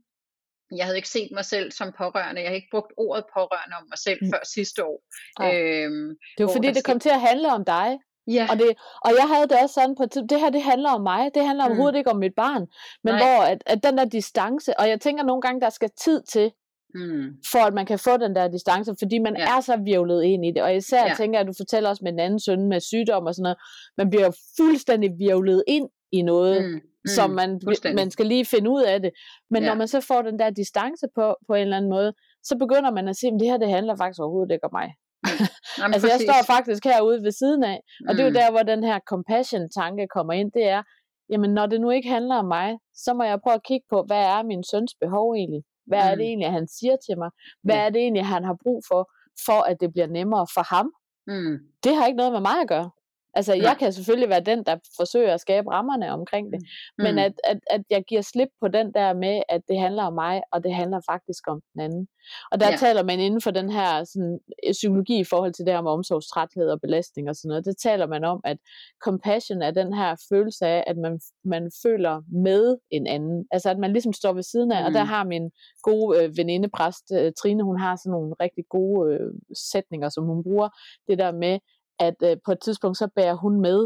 Jeg 0.77 0.85
havde 0.85 0.97
ikke 0.99 1.09
set 1.09 1.31
mig 1.35 1.45
selv 1.45 1.71
som 1.73 1.93
pårørende. 1.99 2.41
Jeg 2.41 2.51
har 2.51 2.55
ikke 2.55 2.69
brugt 2.71 2.93
ordet 2.97 3.25
pårørende 3.35 3.77
om 3.81 3.85
mig 3.93 3.99
selv 3.99 4.19
Mm. 4.23 4.31
før 4.33 4.41
sidste 4.57 4.85
år. 4.85 4.99
Nej. 5.39 5.61
Øhm, 5.61 6.09
Det 6.39 6.45
hvor 6.47 6.53
fordi, 6.57 6.69
det 6.69 6.85
kom 6.85 7.01
til 7.01 7.09
at 7.09 7.21
handle 7.21 7.49
om 7.59 7.65
dig. 7.65 7.89
Ja, 8.37 8.47
Og, 8.51 8.57
det, 8.59 8.69
og 9.05 9.11
jeg 9.19 9.27
havde 9.35 9.49
det 9.49 9.57
også 9.63 9.75
sådan 9.75 9.95
på 9.97 10.03
tidspunkt, 10.07 10.31
det 10.31 10.41
her 10.41 10.51
det 10.51 10.63
handler 10.63 10.91
om 10.91 11.01
mig, 11.03 11.31
det 11.35 11.47
handler 11.47 11.65
Mm. 11.65 11.71
overhovedet 11.71 11.99
ikke 11.99 12.11
om 12.11 12.17
mit 12.17 12.35
barn, 12.37 12.67
men 13.05 13.15
Nej. 13.15 13.19
hvor 13.19 13.43
at, 13.53 13.63
at 13.67 13.83
den 13.83 13.99
der 13.99 14.05
distance, 14.05 14.81
og 14.81 14.89
jeg 14.89 15.01
tænker 15.01 15.25
nogle 15.25 15.43
gange, 15.43 15.61
der 15.61 15.71
skal 15.71 15.91
tid 16.05 16.23
til, 16.23 16.51
mm, 16.95 17.27
for 17.53 17.59
at 17.67 17.75
man 17.75 17.87
kan 17.87 17.99
få 17.99 18.17
den 18.17 18.35
der 18.37 18.49
distance, 18.49 18.95
fordi 18.99 19.19
man 19.19 19.37
Ja. 19.37 19.57
er 19.57 19.61
så 19.61 19.77
virvlet 19.85 20.23
ind 20.25 20.45
i 20.47 20.51
det, 20.53 20.63
og 20.63 20.77
især 20.77 21.07
Ja. 21.07 21.15
tænker 21.15 21.39
jeg, 21.39 21.41
at 21.41 21.47
du 21.47 21.55
fortæller 21.57 21.89
også 21.91 22.05
med 22.05 22.13
en 22.13 22.19
anden 22.19 22.41
søn 22.41 22.69
med 22.69 22.81
sygdom 22.81 23.27
og 23.27 23.35
sådan 23.35 23.43
noget, 23.43 23.57
man 23.99 24.11
bliver 24.11 24.31
fuldstændig 24.57 25.11
virvlet 25.19 25.65
ind 25.67 25.89
i 26.13 26.23
noget, 26.23 26.65
mm, 26.65 26.71
mm, 26.71 26.81
som 27.07 27.31
man, 27.31 27.61
man 27.95 28.11
skal 28.11 28.27
lige 28.27 28.45
finde 28.45 28.71
ud 28.71 28.83
af 28.83 29.01
det, 29.01 29.11
men 29.51 29.63
Ja. 29.63 29.69
når 29.69 29.75
man 29.75 29.89
så 29.89 30.01
får 30.01 30.23
den 30.23 30.39
der 30.39 30.51
distance 30.51 31.07
på, 31.15 31.37
på 31.49 31.55
en 31.55 31.61
eller 31.61 31.77
anden 31.77 31.91
måde, 31.91 32.13
så 32.43 32.57
begynder 32.59 32.91
man 32.91 33.09
at 33.09 33.17
sige, 33.17 33.33
at 33.35 33.41
det 33.41 33.49
her 33.51 33.57
det 33.57 33.69
handler 33.71 33.97
faktisk 33.97 34.21
overhovedet 34.21 34.53
ikke 34.53 34.65
om 34.65 34.71
mig. 34.73 34.95
Jamen, 35.79 35.95
Altså 35.95 36.09
jeg 36.09 36.15
præcis. 36.15 36.29
står 36.29 36.43
faktisk 36.55 36.85
herude 36.85 37.23
ved 37.23 37.33
siden 37.33 37.65
af, 37.65 37.79
og 38.09 38.15
det 38.15 38.21
er 38.21 38.25
jo 38.25 38.31
Mm. 38.31 38.35
der, 38.41 38.51
hvor 38.51 38.63
den 38.73 38.85
her 38.85 38.99
compassion-tanke 39.13 40.07
kommer 40.17 40.33
ind, 40.33 40.53
det 40.53 40.65
er, 40.69 40.83
jamen 41.31 41.51
når 41.55 41.67
det 41.67 41.81
nu 41.81 41.91
ikke 41.91 42.09
handler 42.09 42.37
om 42.37 42.45
mig, 42.45 42.79
så 42.95 43.15
må 43.15 43.23
jeg 43.25 43.41
prøve 43.45 43.55
at 43.55 43.65
kigge 43.71 43.87
på, 43.91 44.03
hvad 44.07 44.23
er 44.35 44.43
min 44.43 44.65
søns 44.71 44.93
behov 45.01 45.27
egentlig? 45.35 45.63
Hvad 45.87 45.99
er 45.99 46.11
Mm. 46.15 46.19
det 46.19 46.27
egentlig, 46.27 46.51
han 46.53 46.69
siger 46.69 46.97
til 47.07 47.19
mig? 47.19 47.31
Hvad 47.63 47.75
Ja. 47.75 47.85
er 47.87 47.91
det 47.91 48.01
egentlig, 48.03 48.27
han 48.27 48.45
har 48.45 48.57
brug 48.63 48.83
for, 48.89 49.03
for 49.47 49.61
at 49.71 49.77
det 49.81 49.93
bliver 49.93 50.07
nemmere 50.07 50.47
for 50.55 50.75
ham? 50.75 50.87
Mm. 51.27 51.55
Det 51.85 51.93
har 51.97 52.07
ikke 52.07 52.17
noget 52.17 52.33
med 52.33 52.41
mig 52.41 52.57
at 52.63 52.69
gøre. 52.69 52.91
Altså, 53.35 53.55
Nej. 53.55 53.63
jeg 53.65 53.77
kan 53.79 53.93
selvfølgelig 53.93 54.29
være 54.29 54.41
den, 54.41 54.65
der 54.65 54.77
forsøger 54.97 55.35
at 55.35 55.41
skabe 55.41 55.71
rammerne 55.71 56.11
omkring 56.13 56.53
det. 56.53 56.61
Men 56.99 57.13
Mm. 57.15 57.19
at, 57.19 57.33
at, 57.45 57.59
at 57.71 57.83
jeg 57.91 58.03
giver 58.09 58.23
slip 58.23 58.49
på 58.61 58.69
den 58.69 58.93
der 58.95 59.13
med, 59.15 59.43
at 59.49 59.61
det 59.69 59.79
handler 59.81 60.03
om 60.03 60.13
mig, 60.15 60.43
og 60.53 60.65
det 60.65 60.75
handler 60.75 61.01
faktisk 61.11 61.43
om 61.49 61.61
den 61.73 61.81
anden. 61.81 62.09
Og 62.53 62.61
der 62.61 62.67
Ja. 62.67 62.71
ja. 62.73 62.77
taler 62.77 63.03
man 63.03 63.21
inden 63.21 63.41
for 63.41 63.51
den 63.51 63.71
her 63.71 64.05
sådan, 64.05 64.39
øh, 64.67 64.73
psykologi 64.73 65.19
i 65.21 65.25
forhold 65.25 65.53
til 65.53 65.65
det 65.67 65.75
her 65.75 65.83
med 65.83 65.91
omsorgstræthed 65.91 66.69
og 66.71 66.81
belastning 66.81 67.29
og 67.29 67.37
sådan 67.37 67.49
noget, 67.49 67.65
der 67.65 67.73
taler 67.83 68.07
man 68.07 68.25
om, 68.25 68.41
at 68.45 68.59
compassion 69.05 69.63
er 69.63 69.71
den 69.71 69.93
her 69.95 70.17
følelse 70.33 70.67
af, 70.67 70.85
at 70.87 70.97
man, 70.97 71.21
man 71.45 71.71
føler 71.83 72.23
med 72.47 72.77
en 72.91 73.07
anden. 73.07 73.47
Altså 73.51 73.71
at 73.71 73.79
man 73.79 73.93
ligesom 73.93 74.13
står 74.13 74.33
ved 74.33 74.43
siden 74.43 74.73
af, 74.73 74.81
mm. 74.83 74.87
og 74.87 74.93
der 74.93 75.03
Mm. 75.05 75.09
har 75.09 75.25
min 75.25 75.51
gode 75.83 76.23
øh, 76.25 76.37
veninde, 76.37 76.69
præst 76.69 77.05
øh, 77.13 77.33
Trine, 77.43 77.63
hun 77.63 77.79
har 77.81 77.97
sådan 77.97 78.11
nogle 78.11 78.35
rigtig 78.41 78.65
gode 78.71 79.15
øh, 79.15 79.31
sætninger, 79.73 80.09
som 80.09 80.25
hun 80.25 80.43
bruger. 80.43 80.69
Det 81.09 81.19
der 81.19 81.33
med, 81.33 81.59
at 81.99 82.15
øh, 82.23 82.37
på 82.45 82.53
et 82.53 82.61
tidspunkt, 82.61 82.99
så 82.99 83.09
bærer 83.17 83.35
hun 83.35 83.61
med. 83.61 83.79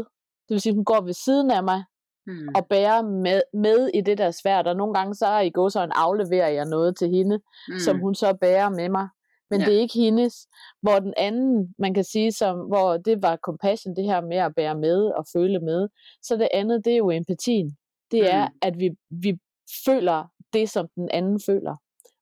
Det 0.47 0.49
vil 0.49 0.61
sige, 0.61 0.75
hun 0.75 0.85
går 0.85 1.01
ved 1.01 1.13
siden 1.13 1.51
af 1.51 1.63
mig, 1.63 1.83
Mm. 2.27 2.47
og 2.55 2.65
bærer 2.67 3.01
med, 3.01 3.41
med 3.53 3.89
i 3.93 4.01
det, 4.01 4.17
der 4.17 4.25
er 4.25 4.31
svært. 4.31 4.67
Og 4.67 4.75
nogle 4.75 4.93
gange 4.93 5.15
så 5.15 5.25
er 5.25 5.39
i 5.39 5.49
går 5.49 5.69
så 5.69 5.83
en 5.83 5.91
afleverer 5.95 6.47
jeg 6.47 6.65
noget 6.65 6.97
til 6.97 7.09
hende, 7.09 7.39
mm. 7.67 7.79
som 7.79 7.99
hun 7.99 8.15
så 8.15 8.33
bærer 8.41 8.69
med 8.69 8.89
mig. 8.89 9.07
Men 9.49 9.59
Ja. 9.59 9.65
det 9.65 9.75
er 9.75 9.79
ikke 9.79 9.93
hendes. 9.99 10.47
Hvor 10.81 10.99
den 10.99 11.13
anden, 11.17 11.75
man 11.79 11.93
kan 11.93 12.03
sige, 12.03 12.31
som, 12.31 12.59
hvor 12.59 12.97
det 12.97 13.21
var 13.21 13.35
compassion, 13.35 13.95
det 13.95 14.03
her 14.05 14.21
med 14.21 14.37
at 14.37 14.55
bære 14.55 14.75
med 14.75 15.05
og 15.05 15.25
føle 15.33 15.59
med. 15.59 15.87
Så 16.21 16.35
det 16.37 16.47
andet, 16.53 16.85
det 16.85 16.93
er 16.93 16.97
jo 16.97 17.11
empatien. 17.11 17.77
Det 18.11 18.31
er, 18.33 18.47
Mm. 18.47 18.53
at 18.61 18.79
vi, 18.79 18.89
vi 19.09 19.37
føler 19.85 20.23
det, 20.53 20.69
som 20.69 20.87
den 20.95 21.09
anden 21.11 21.39
føler. 21.45 21.75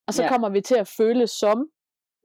Og 0.07 0.13
så 0.13 0.23
Ja. 0.23 0.29
kommer 0.29 0.49
vi 0.49 0.61
til 0.61 0.75
at 0.75 0.87
føle 0.87 1.27
som, 1.27 1.67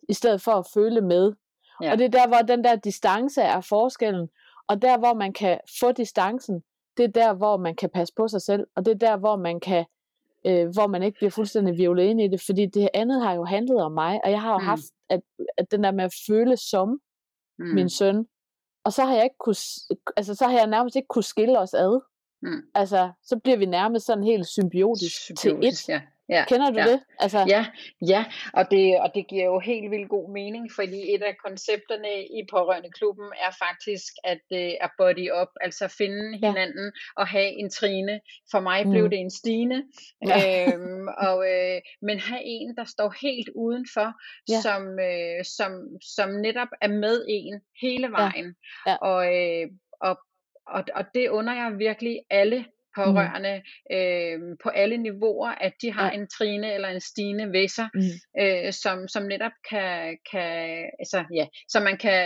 i 0.09 0.13
stedet 0.13 0.41
for 0.43 0.53
at 0.53 0.67
føle 0.75 1.01
med. 1.01 1.33
Ja. 1.83 1.93
Og 1.93 1.99
det 1.99 2.05
er 2.05 2.09
der, 2.09 2.29
hvor 2.29 2.37
den 2.39 2.65
der 2.65 2.77
distance 2.77 3.43
er 3.43 3.61
forskellen. 3.61 4.29
Og 4.69 4.83
der, 4.83 4.99
hvor 4.99 5.15
man 5.15 5.33
kan 5.33 5.61
få 5.81 5.93
distancen, 5.93 6.63
det 6.97 7.05
er 7.05 7.09
der, 7.09 7.35
hvor 7.35 7.57
man 7.57 7.77
kan 7.77 7.91
passe 7.91 8.15
på 8.17 8.29
sig 8.29 8.43
selv. 8.43 8.67
Og 8.77 8.85
det 8.85 8.93
er 8.93 8.99
der, 9.09 9.17
hvor 9.17 9.37
man 9.37 9.61
kan 9.61 9.85
øh, 10.47 10.69
hvor 10.69 10.87
man 10.87 11.03
ikke 11.03 11.17
bliver 11.17 11.31
fuldstændig 11.31 11.77
violet 11.77 12.05
ind 12.05 12.21
i 12.21 12.29
det, 12.29 12.41
fordi 12.47 12.67
det 12.67 12.89
andet 12.95 13.23
har 13.23 13.35
jo 13.35 13.45
handlet 13.45 13.83
om 13.83 13.93
mig, 13.93 14.21
og 14.25 14.31
jeg 14.31 14.41
har 14.43 14.53
jo 14.53 14.59
Mm. 14.59 14.65
haft 14.65 14.83
at, 15.09 15.21
at 15.59 15.71
den 15.71 15.85
der 15.85 15.91
med 15.91 16.05
at 16.05 16.15
føle 16.29 16.57
som 16.57 17.01
mm. 17.59 17.67
min 17.67 17.91
søn, 17.91 18.27
og 18.85 18.93
så 18.93 19.05
har 19.05 19.15
jeg 19.15 19.25
ikke 19.25 19.37
kunne, 19.39 19.57
altså 20.17 20.35
så 20.35 20.47
har 20.47 20.59
jeg 20.59 20.67
nærmest 20.67 20.97
ikke 20.97 21.09
kunne 21.09 21.23
skille 21.23 21.59
os 21.59 21.75
ad. 21.75 22.01
Mm. 22.43 22.63
Altså, 22.75 23.11
så 23.23 23.39
bliver 23.39 23.57
vi 23.57 23.67
nærmest 23.67 24.07
sådan 24.07 24.25
helt 24.25 24.47
symbiotisk, 24.47 25.17
Symbiotisk, 25.25 25.41
til 25.41 25.69
et. 25.69 25.89
Ja. 25.89 26.01
Ja. 26.29 26.45
Kender 26.49 26.71
du 26.71 26.79
ja. 26.79 26.87
det? 26.91 27.01
Altså, 27.21 27.39
Ja, 27.49 27.67
ja, 28.13 28.25
og 28.55 28.71
det, 28.71 29.01
og 29.01 29.11
det 29.15 29.27
giver 29.29 29.45
jo 29.45 29.59
helt 29.59 29.91
vildt 29.91 30.09
god 30.09 30.33
mening, 30.33 30.73
fordi 30.79 31.15
et 31.15 31.23
af 31.23 31.35
koncepterne 31.45 32.13
i 32.39 32.41
pårørende 32.51 32.91
klubben 32.99 33.29
er 33.47 33.53
faktisk 33.65 34.13
at, 34.25 34.45
øh, 34.53 34.73
at 34.81 34.91
body 34.99 35.31
up, 35.41 35.49
altså 35.61 35.89
finde 35.99 36.39
Ja. 36.43 36.49
hinanden 36.49 36.93
og 37.17 37.27
have 37.27 37.51
en 37.61 37.71
trine. 37.71 38.21
For 38.51 38.61
mig 38.61 38.85
blev 38.91 39.05
Mm. 39.05 39.11
det 39.11 39.19
en 39.19 39.31
Stine, 39.31 39.79
Ja. 40.27 40.39
øhm, 40.73 41.09
og, 41.29 41.39
øh, 41.53 41.81
men 42.03 42.19
have 42.19 42.43
en, 42.45 42.77
der 42.77 42.85
står 42.85 43.15
helt 43.27 43.49
udenfor, 43.55 44.09
Ja. 44.53 44.61
som, 44.61 44.83
øh, 45.09 45.45
som, 45.57 45.73
som 46.17 46.29
netop 46.31 46.69
er 46.81 46.89
med 46.89 47.25
en 47.29 47.61
hele 47.83 48.09
vejen. 48.11 48.55
Ja. 48.87 48.95
Og, 48.97 49.21
øh, 49.37 49.67
og, 50.01 50.19
og, 50.67 50.85
og 50.95 51.05
det 51.15 51.29
under 51.29 51.53
jeg 51.55 51.79
virkelig 51.79 52.17
alle 52.31 52.65
pårørende 52.99 53.55
mm. 53.91 53.97
øh, 53.97 54.57
på 54.63 54.69
alle 54.69 54.97
niveauer, 55.07 55.51
at 55.67 55.73
de 55.83 55.89
har 55.93 56.07
Ja. 56.11 56.15
en 56.19 56.25
Trine 56.37 56.69
eller 56.75 56.89
en 56.89 57.01
Stine 57.11 57.45
ved 57.57 57.69
sig, 57.69 57.89
mm, 57.95 58.17
øh, 58.43 58.73
som, 58.83 58.97
som 59.15 59.23
netop 59.33 59.55
kan, 59.71 59.91
kan 60.31 60.51
altså, 61.03 61.19
ja, 61.39 61.47
så 61.73 61.81
man 61.89 61.97
kan 62.05 62.19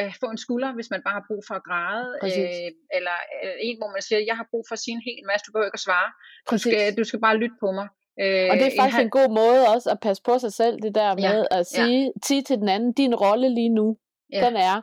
øh, 0.00 0.12
få 0.22 0.26
en 0.34 0.38
skulder, 0.44 0.70
hvis 0.74 0.90
man 0.90 1.00
bare 1.06 1.16
har 1.20 1.24
brug 1.30 1.42
for 1.48 1.54
at 1.60 1.64
græde, 1.68 2.08
Præcis. 2.22 2.38
øh, 2.38 2.70
eller 2.98 3.16
øh, 3.44 3.54
en, 3.66 3.76
hvor 3.80 3.90
man 3.96 4.02
siger, 4.02 4.20
jeg 4.30 4.36
har 4.40 4.46
brug 4.52 4.64
for 4.68 4.74
at 4.78 4.82
sige 4.84 4.94
en 4.98 5.04
hel 5.08 5.20
masse, 5.30 5.42
du 5.46 5.50
behøver 5.52 5.68
ikke 5.70 5.80
at 5.82 5.86
svare, 5.88 6.08
du 6.50 6.56
skal, 6.62 6.96
du 6.98 7.04
skal 7.08 7.20
bare 7.26 7.36
lytte 7.42 7.56
på 7.64 7.68
mig. 7.78 7.88
Øh, 8.22 8.46
Og 8.50 8.54
det 8.56 8.64
er 8.66 8.72
en 8.74 8.80
faktisk 8.82 8.96
halv- 9.00 9.04
en 9.10 9.16
god 9.20 9.30
måde 9.40 9.60
også 9.74 9.88
at 9.94 9.98
passe 10.06 10.22
på 10.28 10.34
sig 10.44 10.52
selv, 10.60 10.74
det 10.84 10.92
der 11.00 11.08
Ja, 11.08 11.14
med 11.32 11.38
at 11.50 11.58
ja. 11.58 11.62
sige, 11.76 12.12
sige 12.26 12.42
til 12.48 12.56
den 12.62 12.68
anden, 12.68 12.92
din 12.92 13.14
rolle 13.14 13.48
lige 13.58 13.68
nu, 13.80 13.86
Ja. 14.32 14.40
den 14.46 14.56
er. 14.56 14.76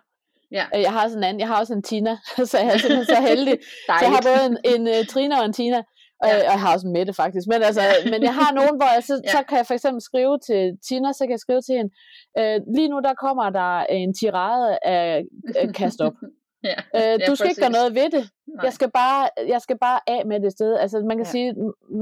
Ja. 0.57 0.65
Øh, 0.75 0.81
Jeg 0.81 0.91
har 0.93 1.03
sådan 1.07 1.19
en 1.19 1.23
anden, 1.29 1.39
jeg 1.39 1.47
har 1.47 1.59
også 1.59 1.73
en 1.73 1.83
Tina, 1.83 2.13
så 2.51 2.57
jeg 2.57 2.67
er 2.73 2.77
simpelthen 2.77 3.05
så 3.15 3.21
heldig. 3.29 3.55
Så 3.87 3.93
jeg 4.05 4.11
har 4.15 4.21
både 4.29 4.41
en, 4.51 4.57
en 4.73 4.81
uh, 4.87 5.05
Trina 5.13 5.39
og 5.39 5.45
en 5.45 5.53
Tina, 5.53 5.77
og, 6.23 6.27
Ja. 6.29 6.35
og 6.37 6.43
jeg 6.43 6.59
har 6.63 6.73
også 6.73 6.87
en 6.87 6.93
Mette 6.93 7.13
faktisk. 7.13 7.47
Men, 7.51 7.59
altså, 7.69 7.81
men 8.11 8.23
jeg 8.23 8.33
har 8.41 8.53
nogen, 8.59 8.75
hvor 8.79 8.89
jeg 8.95 9.03
så, 9.03 9.21
Ja. 9.23 9.31
så 9.31 9.39
kan 9.49 9.57
jeg 9.57 9.65
for 9.67 9.73
eksempel 9.73 10.01
skrive 10.01 10.39
til 10.47 10.61
Tina, 10.87 11.09
så 11.13 11.21
kan 11.25 11.31
jeg 11.31 11.39
skrive 11.39 11.61
til 11.61 11.75
hende, 11.79 11.91
øh, 12.39 12.57
lige 12.75 12.89
nu 12.89 12.97
der 13.07 13.13
kommer 13.13 13.49
der 13.49 13.79
en 13.79 14.13
tirade 14.19 14.77
af 14.83 15.23
øh, 15.61 15.73
kast 15.73 16.01
op. 16.01 16.13
ja. 16.69 16.75
Øh, 16.95 17.19
Ja, 17.21 17.25
du 17.27 17.35
skal 17.35 17.49
ikke 17.49 17.61
gøre 17.61 17.71
noget 17.79 17.95
ved 17.95 18.09
det. 18.15 18.23
Nej. 18.55 18.63
Jeg 18.65 18.73
skal, 18.73 18.91
bare, 18.91 19.29
jeg 19.47 19.61
skal 19.61 19.77
bare 19.87 19.99
af 20.07 20.21
med 20.25 20.39
det 20.39 20.51
sted. 20.51 20.77
Altså, 20.83 20.97
man 21.09 21.17
kan 21.17 21.25
Ja. 21.25 21.29
ja. 21.29 21.31
sige, 21.31 21.53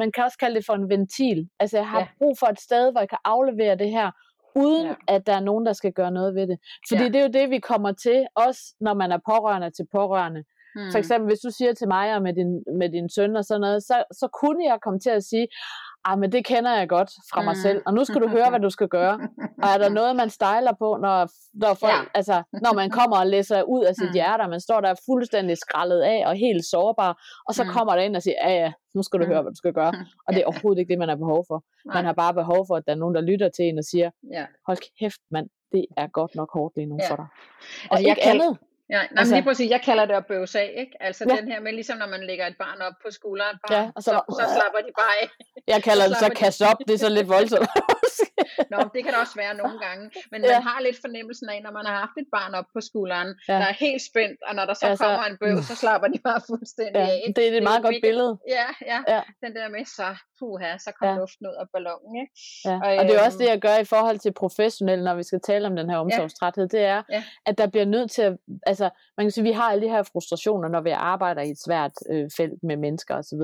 man 0.01 0.11
kan 0.11 0.23
også 0.23 0.37
kalde 0.37 0.55
det 0.55 0.65
for 0.65 0.73
en 0.73 0.89
ventil. 0.89 1.39
Altså, 1.59 1.77
jeg 1.77 1.87
har 1.87 1.99
Ja. 1.99 2.03
ja. 2.09 2.17
brug 2.19 2.33
for 2.39 2.47
et 2.47 2.59
sted, 2.61 2.91
hvor 2.91 2.99
jeg 2.99 3.09
kan 3.09 3.17
aflevere 3.25 3.75
det 3.77 3.89
her, 3.97 4.07
uden 4.55 4.85
Ja. 4.87 4.95
at 5.07 5.27
der 5.27 5.33
er 5.33 5.39
nogen, 5.39 5.65
der 5.65 5.73
skal 5.73 5.91
gøre 5.93 6.11
noget 6.11 6.35
ved 6.35 6.47
det. 6.47 6.57
Fordi 6.89 7.01
Ja. 7.01 7.07
ja. 7.07 7.09
det 7.13 7.15
er 7.15 7.23
jo 7.23 7.31
det, 7.41 7.49
vi 7.49 7.59
kommer 7.59 7.91
til, 7.91 8.25
også 8.35 8.61
når 8.81 8.93
man 8.93 9.11
er 9.11 9.19
pårørende 9.25 9.69
til 9.69 9.87
pårørende. 9.91 10.43
Mm. 10.75 10.91
For 10.91 10.97
eksempel, 10.97 11.27
hvis 11.29 11.39
du 11.39 11.49
siger 11.51 11.73
til 11.73 11.87
mig 11.87 12.15
og 12.15 12.21
med 12.21 12.33
din, 12.33 12.63
med 12.79 12.89
din 12.89 13.09
søn 13.09 13.35
og 13.35 13.45
sådan 13.45 13.61
noget, 13.61 13.83
så, 13.83 14.03
så 14.11 14.27
kunne 14.41 14.65
jeg 14.65 14.77
komme 14.81 14.99
til 14.99 15.09
at 15.09 15.23
sige, 15.23 15.47
ah, 16.05 16.19
men 16.19 16.31
det 16.31 16.45
kender 16.45 16.73
jeg 16.77 16.89
godt 16.89 17.11
fra 17.33 17.41
mig 17.41 17.51
Mm. 17.55 17.61
selv, 17.61 17.81
og 17.85 17.93
nu 17.93 18.03
skal 18.03 18.21
du 18.21 18.27
høre, 18.27 18.49
hvad 18.49 18.59
du 18.59 18.69
skal 18.69 18.87
gøre. 18.87 19.13
Og 19.63 19.69
er 19.73 19.77
der 19.77 19.89
noget, 19.99 20.15
man 20.15 20.29
stejler 20.29 20.73
på, 20.79 20.97
når, 21.01 21.29
når, 21.53 21.73
folk, 21.73 21.91
Ja. 21.93 21.99
altså, 22.13 22.43
når 22.61 22.73
man 22.73 22.89
kommer 22.89 23.17
og 23.17 23.27
læser 23.27 23.63
ud 23.63 23.83
af 23.83 23.95
sit 23.95 24.07
Mm. 24.09 24.13
hjerte, 24.13 24.41
og 24.41 24.49
man 24.49 24.59
står 24.59 24.81
der 24.81 24.93
fuldstændig 25.05 25.57
skrællet 25.57 26.01
af 26.01 26.23
og 26.27 26.35
helt 26.35 26.65
sårbar, 26.65 27.21
og 27.47 27.53
så 27.55 27.63
Mm. 27.63 27.69
kommer 27.69 27.95
der 27.95 28.01
ind 28.01 28.15
og 28.15 28.21
siger, 28.21 28.35
ja 28.49 28.53
ja, 28.53 28.71
nu 28.95 29.03
skal 29.03 29.19
du 29.19 29.25
Mm. 29.25 29.31
høre, 29.31 29.41
hvad 29.41 29.51
du 29.51 29.57
skal 29.57 29.73
gøre. 29.73 29.93
Og 30.27 30.33
det 30.33 30.41
er 30.41 30.45
overhovedet 30.45 30.79
ikke 30.79 30.89
det, 30.89 30.99
man 30.99 31.09
har 31.09 31.15
behov 31.15 31.45
for. 31.47 31.63
Man 31.85 31.93
Nej. 31.95 32.01
har 32.03 32.13
bare 32.13 32.33
behov 32.33 32.67
for, 32.67 32.75
at 32.75 32.83
der 32.85 32.91
er 32.91 32.97
nogen, 32.97 33.15
der 33.15 33.21
lytter 33.21 33.49
til 33.49 33.65
en 33.65 33.77
og 33.77 33.83
siger, 33.83 34.09
Ja. 34.31 34.45
hold 34.67 34.77
kæft 34.99 35.19
mand, 35.31 35.49
det 35.71 35.85
er 35.97 36.07
godt 36.07 36.35
nok 36.35 36.49
hårdt 36.53 36.75
lige 36.75 36.85
nu 36.85 36.97
Ja. 37.01 37.09
for 37.11 37.15
dig. 37.15 37.25
Og 37.25 37.91
Altså, 37.91 38.07
jeg 38.07 38.17
ikke 38.17 38.21
kan- 38.21 38.41
andet. 38.41 38.57
Ja, 38.89 38.93
nej, 38.95 39.01
altså, 39.03 39.19
Altså- 39.19 39.35
lige 39.35 39.43
præcis, 39.43 39.69
jeg 39.75 39.81
kalder 39.81 40.05
det 40.05 40.13
at 40.13 40.25
bøvse 40.25 40.59
af, 40.59 40.73
ikke? 40.77 40.91
Altså 40.99 41.25
Ja. 41.29 41.35
den 41.35 41.47
her 41.51 41.59
med, 41.59 41.71
ligesom 41.73 41.97
når 41.97 42.07
man 42.07 42.23
lægger 42.29 42.45
et 42.47 42.57
barn 42.63 42.81
op 42.87 42.93
på 43.05 43.11
skulderen, 43.11 43.55
Ja, 43.69 43.75
bare, 43.75 43.91
og 43.95 44.03
så, 44.03 44.11
så 44.11 44.35
så, 44.39 44.45
slapper 44.55 44.79
de 44.87 44.91
bare 45.01 45.15
af. 45.21 45.27
Jeg 45.73 45.83
kalder 45.83 46.05
det 46.07 46.17
så 46.17 46.29
de- 46.29 46.35
kaste 46.35 46.63
op, 46.71 46.77
det 46.87 46.93
er 46.93 46.97
så 46.97 47.09
lidt 47.09 47.29
voldsomt. 47.29 47.69
Nå, 48.71 48.77
men 48.77 48.89
det 48.95 49.01
kan 49.03 49.11
det 49.13 49.19
også 49.25 49.35
være 49.43 49.53
nogle 49.61 49.77
gange, 49.85 50.03
men 50.31 50.39
Ja. 50.43 50.51
man 50.53 50.61
har 50.69 50.77
lidt 50.87 50.97
fornemmelsen 51.05 51.47
af, 51.53 51.59
når 51.65 51.71
man 51.79 51.85
har 51.89 51.95
haft 52.03 52.15
et 52.23 52.27
barn 52.37 52.51
op 52.59 52.67
på 52.75 52.79
skulderen, 52.89 53.29
Ja. 53.49 53.53
der 53.61 53.67
er 53.73 53.77
helt 53.85 54.01
spændt, 54.09 54.39
og 54.47 54.55
når 54.57 54.65
der 54.69 54.73
så 54.73 54.87
Ja, 54.87 54.95
så- 54.95 55.03
kommer 55.03 55.23
en 55.31 55.37
bøv, 55.43 55.57
så 55.69 55.75
slapper 55.75 56.07
de 56.13 56.19
bare 56.27 56.41
fuldstændig 56.49 57.01
ja, 57.01 57.07
af. 57.27 57.33
det 57.35 57.41
er 57.47 57.57
et 57.57 57.63
meget 57.69 57.83
godt 57.85 57.95
mega- 57.95 58.07
billede. 58.07 58.31
Ja, 58.57 58.67
ja, 58.91 58.99
Ja. 59.13 59.21
den 59.45 59.51
der 59.57 59.67
med, 59.75 59.85
så 59.99 60.07
puha, 60.39 60.71
så 60.85 60.89
kom 60.99 61.07
Ja. 61.09 61.15
luften 61.21 61.43
ud 61.49 61.55
af 61.63 61.65
ballonen, 61.73 62.13
ikke? 62.23 62.33
Ja. 62.65 62.75
Og, 62.85 62.91
Og 62.99 63.03
det 63.07 63.13
er 63.15 63.21
også 63.27 63.37
det, 63.37 63.45
øhm, 63.47 63.53
jeg 63.53 63.59
gør 63.67 63.75
i 63.85 63.87
forhold 63.95 64.17
til 64.19 64.31
professionelle, 64.43 65.03
når 65.07 65.15
vi 65.15 65.23
skal 65.23 65.41
tale 65.41 65.67
om 65.67 65.75
den 65.75 65.89
her 65.89 65.97
omsorgstræthed, 65.97 66.67
det 66.75 66.83
er, 66.95 67.03
Ja. 67.15 67.23
at 67.45 67.57
der 67.57 67.67
bliver 67.67 67.85
nødt 67.85 68.11
til 68.11 68.21
at, 68.21 68.33
altså, 68.73 68.89
man 69.17 69.25
kan 69.25 69.31
sige, 69.31 69.43
vi 69.43 69.51
har 69.51 69.71
alle 69.71 69.83
de 69.85 69.91
her 69.95 70.03
frustrationer, 70.03 70.67
når 70.69 70.81
vi 70.81 70.89
arbejder 70.89 71.41
i 71.41 71.49
et 71.49 71.61
svært 71.65 71.91
øh, 72.11 72.29
felt 72.37 72.63
med 72.63 72.77
mennesker 72.77 73.15
osv., 73.15 73.39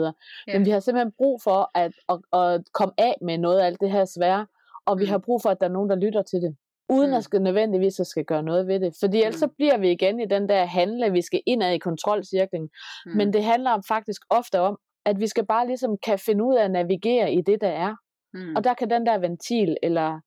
Ja. 0.48 0.54
men 0.54 0.66
vi 0.66 0.70
har 0.70 0.80
simpelthen 0.80 1.12
brug 1.18 1.42
for 1.44 1.72
at, 1.76 1.92
at, 2.10 2.40
at 2.40 2.62
komme 2.74 2.94
af 2.98 3.16
med 3.22 3.38
noget 3.38 3.60
af 3.60 3.66
alt 3.66 3.82
det 3.82 3.92
her 3.92 4.06
svære, 4.06 4.48
og 4.86 5.00
vi 5.00 5.04
Mm. 5.06 5.10
har 5.10 5.18
brug 5.18 5.42
for, 5.42 5.50
at 5.50 5.60
der 5.62 5.68
er 5.68 5.72
nogen, 5.78 5.90
der 5.90 5.96
lytter 5.96 6.22
til 6.22 6.42
det, 6.42 6.56
uden 6.90 7.10
Mm. 7.10 7.16
at 7.18 7.24
skal 7.24 7.42
nødvendigvis 7.42 8.00
at 8.00 8.08
skal 8.08 8.26
gøre 8.26 8.44
noget 8.44 8.68
ved 8.68 8.80
det, 8.80 8.94
fordi 9.00 9.18
ellers 9.18 9.36
så 9.36 9.46
Mm. 9.48 9.54
bliver 9.58 9.78
vi 9.78 9.92
igen 9.92 10.20
i 10.20 10.26
den 10.26 10.50
der 10.50 10.66
handle, 10.66 11.12
vi 11.12 11.22
skal 11.22 11.42
indad 11.46 11.74
i 11.74 11.78
kontrolcirklen, 11.78 12.70
Mm. 13.06 13.12
men 13.18 13.34
det 13.34 13.44
handler 13.44 13.72
om, 13.72 13.84
faktisk 13.88 14.22
ofte 14.30 14.60
om, 14.60 14.78
at 15.06 15.20
vi 15.20 15.28
skal 15.28 15.46
bare 15.46 15.68
ligesom 15.68 15.98
kan 16.06 16.20
finde 16.20 16.44
ud 16.44 16.56
af 16.56 16.64
at 16.64 16.72
navigere 16.72 17.34
i 17.34 17.42
det, 17.42 17.62
der 17.62 17.68
er. 17.70 17.96
mm. 18.34 18.56
Og 18.56 18.64
der 18.64 18.74
kan 18.74 18.90
den 18.90 19.06
der 19.06 19.18
ventil, 19.18 19.78
eller 19.84 20.20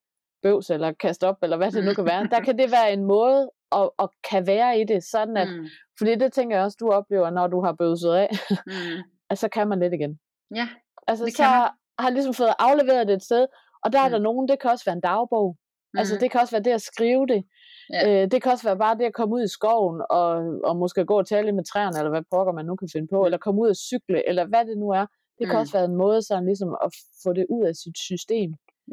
bøvs, 0.43 0.71
eller 0.71 0.93
kaste 0.93 1.29
op, 1.29 1.37
eller 1.43 1.57
hvad 1.57 1.71
det 1.71 1.85
nu 1.85 1.95
kan 1.95 2.05
være, 2.05 2.27
der 2.31 2.41
kan 2.41 2.59
det 2.61 2.71
være 2.73 2.93
en 2.93 3.05
måde 3.05 3.51
at, 3.81 3.91
at 4.03 4.09
kan 4.31 4.47
være 4.47 4.81
i 4.81 4.85
det, 4.85 5.05
sådan 5.05 5.37
at, 5.37 5.49
mm. 5.49 5.67
fordi 5.99 6.15
det 6.15 6.33
tænker 6.33 6.57
jeg 6.57 6.65
også, 6.65 6.77
du 6.81 6.91
oplever, 6.91 7.31
når 7.31 7.47
du 7.47 7.65
har 7.65 7.73
bøvset 7.73 8.13
af, 8.13 8.29
Mm. 8.67 8.73
at 9.31 9.39
så 9.39 9.49
kan 9.49 9.69
man 9.69 9.79
lidt 9.81 9.93
igen. 9.95 10.19
Ja, 10.55 10.69
Altså, 11.07 11.25
Det 11.25 11.33
så 11.33 11.37
kan 11.43 11.51
man. 11.51 11.69
har 11.99 12.07
jeg 12.09 12.13
ligesom 12.13 12.35
fået 12.35 12.55
afleveret 12.59 13.07
det 13.09 13.15
et 13.15 13.23
sted, 13.23 13.47
og 13.85 13.93
der 13.93 13.99
er 14.01 14.09
Mm. 14.09 14.13
der 14.13 14.19
nogen, 14.19 14.49
det 14.49 14.61
kan 14.61 14.71
også 14.71 14.85
være 14.87 14.95
en 14.97 15.01
dagbog, 15.01 15.57
mm. 15.95 15.99
altså 15.99 16.19
det 16.21 16.31
kan 16.31 16.41
også 16.41 16.55
være 16.57 16.63
det 16.63 16.71
at 16.71 16.83
skrive 16.83 17.27
det, 17.27 17.45
Ja. 17.93 18.23
øh, 18.23 18.31
det 18.31 18.43
kan 18.43 18.53
også 18.53 18.65
være 18.69 18.79
bare 18.79 18.99
det 18.99 19.05
at 19.05 19.15
komme 19.15 19.35
ud 19.35 19.43
i 19.45 19.49
skoven, 19.49 20.03
og, 20.11 20.29
og 20.65 20.77
måske 20.77 21.05
gå 21.05 21.19
og 21.19 21.27
tale 21.29 21.53
med 21.53 21.65
træerne, 21.65 21.99
eller 21.99 22.11
hvad 22.11 22.23
pokker 22.31 22.53
man 22.53 22.67
nu 22.67 22.77
kan 22.77 22.89
finde 22.93 23.09
på, 23.13 23.19
Mm. 23.21 23.25
eller 23.25 23.39
komme 23.39 23.61
ud 23.63 23.69
og 23.69 23.77
cykle, 23.77 24.29
eller 24.29 24.45
hvad 24.47 24.65
det 24.65 24.79
nu 24.79 24.89
er, 24.91 25.07
det 25.39 25.47
kan 25.47 25.57
Mm. 25.57 25.61
også 25.61 25.73
være 25.73 25.85
en 25.85 25.97
måde 25.97 26.23
sådan 26.23 26.45
ligesom 26.47 26.77
at 26.85 26.91
få 27.25 27.33
det 27.33 27.47
ud 27.51 27.65
af 27.67 27.75
sit 27.75 27.99
system. 27.99 28.51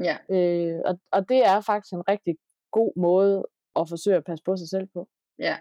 ja. 0.07 0.15
Øh, 0.35 0.79
og, 0.85 0.99
og 1.11 1.29
det 1.29 1.45
er 1.45 1.61
faktisk 1.61 1.93
en 1.93 2.03
rigtig 2.09 2.35
god 2.71 2.91
måde 3.01 3.45
at 3.75 3.89
forsøge 3.89 4.17
at 4.17 4.23
passe 4.23 4.43
på 4.43 4.57
sig 4.57 4.69
selv 4.69 4.87
på. 4.93 5.09
Ja, 5.39 5.57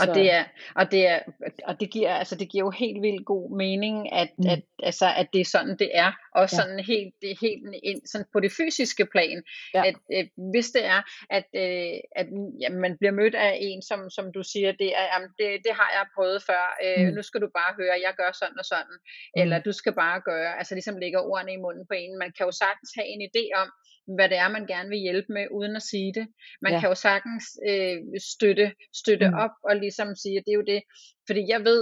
og 0.00 0.06
det 0.14 0.32
er 0.32 0.44
og 0.74 0.90
det 0.92 1.08
er 1.08 1.18
og 1.64 1.80
det 1.80 1.90
giver 1.90 2.14
altså 2.14 2.34
det 2.36 2.48
giver 2.48 2.64
jo 2.64 2.70
helt 2.70 3.02
vildt 3.02 3.24
god 3.26 3.56
mening 3.56 4.12
at 4.12 4.30
mm. 4.38 4.46
at 4.48 4.62
altså 4.82 5.06
at 5.16 5.28
det 5.32 5.40
er 5.40 5.44
sådan 5.44 5.76
det 5.78 5.90
er 5.94 6.12
og 6.34 6.42
ja. 6.42 6.46
sådan 6.58 6.78
helt 6.92 7.14
det 7.22 7.38
helt 7.40 7.62
ind 7.82 8.00
sådan 8.06 8.26
på 8.32 8.40
det 8.40 8.52
fysiske 8.58 9.06
plan 9.06 9.42
ja. 9.74 9.82
at 9.88 9.96
øh, 10.14 10.24
hvis 10.52 10.68
det 10.70 10.84
er 10.84 11.00
at 11.30 11.46
øh, 11.62 11.98
at 12.20 12.26
ja, 12.60 12.68
man 12.84 12.96
bliver 12.98 13.12
mødt 13.20 13.34
af 13.34 13.58
en 13.60 13.82
som 13.82 14.10
som 14.10 14.32
du 14.36 14.42
siger 14.52 14.72
det 14.72 14.90
er 15.00 15.06
jamen, 15.12 15.30
det, 15.38 15.48
det 15.66 15.72
har 15.80 15.90
jeg 15.96 16.04
prøvet 16.16 16.42
før 16.48 16.64
øh, 16.84 17.06
mm. 17.06 17.14
nu 17.16 17.22
skal 17.22 17.40
du 17.40 17.48
bare 17.60 17.72
høre 17.80 18.04
jeg 18.06 18.14
gør 18.20 18.30
sådan 18.40 18.58
og 18.58 18.66
sådan 18.72 18.96
mm. 19.00 19.40
eller 19.40 19.56
du 19.58 19.72
skal 19.72 19.94
bare 20.04 20.20
gøre 20.30 20.58
altså 20.58 20.74
ligesom 20.74 20.96
lægger 21.04 21.20
ordene 21.20 21.52
i 21.52 21.62
munden 21.64 21.84
på 21.90 21.94
en 22.02 22.18
man 22.18 22.32
kan 22.36 22.46
jo 22.46 22.52
sagtens 22.64 22.90
have 22.98 23.08
en 23.14 23.22
idé 23.30 23.44
om 23.62 23.68
hvad 24.06 24.28
det 24.28 24.38
er, 24.38 24.48
man 24.48 24.66
gerne 24.66 24.88
vil 24.88 24.98
hjælpe 24.98 25.32
med, 25.32 25.46
uden 25.50 25.76
at 25.76 25.82
sige 25.82 26.12
det. 26.14 26.26
Man 26.62 26.72
ja. 26.72 26.80
kan 26.80 26.88
jo 26.88 26.94
sagtens 26.94 27.44
øh, 27.68 27.98
støtte, 28.32 28.72
støtte 28.94 29.28
mm. 29.28 29.34
op 29.44 29.53
og 29.62 29.76
ligesom 29.76 30.08
sige, 30.22 30.36
at 30.38 30.44
det 30.46 30.52
er 30.52 30.60
jo 30.62 30.70
det. 30.74 30.82
Fordi 31.26 31.42
jeg 31.48 31.60
ved, 31.64 31.80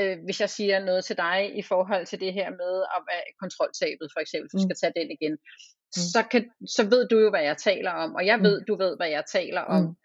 øh, 0.00 0.16
hvis 0.24 0.40
jeg 0.40 0.50
siger 0.50 0.84
noget 0.84 1.04
til 1.04 1.16
dig 1.16 1.58
i 1.60 1.62
forhold 1.62 2.06
til 2.06 2.20
det 2.20 2.32
her 2.32 2.50
med 2.50 2.74
at 2.96 3.00
være 3.10 3.24
kontroltabet, 3.42 4.06
for 4.14 4.20
eksempel, 4.20 4.48
du 4.52 4.58
mm. 4.58 4.66
skal 4.66 4.76
tage 4.80 4.96
den 5.00 5.10
igen, 5.16 5.32
mm. 5.32 6.06
så, 6.14 6.20
kan, 6.30 6.42
så 6.76 6.82
ved 6.92 7.08
du 7.08 7.18
jo, 7.18 7.30
hvad 7.30 7.42
jeg 7.42 7.56
taler 7.56 7.90
om, 7.90 8.14
og 8.14 8.26
jeg 8.26 8.38
ved, 8.46 8.60
mm. 8.60 8.64
du 8.68 8.74
ved, 8.76 8.96
hvad 8.96 9.08
jeg 9.08 9.24
taler 9.32 9.60
om. 9.60 9.82
Mm. 9.82 9.96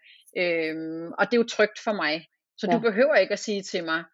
Øhm, 0.42 1.12
og 1.18 1.22
det 1.26 1.34
er 1.34 1.42
jo 1.42 1.54
trygt 1.56 1.78
for 1.86 1.92
mig. 1.92 2.14
Så 2.58 2.66
ja. 2.66 2.72
du 2.74 2.78
behøver 2.80 3.14
ikke 3.14 3.32
at 3.32 3.38
sige 3.38 3.62
til 3.62 3.84
mig, 3.84 4.04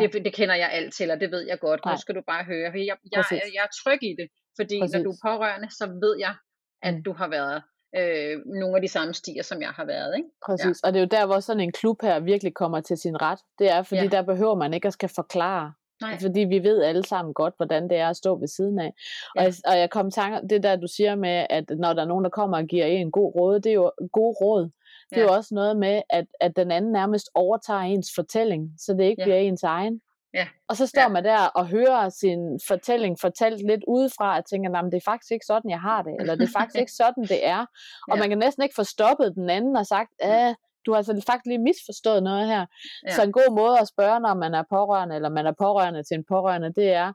det, 0.00 0.24
det 0.24 0.34
kender 0.34 0.54
jeg 0.54 0.70
alt 0.72 0.94
til, 0.94 1.10
og 1.10 1.20
det 1.20 1.30
ved 1.30 1.46
jeg 1.46 1.58
godt. 1.58 1.80
Nej. 1.84 1.94
Nu 1.94 2.00
skal 2.00 2.14
du 2.14 2.22
bare 2.26 2.44
høre. 2.44 2.70
Jeg, 2.74 2.96
jeg, 3.12 3.24
jeg, 3.30 3.42
jeg 3.54 3.62
er 3.68 3.72
tryg 3.82 4.02
i 4.02 4.14
det, 4.20 4.28
fordi 4.58 4.80
Præcis. 4.80 4.94
når 4.94 5.02
du 5.02 5.10
er 5.10 5.20
pårørende, 5.28 5.70
så 5.70 5.86
ved 5.86 6.16
jeg, 6.18 6.34
at 6.82 6.94
mm. 6.94 7.02
du 7.02 7.12
har 7.12 7.28
været 7.28 7.62
øh, 7.96 8.38
nogle 8.46 8.76
af 8.76 8.82
de 8.82 8.88
samme 8.88 9.14
stier, 9.14 9.42
som 9.42 9.60
jeg 9.60 9.68
har 9.68 9.84
været. 9.84 10.16
Ikke? 10.16 10.28
Præcis, 10.46 10.80
ja. 10.84 10.88
og 10.88 10.92
det 10.92 10.98
er 10.98 11.04
jo 11.04 11.08
der, 11.20 11.26
hvor 11.26 11.40
sådan 11.40 11.60
en 11.60 11.72
klub 11.72 12.02
her 12.02 12.20
virkelig 12.20 12.54
kommer 12.54 12.80
til 12.80 12.96
sin 12.96 13.22
ret. 13.22 13.38
Det 13.58 13.70
er, 13.70 13.82
fordi 13.82 14.02
ja. 14.02 14.08
der 14.08 14.22
behøver 14.22 14.54
man 14.54 14.74
ikke 14.74 14.86
at 14.86 14.92
skal 14.92 15.08
forklare. 15.08 15.72
Nej. 16.00 16.18
Fordi 16.20 16.40
vi 16.40 16.58
ved 16.58 16.82
alle 16.82 17.06
sammen 17.06 17.34
godt, 17.34 17.54
hvordan 17.56 17.88
det 17.90 17.98
er 17.98 18.08
at 18.08 18.16
stå 18.16 18.38
ved 18.38 18.48
siden 18.48 18.78
af. 18.78 18.92
Ja. 19.36 19.40
Og, 19.40 19.44
jeg, 19.44 19.54
og 19.64 19.78
jeg 19.78 19.90
kom 19.90 20.10
tanker, 20.10 20.40
det 20.40 20.62
der 20.62 20.76
du 20.76 20.86
siger 20.86 21.14
med, 21.14 21.46
at 21.50 21.64
når 21.70 21.92
der 21.92 22.02
er 22.02 22.06
nogen, 22.06 22.24
der 22.24 22.30
kommer 22.30 22.58
og 22.58 22.64
giver 22.64 22.86
en 22.86 23.10
god 23.10 23.34
råd, 23.34 23.60
det 23.60 23.70
er 23.70 23.74
jo 23.74 23.92
god 24.12 24.36
råd. 24.40 24.70
Det 25.10 25.16
er 25.16 25.20
ja. 25.20 25.26
jo 25.26 25.32
også 25.32 25.54
noget 25.54 25.76
med, 25.76 26.02
at, 26.10 26.26
at 26.40 26.56
den 26.56 26.70
anden 26.70 26.92
nærmest 26.92 27.30
overtager 27.34 27.80
ens 27.80 28.10
fortælling, 28.14 28.72
så 28.78 28.94
det 28.94 29.04
ikke 29.04 29.22
ja. 29.22 29.24
bliver 29.24 29.38
ens 29.38 29.62
egen. 29.62 30.00
Ja. 30.34 30.46
Og 30.68 30.76
så 30.76 30.86
står 30.86 31.02
ja. 31.02 31.08
man 31.08 31.24
der 31.24 31.38
og 31.38 31.66
hører 31.66 32.08
sin 32.08 32.60
fortælling 32.68 33.16
fortalt 33.20 33.66
lidt 33.66 33.84
udefra, 33.88 34.38
og 34.38 34.44
tænker, 34.46 34.78
at 34.78 34.84
det 34.92 34.94
er 34.94 35.10
faktisk 35.10 35.32
ikke 35.32 35.46
sådan, 35.46 35.70
jeg 35.70 35.80
har 35.80 36.02
det, 36.02 36.14
eller 36.20 36.34
det 36.34 36.42
er 36.48 36.58
faktisk 36.58 36.80
ikke 36.84 36.92
sådan, 36.92 37.22
det 37.22 37.46
er. 37.46 37.66
Og 38.08 38.16
ja. 38.16 38.20
man 38.20 38.28
kan 38.28 38.38
næsten 38.38 38.62
ikke 38.62 38.74
få 38.74 38.84
stoppet 38.84 39.34
den 39.34 39.50
anden 39.50 39.76
og 39.76 39.86
sagt, 39.86 40.10
at 40.18 40.56
du 40.86 40.92
har 40.92 40.96
altså 40.96 41.12
faktisk 41.26 41.46
lige 41.46 41.58
misforstået 41.58 42.22
noget 42.22 42.46
her. 42.46 42.66
Ja. 43.06 43.14
Så 43.14 43.22
en 43.22 43.32
god 43.32 43.54
måde 43.56 43.78
at 43.78 43.88
spørge, 43.88 44.20
når 44.20 44.34
man 44.34 44.54
er 44.54 44.64
pårørende, 44.70 45.14
eller 45.16 45.28
man 45.28 45.46
er 45.46 45.54
pårørende 45.58 46.02
til 46.02 46.14
en 46.14 46.24
pårørende, 46.28 46.72
det 46.74 46.88
er, 46.92 47.12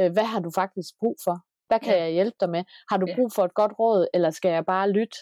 øh, 0.00 0.12
hvad 0.12 0.24
har 0.24 0.40
du 0.40 0.50
faktisk 0.54 0.90
brug 1.00 1.16
for? 1.24 1.36
Hvad 1.68 1.80
kan 1.80 1.94
ja. 1.94 2.02
jeg 2.02 2.12
hjælpe 2.12 2.36
dig 2.40 2.50
med? 2.50 2.64
Har 2.90 2.96
du 2.96 3.06
brug 3.16 3.32
for 3.32 3.44
et 3.44 3.54
godt 3.54 3.72
råd, 3.78 4.06
eller 4.14 4.30
skal 4.30 4.50
jeg 4.50 4.64
bare 4.64 4.90
lytte? 4.90 5.16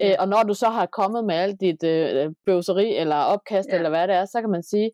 Ja. 0.00 0.10
Øh, 0.10 0.16
og 0.18 0.28
når 0.28 0.42
du 0.42 0.54
så 0.54 0.68
har 0.68 0.86
kommet 0.86 1.24
med 1.24 1.34
alt 1.34 1.60
dit 1.60 1.82
øh, 1.84 2.32
bøvseri, 2.46 2.96
eller 2.96 3.16
opkast, 3.16 3.68
ja. 3.68 3.76
eller 3.76 3.88
hvad 3.88 4.08
det 4.08 4.16
er, 4.16 4.24
så 4.24 4.40
kan 4.40 4.50
man 4.50 4.62
sige, 4.62 4.90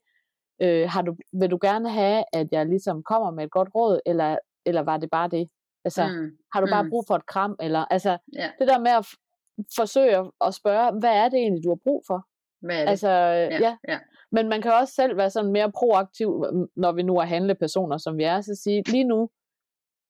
øh, 0.63 0.89
har 0.91 1.03
du, 1.03 1.17
vil 1.33 1.51
du 1.51 1.59
gerne 1.63 1.91
have, 1.91 2.25
at 2.33 2.49
jeg 2.53 2.67
ligesom 2.67 3.03
kommer 3.03 3.31
med 3.31 3.45
et 3.45 3.51
godt 3.51 3.69
råd, 3.75 4.01
eller, 4.07 4.39
eller 4.67 4.83
var 4.83 4.97
det 4.97 5.11
bare 5.11 5.29
det? 5.29 5.49
Altså, 5.85 6.07
mm. 6.07 6.31
har 6.53 6.61
du 6.61 6.67
bare 6.71 6.83
mm. 6.83 6.91
brug 6.91 7.05
for 7.07 7.15
et 7.15 7.27
kram? 7.27 7.57
Eller, 7.61 7.85
altså, 7.91 8.19
yeah. 8.39 8.51
det 8.59 8.69
der 8.69 8.79
med 8.79 8.91
at 8.91 9.07
forsøge 9.77 10.31
at 10.41 10.55
spørge, 10.55 10.99
hvad 11.01 11.15
er 11.17 11.29
det 11.29 11.39
egentlig, 11.39 11.65
du 11.65 11.69
har 11.69 11.81
brug 11.85 12.03
for? 12.07 12.27
Hvad 12.61 12.77
er 12.77 12.81
det? 12.81 12.91
Altså, 12.91 13.09
ja. 13.09 13.59
ja. 13.61 13.77
ja. 13.89 13.99
Men 14.33 14.49
man 14.49 14.63
kan 14.63 14.73
også 14.73 14.95
selv 14.95 15.17
være 15.17 15.31
sådan 15.31 15.53
mere 15.53 15.73
proaktiv, 15.73 16.45
når 16.77 16.93
vi 16.93 17.03
nu 17.03 17.17
er 17.17 17.25
handlepersoner, 17.25 17.99
som 17.99 18.19
vi 18.19 18.25
er, 18.25 18.41
så 18.41 18.55
sige, 18.55 18.83
lige 18.91 19.05
nu, 19.05 19.29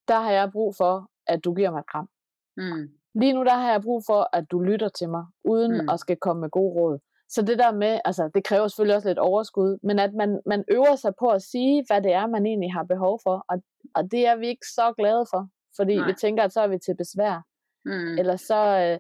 der 0.09 0.21
har 0.21 0.31
jeg 0.31 0.53
brug 0.53 0.75
for, 0.77 1.11
at 1.27 1.45
du 1.45 1.55
giver 1.55 1.71
mig 1.71 1.79
et 1.79 1.87
kram. 1.87 2.09
Mm. 2.57 2.89
Lige 3.15 3.33
nu, 3.33 3.45
der 3.45 3.55
har 3.55 3.71
jeg 3.71 3.83
brug 3.83 4.03
for, 4.07 4.29
at 4.33 4.45
du 4.51 4.61
lytter 4.61 4.89
til 4.89 5.09
mig, 5.09 5.25
uden 5.45 5.73
mm. 5.73 5.89
at 5.89 6.01
skal 6.01 6.17
komme 6.17 6.41
med 6.41 6.51
gode 6.51 6.75
råd. 6.75 6.99
Så 7.29 7.43
det 7.43 7.59
der 7.59 7.73
med, 7.73 8.01
altså 8.05 8.31
det 8.35 8.45
kræver 8.45 8.69
selvfølgelig 8.69 8.97
også 8.97 9.09
lidt 9.09 9.19
overskud, 9.19 9.79
men 9.83 9.99
at 9.99 10.15
man, 10.15 10.41
man 10.47 10.65
øver 10.71 10.97
sig 10.97 11.13
på 11.19 11.29
at 11.29 11.43
sige, 11.43 11.85
hvad 11.87 12.03
det 12.03 12.13
er, 12.13 12.27
man 12.27 12.47
egentlig 12.47 12.73
har 12.73 12.83
behov 12.85 13.21
for, 13.23 13.45
og, 13.49 13.63
og 13.95 14.11
det 14.11 14.27
er 14.27 14.37
vi 14.37 14.47
ikke 14.47 14.67
så 14.67 14.95
glade 14.99 15.27
for, 15.31 15.49
fordi 15.77 15.97
Nej. 15.97 16.07
vi 16.07 16.13
tænker, 16.13 16.43
at 16.43 16.53
så 16.53 16.61
er 16.61 16.67
vi 16.69 16.79
til 16.79 16.97
besvær. 16.97 17.47
Mm. 17.85 18.19
Eller 18.19 18.37
så, 18.37 18.61
øh, 18.83 18.99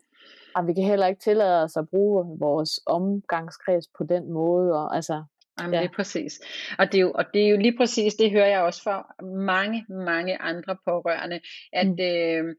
og 0.57 0.67
vi 0.67 0.75
kan 0.75 0.85
heller 0.85 1.07
ikke 1.07 1.21
tillade 1.21 1.63
os 1.63 1.77
at 1.77 1.89
bruge 1.89 2.39
vores 2.39 2.81
omgangskreds 2.87 3.87
på 3.99 4.05
den 4.05 4.33
måde, 4.33 4.73
og 4.73 4.97
altså, 4.97 5.25
Jamen, 5.61 5.75
ja. 5.75 5.81
det 5.81 5.89
er 5.91 5.95
præcis. 5.97 6.41
Og 6.79 6.93
det, 6.93 6.99
er 6.99 7.03
jo, 7.03 7.13
og 7.13 7.25
det 7.35 7.45
er 7.45 7.49
jo 7.49 7.57
lige 7.57 7.77
præcis, 7.77 8.15
det 8.15 8.31
hører 8.31 8.47
jeg 8.47 8.61
også 8.61 8.83
fra 8.83 9.15
mange, 9.23 9.85
mange 9.89 10.43
andre 10.43 10.77
pårørende, 10.85 11.41
at, 11.73 11.87
mm. 11.87 12.01
øh, 12.01 12.55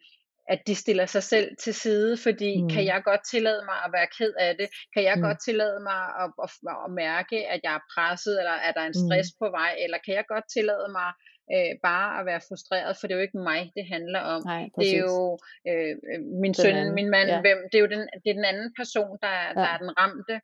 at 0.54 0.60
de 0.68 0.76
stiller 0.76 1.06
sig 1.06 1.24
selv 1.24 1.48
til 1.64 1.74
side, 1.74 2.18
fordi 2.26 2.62
mm. 2.62 2.70
kan 2.70 2.86
jeg 2.86 3.02
godt 3.04 3.24
tillade 3.32 3.62
mig 3.70 3.78
at 3.86 3.92
være 3.98 4.08
ked 4.18 4.34
af 4.40 4.56
det? 4.60 4.68
Kan 4.94 5.04
jeg 5.04 5.16
mm. 5.16 5.22
godt 5.22 5.40
tillade 5.48 5.80
mig 5.90 6.02
at, 6.22 6.30
at, 6.44 6.50
at 6.86 6.92
mærke, 6.92 7.38
at 7.54 7.60
jeg 7.64 7.74
er 7.80 7.84
presset, 7.94 8.34
eller 8.42 8.58
er 8.68 8.72
der 8.78 8.84
en 8.86 9.00
stress 9.04 9.30
mm. 9.32 9.38
på 9.42 9.48
vej? 9.60 9.72
Eller 9.84 9.98
kan 10.06 10.14
jeg 10.20 10.26
godt 10.34 10.48
tillade 10.56 10.88
mig 11.00 11.10
øh, 11.54 11.74
bare 11.90 12.10
at 12.20 12.24
være 12.30 12.42
frustreret, 12.48 12.92
for 12.98 13.04
det 13.06 13.14
er 13.14 13.20
jo 13.20 13.28
ikke 13.28 13.48
mig, 13.52 13.62
det 13.78 13.86
handler 13.96 14.22
om. 14.34 14.42
Nej, 14.54 14.64
det 14.80 14.88
er 14.96 15.02
jo 15.10 15.40
øh, 15.70 15.94
min 16.44 16.54
den 16.54 16.62
søn, 16.64 16.76
anden. 16.76 16.96
min 17.00 17.10
mand, 17.16 17.30
ja. 17.30 17.42
hvem, 17.46 17.60
det 17.70 17.76
er 17.78 17.84
jo 17.86 17.92
den, 17.96 18.04
det 18.24 18.30
er 18.30 18.38
den 18.42 18.50
anden 18.52 18.70
person, 18.80 19.14
der, 19.24 19.36
ja. 19.48 19.54
der 19.62 19.68
er 19.74 19.78
den 19.84 19.92
ramte. 20.02 20.36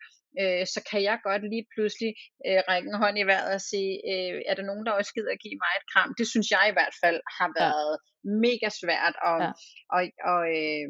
Øh, 0.42 0.64
så 0.74 0.80
kan 0.90 1.02
jeg 1.10 1.18
godt 1.28 1.44
lige 1.54 1.66
pludselig 1.74 2.12
øh, 2.48 2.62
række 2.70 2.88
en 2.90 3.02
hånd 3.04 3.18
i 3.20 3.30
vejret 3.32 3.54
og 3.58 3.62
sige, 3.72 3.92
øh, 4.12 4.38
er 4.50 4.56
der 4.56 4.70
nogen, 4.70 4.86
der 4.86 4.92
også 5.00 5.12
gider 5.16 5.32
at 5.34 5.44
give 5.46 5.60
mig 5.64 5.74
et 5.80 5.90
kram? 5.92 6.10
Det 6.20 6.28
synes 6.32 6.48
jeg 6.56 6.66
i 6.70 6.76
hvert 6.78 6.96
fald 7.04 7.20
har 7.38 7.50
været 7.62 7.92
ja. 7.96 8.02
mega 8.46 8.70
svært. 8.82 9.16
Og, 9.30 9.38
ja. 9.46 9.52
og, 9.96 10.02
og 10.32 10.42
øh, 10.58 10.90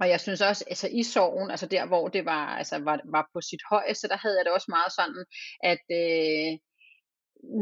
og 0.00 0.08
jeg 0.08 0.20
synes 0.20 0.40
også, 0.40 0.64
altså 0.68 0.88
i 1.00 1.02
sorgen, 1.02 1.50
altså 1.50 1.66
der 1.66 1.86
hvor 1.86 2.08
det 2.08 2.24
var, 2.24 2.46
altså 2.60 2.78
var, 2.78 3.00
var 3.04 3.24
på 3.34 3.40
sit 3.40 3.62
højeste, 3.70 4.08
der 4.08 4.16
havde 4.16 4.36
jeg 4.36 4.44
det 4.44 4.52
også 4.52 4.70
meget 4.76 4.92
sådan, 4.98 5.24
at 5.72 5.84
øh, 6.00 6.50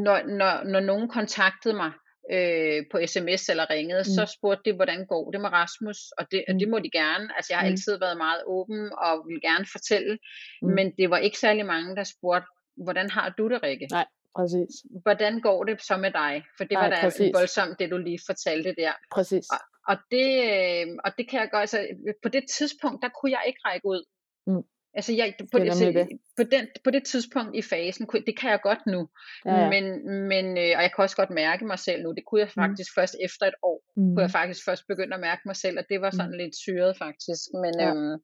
når, 0.05 0.19
når, 0.41 0.53
når 0.73 0.81
nogen 0.81 1.09
kontaktede 1.09 1.75
mig 1.75 1.93
øh, 2.35 2.85
på 2.91 2.97
sms 3.07 3.49
eller 3.49 3.71
ringede, 3.71 4.03
mm. 4.07 4.15
så 4.17 4.35
spurgte 4.37 4.71
de, 4.71 4.77
hvordan 4.77 5.07
går 5.07 5.31
det 5.31 5.41
med 5.41 5.51
Rasmus, 5.53 5.99
og 6.19 6.25
det, 6.31 6.45
mm. 6.49 6.55
og 6.55 6.61
det 6.61 6.69
må 6.69 6.79
de 6.79 6.91
gerne. 6.91 7.37
Altså 7.37 7.49
jeg 7.53 7.59
har 7.59 7.67
mm. 7.67 7.73
altid 7.73 7.99
været 7.99 8.17
meget 8.17 8.43
åben 8.47 8.93
og 9.07 9.15
vil 9.29 9.41
gerne 9.41 9.67
fortælle, 9.73 10.19
mm. 10.63 10.69
men 10.77 10.87
det 10.99 11.11
var 11.11 11.19
ikke 11.19 11.39
særlig 11.39 11.67
mange, 11.67 11.97
der 11.97 12.05
spurgte, 12.05 12.47
hvordan 12.85 13.11
har 13.11 13.29
du 13.39 13.49
det, 13.49 13.63
Rikke? 13.63 13.87
Nej. 13.91 14.07
Præcis. 14.37 14.75
Hvordan 15.03 15.41
går 15.41 15.65
det 15.65 15.83
så 15.83 15.97
med 15.97 16.11
dig? 16.11 16.45
For 16.57 16.65
det 16.65 16.73
Nej, 16.73 16.83
var 16.83 16.91
da 16.95 17.01
præcis. 17.01 17.31
voldsomt, 17.35 17.79
det 17.79 17.91
du 17.91 17.97
lige 17.97 18.21
fortalte 18.27 18.75
der. 18.75 18.93
Præcis. 19.13 19.45
Og, 19.55 19.59
og, 19.91 19.97
det, 20.11 20.29
øh, 20.51 20.87
og 21.05 21.11
det 21.19 21.31
kan 21.31 21.41
jeg 21.41 21.49
godt, 21.53 21.61
altså 21.61 21.87
på 22.23 22.29
det 22.29 22.45
tidspunkt, 22.59 23.03
der 23.03 23.09
kunne 23.09 23.33
jeg 23.33 23.43
ikke 23.47 23.61
række 23.65 23.87
ud. 23.87 24.03
Mm. 24.47 24.63
Altså 24.95 25.13
jeg, 25.13 25.35
på, 25.53 25.59
det, 25.59 25.65
altså, 25.65 25.85
det. 25.85 26.09
På, 26.37 26.43
den, 26.43 26.67
på 26.85 26.91
det 26.91 27.05
tidspunkt 27.05 27.57
i 27.57 27.63
fasen, 27.63 28.07
det 28.27 28.39
kan 28.39 28.51
jeg 28.51 28.61
godt 28.63 28.87
nu, 28.87 29.09
ja, 29.47 29.61
ja. 29.61 29.71
men, 29.71 29.85
men 30.29 30.47
øh, 30.59 30.73
og 30.77 30.83
jeg 30.83 30.91
kan 30.95 31.03
også 31.03 31.17
godt 31.17 31.31
mærke 31.31 31.67
mig 31.67 31.79
selv 31.79 32.03
nu, 32.03 32.13
det 32.13 32.25
kunne 32.27 32.41
jeg 32.41 32.51
mm. 32.57 32.63
faktisk 32.63 32.91
mm. 32.91 33.01
først 33.01 33.17
efter 33.25 33.47
et 33.47 33.55
år, 33.63 33.83
mm. 33.97 34.15
kunne 34.15 34.23
jeg 34.23 34.31
faktisk 34.31 34.65
først 34.65 34.85
begynde 34.89 35.15
at 35.15 35.21
mærke 35.21 35.43
mig 35.47 35.57
selv, 35.57 35.79
og 35.79 35.85
det 35.89 36.01
var 36.01 36.11
sådan 36.11 36.31
mm. 36.31 36.39
lidt 36.39 36.57
syret 36.57 36.97
faktisk, 36.99 37.43
men... 37.63 37.75
Ja. 37.81 37.91
Øhm, 37.91 38.19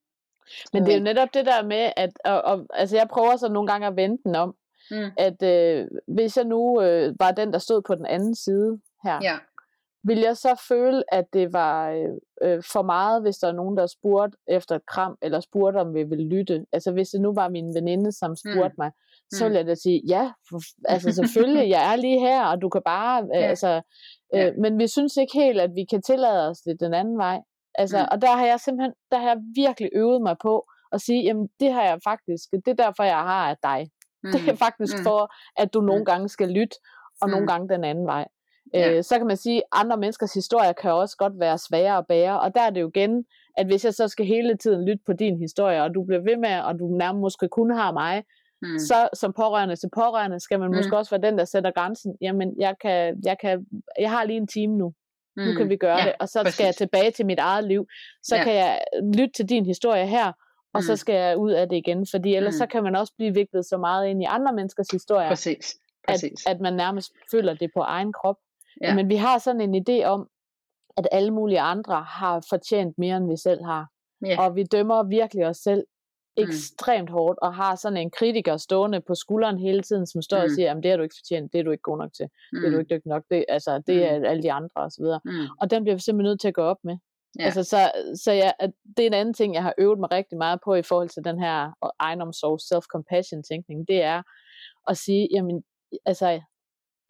men 0.73 0.83
det 0.85 0.93
er 0.93 0.99
jo 0.99 1.03
netop 1.03 1.35
det 1.35 1.47
der 1.47 1.63
med, 1.65 1.93
at 1.97 2.11
og, 2.25 2.43
og, 2.43 2.67
altså 2.75 2.97
jeg 2.97 3.09
prøver 3.09 3.37
så 3.37 3.49
nogle 3.49 3.69
gange 3.71 3.87
at 3.87 3.97
vente 3.97 4.23
den 4.25 4.35
om, 4.35 4.57
mm. 4.91 5.11
at 5.19 5.43
øh, 5.43 5.87
hvis 6.09 6.37
jeg 6.37 6.45
nu 6.45 6.83
øh, 6.83 7.15
var 7.21 7.31
den, 7.31 7.53
der 7.53 7.59
stod 7.59 7.83
på 7.87 7.95
den 7.95 8.07
anden 8.07 8.35
side 8.35 8.81
her, 9.05 9.19
ja 9.23 9.37
vil 10.07 10.19
jeg 10.19 10.37
så 10.37 10.65
føle, 10.69 11.03
at 11.15 11.25
det 11.33 11.53
var 11.53 11.91
øh, 11.91 12.09
øh, 12.43 12.63
for 12.73 12.83
meget, 12.83 13.23
hvis 13.23 13.37
der 13.37 13.49
er 13.49 13.53
nogen, 13.53 13.77
der 13.77 13.87
spurgte 13.87 14.39
efter 14.49 14.77
et 14.77 14.87
kram, 14.87 15.17
eller 15.23 15.41
spurgte, 15.41 15.79
om 15.79 15.95
vi 15.95 16.03
ville 16.03 16.29
lytte. 16.29 16.67
Altså 16.73 16.93
hvis 16.93 17.09
det 17.09 17.21
nu 17.21 17.35
var 17.35 17.49
min 17.49 17.75
veninde, 17.75 18.13
som 18.13 18.31
mm. 18.31 18.37
spurgte 18.37 18.75
mm. 18.79 18.83
mig, 18.83 18.91
så 19.33 19.45
ville 19.45 19.59
jeg 19.59 19.67
da 19.67 19.75
sige, 19.75 20.03
ja, 20.09 20.33
for, 20.49 20.59
altså 20.89 21.13
selvfølgelig, 21.13 21.69
jeg 21.77 21.93
er 21.93 21.97
lige 21.97 22.21
her, 22.21 22.45
og 22.45 22.63
du 22.63 22.69
kan 22.69 22.83
bare, 22.85 23.23
øh, 23.23 23.29
ja. 23.41 23.47
altså, 23.47 23.83
øh, 24.35 24.41
ja. 24.41 24.53
men 24.61 24.79
vi 24.79 24.87
synes 24.89 25.17
ikke 25.17 25.35
helt, 25.35 25.61
at 25.61 25.71
vi 25.75 25.85
kan 25.91 26.03
tillade 26.03 26.49
os 26.49 26.59
det 26.59 26.81
den 26.81 26.95
anden 26.95 27.19
vej. 27.19 27.41
Altså, 27.75 27.99
mm. 27.99 28.09
og 28.11 28.23
der 28.23 28.37
har 28.37 28.47
jeg 28.47 28.61
simpelthen, 28.61 28.95
der 29.11 29.19
har 29.19 29.29
jeg 29.29 29.39
virkelig 29.55 29.91
øvet 29.95 30.23
mig 30.23 30.37
på 30.43 30.67
at 30.93 31.01
sige, 31.01 31.23
jamen 31.23 31.49
det 31.61 31.73
har 31.73 31.83
jeg 31.83 31.99
faktisk, 32.05 32.45
det 32.65 32.69
er 32.69 32.85
derfor, 32.85 33.03
jeg 33.03 33.23
har 33.31 33.51
af 33.51 33.57
dig. 33.63 33.91
Mm. 34.23 34.33
Det 34.33 34.49
er 34.49 34.57
faktisk 34.57 34.97
mm. 34.99 35.05
for, 35.05 35.35
at 35.63 35.75
du 35.75 35.81
nogle 35.81 36.01
mm. 36.01 36.05
gange 36.05 36.29
skal 36.29 36.49
lytte, 36.49 36.77
og 37.21 37.29
mm. 37.29 37.31
nogle 37.31 37.47
gange 37.47 37.69
den 37.69 37.85
anden 37.85 38.07
vej. 38.07 38.25
Ja. 38.75 38.93
Øh, 38.97 39.05
så 39.05 39.19
kan 39.19 39.27
man 39.27 39.37
sige, 39.37 39.57
at 39.59 39.63
andre 39.73 39.97
menneskers 39.97 40.35
historier 40.35 40.73
kan 40.73 40.93
også 40.93 41.17
godt 41.17 41.33
være 41.41 41.59
svære 41.59 41.97
at 41.99 42.07
bære, 42.07 42.41
og 42.41 42.55
der 42.55 42.61
er 42.61 42.71
det 42.71 42.81
jo 42.81 42.89
igen, 42.89 43.25
at 43.59 43.67
hvis 43.67 43.85
jeg 43.85 43.95
så 43.95 44.09
skal 44.09 44.27
hele 44.27 44.57
tiden 44.57 44.85
lytte 44.85 45.03
på 45.07 45.13
din 45.13 45.39
historie, 45.39 45.83
og 45.83 45.95
du 45.95 46.05
bliver 46.05 46.21
ved 46.21 46.37
med, 46.37 46.61
og 46.61 46.79
du 46.79 46.87
nærmest 46.99 47.21
måske 47.21 47.49
kun 47.49 47.71
har 47.71 47.93
mig, 47.93 48.25
mm. 48.63 48.79
så 48.79 49.09
som 49.15 49.33
pårørende 49.33 49.77
til 49.77 49.89
pårørende, 49.95 50.41
skal 50.41 50.61
man 50.61 50.69
mm. 50.71 50.77
måske 50.77 50.97
også 50.97 51.11
være 51.19 51.31
den, 51.31 51.39
der 51.39 51.45
sætter 51.45 51.71
grænsen. 51.71 52.17
Jamen, 52.21 52.55
jeg, 52.61 52.75
kan, 52.81 53.21
jeg, 53.25 53.37
kan, 53.41 53.67
jeg 53.99 54.11
har 54.11 54.25
lige 54.25 54.37
en 54.37 54.47
time 54.47 54.77
nu. 54.77 54.93
Mm. 55.37 55.43
Nu 55.43 55.53
kan 55.55 55.69
vi 55.69 55.77
gøre 55.77 55.99
ja, 55.99 56.05
det, 56.05 56.13
og 56.21 56.29
så 56.29 56.39
præcis. 56.43 56.55
skal 56.55 56.65
jeg 56.65 56.75
tilbage 56.75 57.11
til 57.11 57.27
mit 57.27 57.39
eget 57.39 57.65
liv. 57.65 57.87
Så 58.23 58.37
ja. 58.37 58.45
kan 58.45 58.55
jeg 58.55 58.81
lytte 59.15 59.33
til 59.37 59.49
din 59.49 59.67
historie 59.67 60.07
her, 60.07 60.33
og 60.75 60.83
så 60.83 60.93
Mm. 60.93 60.97
skal 60.97 61.15
jeg 61.15 61.37
ud 61.39 61.51
af 61.53 61.69
det 61.69 61.77
igen, 61.77 62.07
fordi 62.11 62.35
ellers 62.35 62.55
Mm. 62.55 62.59
så 62.59 62.67
kan 62.67 62.83
man 62.83 62.97
også 62.97 63.13
blive 63.17 63.35
viklet 63.35 63.67
så 63.67 63.77
meget 63.77 64.09
ind 64.09 64.23
i 64.23 64.27
andre 64.29 64.53
menneskers 64.53 64.89
historier, 64.93 65.29
Præcis. 65.29 65.77
at, 66.09 66.13
Præcis. 66.13 66.47
at 66.47 66.61
man 66.61 66.73
nærmest 66.75 67.13
føler 67.31 67.55
det 67.55 67.71
på 67.75 67.81
egen 67.81 68.13
krop. 68.13 68.37
Ja. 68.83 68.95
Men 68.95 69.09
vi 69.09 69.17
har 69.17 69.39
sådan 69.39 69.61
en 69.61 69.85
idé 69.89 70.05
om, 70.05 70.29
at 70.97 71.09
alle 71.13 71.31
mulige 71.31 71.61
andre 71.61 72.03
har 72.03 72.47
fortjent 72.49 72.99
mere, 72.99 73.17
end 73.17 73.31
vi 73.31 73.37
selv 73.37 73.65
har. 73.65 73.87
Ja. 74.27 74.41
Og 74.41 74.55
vi 74.57 74.63
dømmer 74.63 75.03
virkelig 75.03 75.47
os 75.47 75.57
selv 75.57 75.85
Mm. 76.39 76.43
ekstremt 76.43 77.11
hårdt, 77.11 77.39
og 77.43 77.55
har 77.55 77.75
sådan 77.75 77.97
en 77.97 78.11
kritiker 78.11 78.57
stående 78.57 79.01
på 79.01 79.15
skulderen 79.15 79.59
hele 79.59 79.83
tiden, 79.83 80.07
som 80.07 80.23
står 80.23 80.37
og 80.39 80.43
Mm. 80.49 80.55
siger, 80.55 80.75
at 80.75 80.83
det 80.83 80.91
har 80.91 80.97
du 80.97 81.03
ikke 81.03 81.15
fortjent, 81.21 81.53
det 81.53 81.59
er 81.59 81.63
du 81.65 81.71
ikke 81.71 81.83
god 81.83 81.99
nok 81.99 82.13
til, 82.13 82.27
det 82.53 82.65
er 82.65 82.71
du 82.71 82.77
Mm. 82.77 82.81
ikke 82.81 82.95
dygtig 82.95 83.09
nok, 83.11 83.23
det, 83.31 83.45
altså, 83.49 83.83
det 83.87 83.97
Mm. 83.97 84.03
er 84.25 84.31
alle 84.31 84.43
de 84.43 84.53
andre 84.53 84.71
osv. 84.75 85.05
Mm. 85.25 85.31
Og 85.61 85.71
den 85.71 85.83
bliver 85.83 85.95
vi 85.97 86.01
simpelthen 86.01 86.31
nødt 86.31 86.41
til 86.41 86.49
at 86.49 86.55
gå 86.55 86.63
op 86.63 86.77
med. 86.85 86.97
Ja. 87.39 87.45
Altså, 87.45 87.63
så, 87.63 87.77
så 88.25 88.33
ja, 88.33 88.51
at 88.59 88.71
det 88.97 89.03
er 89.03 89.07
en 89.07 89.15
anden 89.15 89.35
ting, 89.35 89.55
jeg 89.55 89.63
har 89.63 89.75
øvet 89.79 89.99
mig 89.99 90.11
rigtig 90.13 90.39
meget 90.39 90.61
på 90.65 90.75
i 90.75 90.83
forhold 90.83 91.09
til 91.09 91.25
den 91.25 91.39
her 91.39 91.71
egenomsorg, 91.99 92.59
self-compassion 92.69 93.43
tænkning, 93.51 93.89
det 93.89 94.03
er 94.03 94.23
at 94.89 94.97
sige, 94.97 95.29
jamen, 95.35 95.63
altså, 96.07 96.41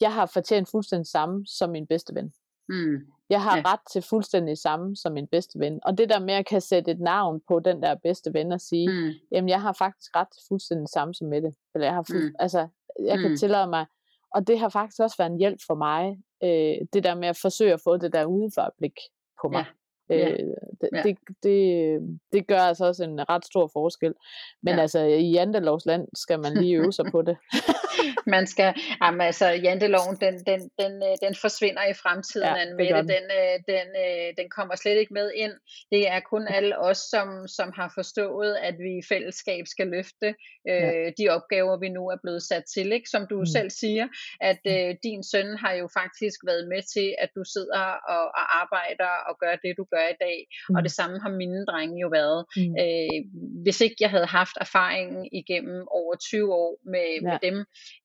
jeg 0.01 0.13
har 0.15 0.27
fortjent 0.27 0.71
fuldstændig 0.71 1.07
samme 1.07 1.47
som 1.47 1.71
min 1.71 1.87
bedste 1.87 2.15
ven. 2.15 2.33
Mm. 2.69 2.97
Jeg 3.31 3.43
har 3.43 3.57
Ja. 3.57 3.63
ret 3.73 3.81
til 3.93 4.03
fuldstændig 4.03 4.59
samme 4.59 4.97
som 4.97 5.13
min 5.13 5.27
bedste 5.27 5.59
ven. 5.59 5.81
Og 5.85 5.99
det 5.99 6.09
der 6.09 6.19
med 6.21 6.35
at 6.35 6.47
kan 6.47 6.61
sætte 6.61 6.91
et 6.91 7.01
navn 7.01 7.41
på 7.49 7.61
den 7.61 7.83
der 7.83 7.95
bedste 7.95 8.35
ven 8.35 8.53
og 8.53 8.61
sige, 8.61 8.89
Mm. 8.93 9.11
jamen 9.33 9.49
jeg 9.49 9.63
har 9.63 9.73
faktisk 9.73 10.17
ret 10.17 10.29
til 10.33 10.43
fuldstændig 10.49 10.89
samme 10.89 11.15
som 11.15 11.29
Mette. 11.29 11.53
Eller 11.75 11.87
jeg 11.87 11.95
har 11.95 12.05
fuld, 12.11 12.29
Mm. 12.29 12.35
altså, 12.39 12.69
jeg 13.05 13.19
kan 13.19 13.31
Mm. 13.31 13.37
tillade 13.37 13.67
mig. 13.67 13.87
Og 14.35 14.47
det 14.47 14.59
har 14.59 14.69
faktisk 14.69 15.01
også 15.01 15.17
været 15.19 15.31
en 15.31 15.39
hjælp 15.39 15.59
for 15.67 15.75
mig, 15.75 16.19
øh, 16.45 16.87
det 16.93 17.05
der 17.05 17.15
med 17.15 17.29
at 17.29 17.39
forsøge 17.43 17.73
at 17.73 17.81
få 17.85 17.97
det 17.97 18.13
der 18.13 18.25
udefra-blik 18.25 18.97
på 19.43 19.49
mig. 19.49 19.65
Ja. 20.11 20.17
Ja. 20.17 20.31
Øh, 20.33 20.39
det, 20.81 20.89
Ja. 20.93 21.03
det, 21.03 21.19
det, 21.43 22.19
det 22.33 22.47
gør 22.47 22.59
altså 22.59 22.85
også 22.87 23.05
en 23.05 23.29
ret 23.29 23.45
stor 23.45 23.67
forskel. 23.73 24.15
Men 24.63 24.75
Ja. 24.75 24.81
altså, 24.81 24.99
i 25.01 25.31
Jantelovs 25.31 25.87
land 25.87 26.09
skal 26.15 26.41
man 26.41 26.55
lige 26.57 26.75
øve 26.77 26.93
sig 26.93 27.05
på 27.11 27.23
det. 27.23 27.37
Man 28.27 28.47
skal, 28.47 28.75
jamen 29.03 29.21
altså, 29.21 29.47
janteloven, 29.49 30.17
den, 30.25 30.35
den, 30.51 30.61
den, 30.83 30.93
øh, 31.09 31.17
den 31.25 31.35
forsvinder 31.45 31.85
i 31.93 31.95
fremtiden, 32.03 32.49
Ja, 32.57 32.65
det 32.65 32.79
det. 32.79 32.95
den. 32.97 33.09
Den, 33.15 33.25
øh, 33.41 33.55
den, 33.73 33.89
øh, 34.05 34.27
den 34.39 34.47
kommer 34.57 34.75
slet 34.77 34.97
ikke 35.03 35.15
med 35.15 35.31
ind. 35.45 35.53
Det 35.93 36.03
er 36.09 36.21
kun 36.21 36.45
alle 36.49 36.79
os, 36.79 36.99
som, 36.99 37.29
som 37.49 37.73
har 37.79 37.93
forstået, 37.99 38.53
at 38.69 38.75
vi 38.85 38.91
i 38.99 39.05
fællesskab 39.09 39.65
skal 39.67 39.87
løfte 39.87 40.29
øh, 40.71 40.75
Ja. 40.75 41.11
de 41.19 41.25
opgaver, 41.37 41.75
vi 41.85 41.89
nu 41.89 42.03
er 42.15 42.19
blevet 42.23 42.43
sat 42.43 42.65
til. 42.75 42.93
Ikke? 42.93 43.09
Som 43.15 43.23
du 43.31 43.35
Mm. 43.35 43.41
mm. 43.41 43.47
selv 43.57 43.71
siger, 43.71 44.07
at 44.51 44.61
øh, 44.75 44.95
din 45.07 45.23
søn 45.33 45.49
har 45.63 45.73
jo 45.73 45.87
faktisk 46.01 46.39
været 46.51 46.65
med 46.73 46.83
til, 46.95 47.09
at 47.25 47.31
du 47.37 47.43
sidder 47.55 47.85
og, 48.15 48.25
og 48.39 48.45
arbejder 48.63 49.13
og 49.29 49.35
gør 49.43 49.55
det, 49.65 49.73
du 49.81 49.85
gør 49.95 50.07
i 50.15 50.19
dag. 50.27 50.39
Mm. 50.69 50.75
Og 50.77 50.81
Mm. 50.81 50.85
det 50.87 50.93
samme 50.93 51.17
har 51.25 51.31
mine 51.43 51.65
drenge 51.71 51.97
jo 52.05 52.09
været. 52.19 52.41
Mm. 52.57 52.75
Øh, 52.83 53.19
hvis 53.65 53.81
ikke 53.81 53.97
jeg 54.01 54.11
havde 54.11 54.27
haft 54.27 54.57
erfaringen 54.61 55.29
igennem 55.33 55.81
over 56.01 56.15
20 56.31 56.55
år 56.55 56.73
med, 56.95 57.09
ja. 57.15 57.21
med 57.29 57.39
dem, 57.47 57.57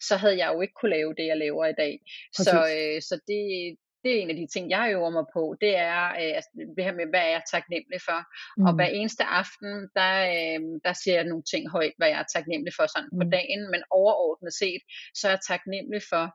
så 0.08 0.14
havde 0.22 0.38
jeg 0.38 0.52
jo 0.54 0.62
ikke 0.62 0.74
kunne 0.82 0.96
lave 0.98 1.14
det, 1.18 1.26
jeg 1.32 1.38
laver 1.38 1.66
i 1.66 1.74
dag. 1.84 1.94
Så, 2.34 2.52
øh, 2.76 3.02
så 3.02 3.16
det, 3.28 3.42
det 4.04 4.10
er 4.12 4.22
en 4.22 4.30
af 4.30 4.36
de 4.36 4.48
ting, 4.54 4.70
jeg 4.70 4.92
øver 4.96 5.10
mig 5.10 5.26
på. 5.38 5.44
Det 5.62 5.74
er 5.78 6.04
øh, 6.22 6.32
altså, 6.38 6.50
det 6.76 6.84
her 6.88 6.96
med, 7.00 7.08
hvad 7.12 7.20
er 7.28 7.32
jeg 7.38 7.44
taknemmelig 7.56 8.02
for. 8.10 8.20
Mm. 8.58 8.66
Og 8.66 8.72
Mm. 8.74 8.78
hver 8.78 8.90
eneste 9.00 9.24
aften, 9.42 9.72
der, 10.00 10.14
øh, 10.36 10.60
der 10.86 10.94
siger 11.02 11.16
jeg 11.20 11.24
nogle 11.32 11.44
ting 11.52 11.64
højt, 11.76 11.94
hvad 11.98 12.08
jeg 12.14 12.20
er 12.20 12.30
taknemmelig 12.36 12.74
for 12.78 12.86
sådan 12.94 13.10
mm. 13.12 13.20
på 13.20 13.26
Mm. 13.26 13.32
dagen. 13.38 13.62
Men 13.74 13.82
overordnet 14.00 14.54
set, 14.62 14.82
så 15.20 15.24
er 15.28 15.32
jeg 15.32 15.44
taknemmelig 15.52 16.02
for, 16.12 16.26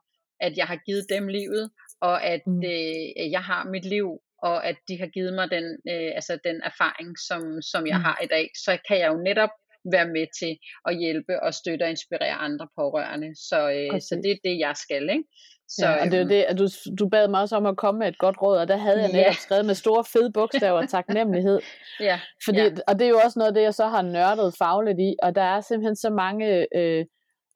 at 0.47 0.53
jeg 0.61 0.67
har 0.73 0.79
givet 0.87 1.05
dem 1.15 1.25
livet, 1.29 1.65
og 2.01 2.17
at 2.33 2.43
Mm. 2.47 2.63
øh, 2.73 3.31
jeg 3.37 3.43
har 3.51 3.63
mit 3.75 3.85
liv, 3.95 4.09
og 4.49 4.57
at 4.71 4.77
de 4.89 4.95
har 5.03 5.07
givet 5.17 5.33
mig 5.39 5.47
den, 5.57 5.67
øh, 5.93 6.11
altså 6.19 6.39
den 6.49 6.59
erfaring, 6.71 7.11
som, 7.29 7.43
som 7.73 7.83
jeg 7.93 7.99
Mm. 7.99 8.05
har 8.09 8.19
i 8.25 8.27
dag. 8.27 8.47
Så 8.65 8.73
kan 8.89 8.99
jeg 8.99 9.09
jo 9.13 9.19
netop 9.29 9.55
være 9.93 10.09
med 10.17 10.27
til 10.41 10.53
at 10.89 10.97
hjælpe 10.99 11.43
og 11.43 11.55
støtte 11.55 11.83
og 11.83 11.91
inspirere 11.91 12.35
andre 12.49 12.69
pårørende. 12.79 13.31
Så, 13.49 13.59
øh, 13.71 14.01
så 14.01 14.21
det 14.23 14.31
er 14.31 14.39
det, 14.45 14.59
jeg 14.59 14.75
skal. 14.77 15.03
Ikke? 15.11 15.25
Så, 15.69 15.87
ja, 15.87 16.01
og 16.03 16.07
det 16.11 16.15
er 16.15 16.21
øhm, 16.21 16.29
det, 16.29 16.43
at 16.43 16.59
du, 16.59 16.69
du 16.99 17.09
bad 17.09 17.29
mig 17.29 17.41
også 17.41 17.57
om 17.57 17.67
at 17.67 17.77
komme 17.77 17.99
med 17.99 18.09
et 18.09 18.19
godt 18.19 18.43
råd, 18.43 18.59
og 18.59 18.69
der 18.69 18.77
havde 18.77 19.01
jeg 19.01 19.13
netop 19.13 19.35
skrevet 19.35 19.67
med 19.67 19.75
store 19.75 20.05
fede 20.13 20.33
bogstaver 20.33 20.87
taknemmelighed. 20.87 21.61
ja, 22.01 22.21
Fordi, 22.45 22.59
ja. 22.59 22.71
Og 22.87 22.99
det 22.99 23.05
er 23.05 23.09
jo 23.09 23.21
også 23.25 23.39
noget 23.39 23.49
af 23.49 23.55
det, 23.55 23.63
jeg 23.63 23.75
så 23.75 23.87
har 23.87 24.03
nørdet 24.03 24.55
fagligt 24.59 24.99
i, 25.01 25.17
og 25.23 25.35
der 25.35 25.43
er 25.43 25.61
simpelthen 25.61 25.97
så 25.97 26.11
mange 26.11 26.77
øh, 26.77 27.05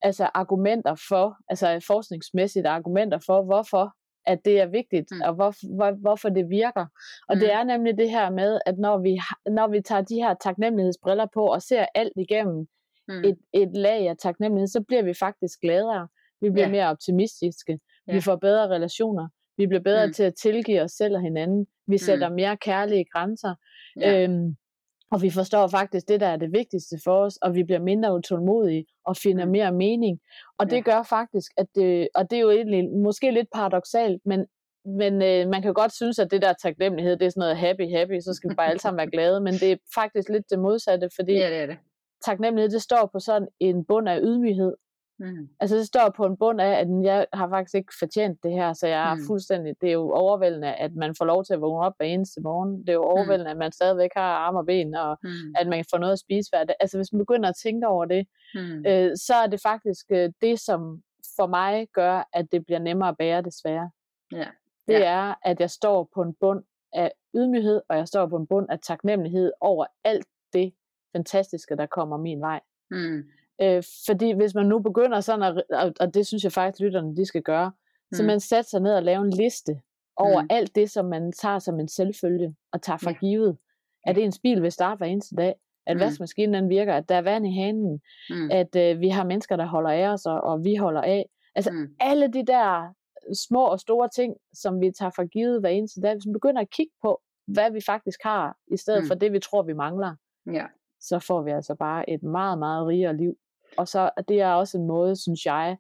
altså 0.03 0.31
argumenter 0.35 0.95
for, 1.09 1.37
altså 1.49 1.85
forskningsmæssigt 1.87 2.67
argumenter 2.67 3.19
for, 3.27 3.45
hvorfor 3.45 3.95
at 4.29 4.39
det 4.45 4.61
er 4.61 4.67
vigtigt, 4.67 5.09
Mm. 5.11 5.17
mm. 5.17 5.23
og 5.23 5.35
hvor, 5.35 5.75
hvor, 5.77 5.91
hvorfor 6.01 6.29
det 6.29 6.51
virker. 6.51 6.87
Og 7.29 7.35
mm. 7.37 7.41
det 7.41 7.49
Mm. 7.53 7.59
er 7.59 7.65
nemlig 7.65 7.99
det 7.99 8.11
her 8.11 8.31
med, 8.31 8.61
at 8.67 8.79
når 8.79 8.99
vi, 8.99 9.21
når 9.51 9.67
vi 9.69 9.81
tager 9.81 10.03
de 10.03 10.15
her 10.15 10.35
taknemmelighedsbriller 10.35 11.27
på 11.35 11.47
og 11.47 11.63
ser 11.63 11.87
alt 11.95 12.13
igennem 12.17 12.67
Mm. 13.09 13.25
et, 13.25 13.39
et 13.53 13.71
lag 13.77 14.09
af 14.09 14.17
taknemmelighed, 14.19 14.69
så 14.69 14.83
bliver 14.89 15.03
vi 15.03 15.15
faktisk 15.15 15.61
gladere. 15.61 16.09
Vi 16.41 16.51
bliver 16.51 16.67
Ja. 16.67 16.71
mere 16.73 16.87
optimistiske. 16.89 17.79
Ja. 18.07 18.13
Vi 18.13 18.21
får 18.21 18.37
bedre 18.37 18.69
relationer. 18.69 19.29
Vi 19.57 19.67
bliver 19.67 19.83
bedre 19.83 20.07
Mm. 20.07 20.13
til 20.13 20.23
at 20.23 20.35
tilgive 20.35 20.81
os 20.81 20.91
selv 20.93 21.15
og 21.17 21.23
hinanden. 21.23 21.67
Vi 21.87 21.99
sætter 21.99 22.29
mere 22.31 22.57
kærlige 22.57 23.05
grænser. 23.13 23.55
Ja. 24.01 24.23
Øhm, 24.25 24.57
og 25.11 25.23
vi 25.23 25.31
forstår 25.31 25.67
faktisk 25.69 26.09
det, 26.09 26.21
der 26.21 26.27
er 26.27 26.37
det 26.37 26.53
vigtigste 26.53 26.97
for 27.05 27.25
os, 27.25 27.37
og 27.37 27.55
vi 27.55 27.65
bliver 27.65 27.81
mindre 27.81 28.15
utålmodige 28.15 28.85
og 29.05 29.17
finder 29.17 29.45
Mm. 29.45 29.51
mere 29.51 29.73
mening. 29.73 30.21
Og 30.59 30.71
det 30.71 30.77
Ja. 30.77 30.81
gør 30.81 31.03
faktisk, 31.03 31.53
at 31.57 31.67
det, 31.75 32.09
og 32.15 32.31
det 32.31 32.37
er 32.37 32.41
jo 32.41 32.51
egentlig 32.51 32.91
måske 32.91 33.31
lidt 33.31 33.49
paradoxalt, 33.55 34.23
men, 34.25 34.47
men 34.85 35.23
øh, 35.23 35.49
man 35.49 35.63
kan 35.63 35.75
godt 35.75 35.93
synes, 35.95 36.19
at 36.19 36.31
det 36.31 36.43
der 36.43 36.53
taknemmelighed, 36.53 37.17
det 37.17 37.27
er 37.27 37.31
sådan 37.31 37.41
noget 37.41 37.57
happy, 37.57 37.97
happy, 37.97 38.21
så 38.21 38.35
skal 38.35 38.51
vi 38.51 38.55
bare 38.55 38.69
alle 38.69 38.81
sammen 38.81 38.99
være 38.99 39.11
glade, 39.11 39.41
men 39.41 39.55
det 39.55 39.73
er 39.73 39.77
faktisk 39.95 40.29
lidt 40.29 40.51
det 40.51 40.59
modsatte, 40.59 41.09
fordi 41.17 41.33
ja, 41.33 41.51
det 41.51 41.57
er 41.63 41.67
det. 41.67 41.77
taknemmelighed, 42.25 42.71
det 42.71 42.83
står 42.83 43.11
på 43.13 43.19
sådan 43.21 43.49
en 43.61 43.85
bund 43.85 44.09
af 44.09 44.19
ydmyghed. 44.23 44.75
Mm. 45.21 45.49
Altså 45.61 45.77
det 45.77 45.87
står 45.87 46.09
på 46.17 46.27
en 46.27 46.37
bund 46.37 46.61
af, 46.61 46.81
at 46.81 46.87
jeg 47.03 47.27
har 47.33 47.49
faktisk 47.49 47.75
ikke 47.75 47.93
fortjent 47.99 48.43
det 48.43 48.53
her, 48.53 48.73
så 48.73 48.87
jeg 48.87 49.11
er 49.11 49.15
Mm. 49.15 49.21
fuldstændig, 49.27 49.75
det 49.81 49.89
er 49.89 49.93
jo 49.93 50.13
overvældende, 50.13 50.75
at 50.75 50.95
man 50.95 51.15
får 51.15 51.25
lov 51.25 51.45
til 51.45 51.55
at 51.55 51.61
vågne 51.61 51.87
op 51.87 51.93
hver 51.97 52.07
eneste 52.07 52.41
morgen. 52.41 52.81
Det 52.81 52.89
er 52.89 52.93
jo 52.93 53.03
overvældende, 53.03 53.51
at 53.51 53.57
man 53.57 53.73
stadigvæk 53.73 54.11
har 54.17 54.23
arme 54.23 54.59
og 54.59 54.67
ben, 54.67 54.95
og 54.95 55.19
Mm. 55.23 55.29
at 55.57 55.67
man 55.69 55.85
får 55.91 55.99
noget 55.99 56.13
at 56.13 56.19
spise 56.19 56.51
hver 56.53 56.65
dag. 56.65 56.77
Altså 56.81 56.99
hvis 56.99 57.13
man 57.13 57.19
begynder 57.19 57.49
at 57.49 57.57
tænke 57.63 57.87
over 57.87 58.05
det, 58.05 58.27
Mm. 58.55 58.87
øh, 58.87 59.17
så 59.17 59.35
er 59.35 59.47
det 59.47 59.61
faktisk 59.63 60.07
øh, 60.11 60.31
det, 60.43 60.61
som 60.61 61.03
for 61.37 61.47
mig 61.47 61.89
gør, 61.93 62.29
at 62.33 62.53
det 62.53 62.65
bliver 62.67 62.79
nemmere 62.79 63.09
at 63.09 63.17
bære 63.19 63.43
desværre. 63.43 63.91
Ja. 64.33 64.47
Det 64.89 64.95
Ja. 64.95 65.05
er, 65.05 65.35
at 65.45 65.61
jeg 65.61 65.71
står 65.71 66.09
på 66.15 66.23
en 66.23 66.35
bund 66.41 66.65
af 66.93 67.13
ydmyghed, 67.37 67.81
og 67.89 67.97
jeg 67.97 68.09
står 68.09 68.27
på 68.27 68.37
en 68.37 68.47
bund 68.47 68.67
af 68.71 68.79
taknemmelighed 68.81 69.53
over 69.61 69.87
alt 70.05 70.27
det 70.53 70.73
fantastiske, 71.17 71.77
der 71.77 71.87
kommer 71.87 72.17
min 72.17 72.41
vej. 72.41 72.61
Mm. 72.91 73.23
Øh, 73.63 73.83
fordi 74.07 74.33
hvis 74.33 74.55
man 74.55 74.67
nu 74.67 74.79
begynder 74.79 75.21
sådan, 75.21 75.43
at, 75.43 75.63
og, 75.71 75.93
og 76.01 76.15
det 76.15 76.27
synes 76.27 76.45
jeg 76.45 76.53
faktisk, 76.53 76.81
lytterne 76.83 77.17
de 77.17 77.25
skal 77.25 77.43
gøre, 77.43 77.67
mm. 78.11 78.17
så 78.17 78.23
man 78.23 78.41
sætter 78.41 78.69
sig 78.69 78.81
ned 78.81 78.95
og 78.95 79.03
laver 79.03 79.21
en 79.25 79.31
liste 79.31 79.81
over 80.17 80.43
Mm. 80.43 80.47
alt 80.51 80.75
det, 80.75 80.91
som 80.91 81.05
man 81.05 81.33
tager 81.33 81.59
som 81.59 81.81
en 81.81 81.89
selvfølge 81.89 82.55
og 82.73 82.83
tager 82.83 82.97
for 82.97 83.11
Ja. 83.11 83.17
givet. 83.17 83.57
At 84.07 84.19
ens 84.19 84.39
bil 84.39 84.63
vil 84.63 84.73
starte 84.73 84.99
hver 84.99 85.07
eneste 85.07 85.37
dag, 85.37 85.55
at 85.87 85.97
Mm. 85.97 86.01
vaskemaskinen 86.01 86.55
den 86.55 86.69
virker, 86.69 86.95
at 86.95 87.09
der 87.09 87.15
er 87.15 87.23
vand 87.23 87.47
i 87.47 87.51
hanen, 87.55 88.01
Mm. 88.31 88.51
at 88.51 88.77
øh, 88.77 89.01
vi 89.01 89.09
har 89.09 89.25
mennesker, 89.25 89.57
der 89.57 89.67
holder 89.67 89.91
af 89.91 90.09
os, 90.09 90.27
og, 90.27 90.41
og 90.41 90.65
vi 90.65 90.75
holder 90.75 91.01
af. 91.03 91.29
Altså 91.55 91.71
Mm. 91.71 91.95
alle 92.01 92.29
de 92.29 92.47
der 92.47 92.95
små 93.47 93.65
og 93.65 93.81
store 93.81 94.09
ting, 94.09 94.35
som 94.55 94.81
vi 94.81 94.91
tager 94.99 95.11
for 95.17 95.25
givet 95.27 95.61
hver 95.61 95.69
eneste 95.71 96.01
dag, 96.01 96.15
hvis 96.15 96.27
man 96.27 96.33
begynder 96.33 96.61
at 96.61 96.71
kigge 96.71 96.93
på, 97.03 97.21
hvad 97.47 97.71
vi 97.71 97.81
faktisk 97.87 98.21
har, 98.23 98.57
i 98.73 98.77
stedet 98.77 99.03
mm. 99.03 99.07
for 99.09 99.15
det, 99.15 99.33
vi 99.33 99.39
tror, 99.41 99.63
vi 99.63 99.73
mangler, 99.73 100.15
Ja. 100.53 100.67
så 101.01 101.19
får 101.19 101.43
vi 101.43 101.51
altså 101.51 101.75
bare 101.75 102.11
et 102.11 102.23
meget, 102.23 102.59
meget 102.59 102.87
rigere 102.87 103.17
liv. 103.17 103.37
Og 103.77 103.89
så 103.89 104.11
det 104.29 104.41
er 104.41 104.53
også 104.53 104.79
en 104.79 104.87
måde, 104.87 105.17
synes 105.17 105.47
jeg, 105.47 105.77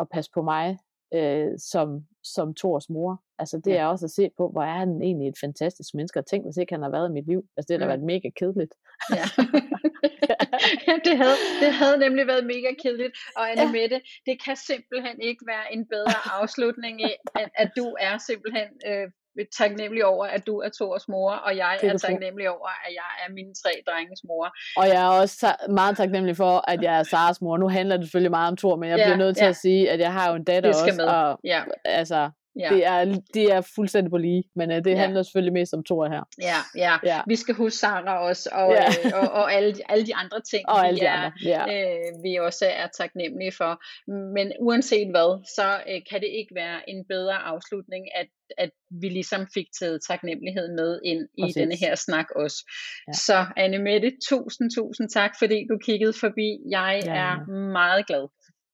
at 0.00 0.08
passe 0.08 0.30
på 0.34 0.42
mig 0.42 0.78
øh, 1.14 1.48
som, 1.58 2.06
som 2.24 2.54
Thors 2.54 2.90
mor. 2.90 3.22
Altså 3.38 3.60
det 3.64 3.70
Ja. 3.72 3.76
er 3.80 3.86
også 3.86 4.06
at 4.06 4.10
se 4.10 4.30
på, 4.36 4.48
hvor 4.48 4.62
er 4.62 4.78
han 4.78 5.02
egentlig 5.02 5.28
et 5.28 5.38
fantastisk 5.40 5.94
menneske, 5.94 6.18
og 6.18 6.26
tænk, 6.26 6.44
hvis 6.46 6.56
ikke 6.56 6.74
han 6.74 6.82
har 6.82 6.90
været 6.90 7.08
i 7.08 7.12
mit 7.12 7.26
liv. 7.26 7.40
Altså 7.56 7.66
det 7.68 7.74
har 7.74 7.78
da 7.78 7.86
været 7.94 8.06
mega 8.12 8.28
kedeligt. 8.40 8.74
Ja. 9.18 9.26
ja, 10.88 10.94
det 11.04 11.16
havde, 11.22 11.38
det 11.62 11.70
havde 11.80 11.98
nemlig 11.98 12.26
været 12.26 12.46
mega 12.46 12.70
kedeligt. 12.82 13.12
Og 13.36 13.50
Anne. 13.50 13.72
Mette, 13.72 14.00
det 14.26 14.36
kan 14.44 14.56
simpelthen 14.56 15.20
ikke 15.20 15.46
være 15.46 15.66
en 15.74 15.88
bedre 15.88 16.18
afslutning, 16.40 17.00
i, 17.00 17.10
at, 17.34 17.48
at 17.54 17.70
du 17.76 17.96
er 18.00 18.18
simpelthen 18.18 18.68
øh, 18.90 19.06
taknemmelig 19.58 20.04
over, 20.04 20.26
at 20.26 20.46
du 20.46 20.58
er 20.58 20.68
Thors 20.80 21.08
mor, 21.08 21.30
og 21.32 21.56
jeg 21.56 21.78
er 21.82 21.98
taknemmelig 21.98 22.50
over, 22.50 22.68
at 22.68 22.92
jeg 23.00 23.10
er 23.26 23.32
mine 23.32 23.54
tre 23.62 23.70
drenges 23.88 24.20
mor. 24.24 24.52
Og 24.76 24.86
jeg 24.88 25.02
er 25.02 25.08
også 25.20 25.36
ta- 25.40 25.66
meget 25.72 25.96
taknemmelig 25.96 26.36
for, 26.36 26.70
at 26.70 26.82
jeg 26.82 26.98
er 26.98 27.02
Saras 27.02 27.40
mor. 27.40 27.56
Nu 27.56 27.68
handler 27.68 27.96
det 27.96 28.04
selvfølgelig 28.06 28.30
meget 28.30 28.50
om 28.50 28.56
Thor, 28.56 28.76
men 28.76 28.90
jeg 28.90 28.98
Ja, 28.98 29.04
bliver 29.04 29.16
nødt 29.16 29.36
til 29.36 29.44
ja. 29.44 29.48
at 29.50 29.56
sige, 29.56 29.90
at 29.90 30.00
jeg 30.00 30.12
har 30.12 30.28
jo 30.30 30.34
en 30.36 30.44
datter 30.44 30.70
også. 30.70 30.94
med. 30.96 31.04
Og 31.04 31.38
Ja, 31.44 31.62
altså, 31.84 32.30
Ja. 32.58 32.68
Det 32.74 32.86
er, 32.86 33.20
de 33.34 33.50
er 33.50 33.60
fuldstændig 33.74 34.10
på 34.10 34.16
lige, 34.16 34.44
men 34.54 34.70
uh, 34.70 34.76
det 34.76 34.86
ja. 34.86 34.96
handler 34.96 35.22
selvfølgelig 35.22 35.52
mest 35.52 35.74
om 35.74 35.84
to 35.84 36.02
her. 36.02 36.22
Ja, 36.42 36.60
ja, 36.76 36.94
ja. 37.04 37.20
Vi 37.26 37.36
skal 37.36 37.54
huske 37.54 37.78
Sarah 37.78 38.20
også, 38.20 38.50
og, 38.52 38.70
ja. 38.72 38.86
øh, 39.04 39.12
og, 39.20 39.30
og 39.30 39.52
alle, 39.52 39.74
alle 39.88 40.06
de 40.06 40.14
andre 40.14 40.40
ting, 40.50 40.68
og 40.68 40.82
vi, 40.82 40.86
alle 40.86 41.00
de 41.00 41.08
andre. 41.08 41.32
Ja. 41.44 41.62
øh, 41.74 42.22
vi 42.24 42.36
også 42.36 42.66
er 42.66 42.86
taknemmelige 42.98 43.52
for. 43.52 43.72
Men 44.36 44.52
uanset 44.60 45.08
hvad, 45.10 45.44
så 45.56 45.68
øh, 45.90 46.00
kan 46.10 46.20
det 46.20 46.30
ikke 46.38 46.54
være 46.54 46.90
en 46.90 47.04
bedre 47.08 47.36
afslutning, 47.52 48.04
at, 48.14 48.28
at 48.58 48.70
vi 49.00 49.08
ligesom 49.08 49.46
fik 49.54 49.66
taget 49.80 50.00
taknemmeligheden 50.08 50.76
med 50.76 51.00
ind 51.04 51.28
i 51.38 51.42
Præcis. 51.42 51.54
denne 51.54 51.76
her 51.76 51.94
snak 51.94 52.26
også. 52.36 52.58
Ja. 53.08 53.12
Så 53.12 53.46
Anne 53.56 53.78
Mette, 53.78 54.12
tusind, 54.28 54.70
tusind 54.70 55.08
tak, 55.08 55.32
fordi 55.38 55.66
du 55.70 55.78
kiggede 55.78 56.12
forbi. 56.20 56.48
Jeg 56.70 57.02
ja. 57.04 57.14
er 57.14 57.32
meget 57.72 58.06
glad. 58.06 58.28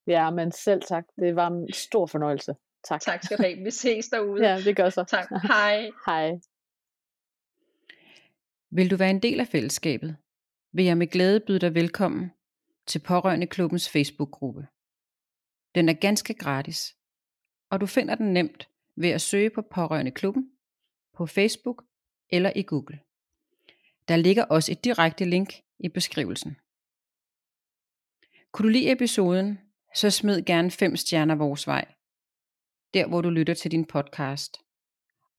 Ja, 0.06 0.30
men 0.30 0.52
selv 0.52 0.82
tak. 0.82 1.04
Det 1.20 1.36
var 1.36 1.46
en 1.46 1.72
stor 1.72 2.06
fornøjelse. 2.06 2.54
Tak. 2.84 3.00
Tak 3.00 3.24
skal 3.24 3.38
du 3.38 3.42
have. 3.42 3.64
Vi 3.64 3.70
ses 3.70 4.08
derude. 4.08 4.48
ja, 4.48 4.60
det 4.64 4.76
gør 4.76 4.90
så. 4.90 5.04
Tak. 5.04 5.28
Hej. 5.42 5.90
Hej. 6.06 6.30
Vil 8.70 8.90
du 8.90 8.96
være 8.96 9.10
en 9.10 9.22
del 9.22 9.40
af 9.40 9.48
fællesskabet, 9.48 10.16
vil 10.72 10.84
jeg 10.84 10.98
med 10.98 11.06
glæde 11.06 11.40
byde 11.46 11.58
dig 11.58 11.74
velkommen 11.74 12.30
til 12.86 12.98
Pårørende 12.98 13.46
Klubbens 13.46 13.88
Facebook-gruppe. 13.88 14.66
Den 15.74 15.88
er 15.88 15.92
ganske 15.92 16.34
gratis, 16.34 16.96
og 17.70 17.80
du 17.80 17.86
finder 17.86 18.14
den 18.14 18.32
nemt 18.32 18.68
ved 18.96 19.10
at 19.10 19.20
søge 19.20 19.50
på 19.50 19.62
Pårørende 19.62 20.10
Klubben 20.10 20.50
på 21.14 21.26
Facebook 21.26 21.84
eller 22.30 22.52
i 22.56 22.62
Google. 22.62 23.00
Der 24.08 24.16
ligger 24.16 24.44
også 24.44 24.72
et 24.72 24.84
direkte 24.84 25.24
link 25.24 25.54
i 25.78 25.88
beskrivelsen. 25.88 26.56
Kunne 28.52 28.68
du 28.68 28.72
lide 28.72 28.92
episoden, 28.92 29.58
så 29.94 30.10
smid 30.10 30.42
gerne 30.42 30.70
5 30.70 30.96
stjerner 30.96 31.34
vores 31.34 31.66
vej, 31.66 31.94
der 32.94 33.06
hvor 33.06 33.20
du 33.20 33.30
lytter 33.30 33.54
til 33.54 33.70
din 33.70 33.84
podcast. 33.84 34.58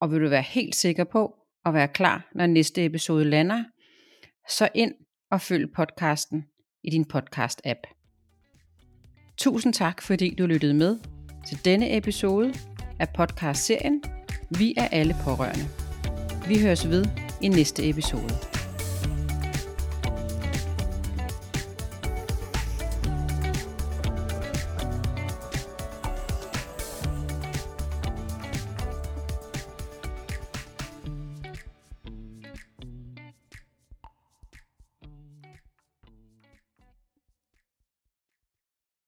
Og 0.01 0.11
vil 0.11 0.21
du 0.21 0.29
være 0.29 0.41
helt 0.41 0.75
sikker 0.75 1.03
på 1.03 1.35
at 1.65 1.73
være 1.73 1.87
klar, 1.87 2.29
når 2.35 2.45
næste 2.45 2.85
episode 2.85 3.25
lander, 3.25 3.63
så 4.49 4.69
ind 4.75 4.93
og 5.31 5.41
følg 5.41 5.73
podcasten 5.75 6.45
i 6.83 6.89
din 6.89 7.05
podcast-app. 7.13 7.81
Tusind 9.37 9.73
tak, 9.73 10.01
fordi 10.01 10.35
du 10.35 10.45
lyttede 10.45 10.73
med 10.73 10.99
til 11.47 11.65
denne 11.65 11.97
episode 11.97 12.53
af 12.99 13.07
podcast-serien 13.17 14.03
Vi 14.57 14.73
er 14.77 14.87
alle 14.87 15.15
pårørende. 15.23 15.65
Vi 16.47 16.61
høres 16.61 16.89
ved 16.89 17.05
i 17.41 17.47
næste 17.47 17.89
episode. 17.89 18.52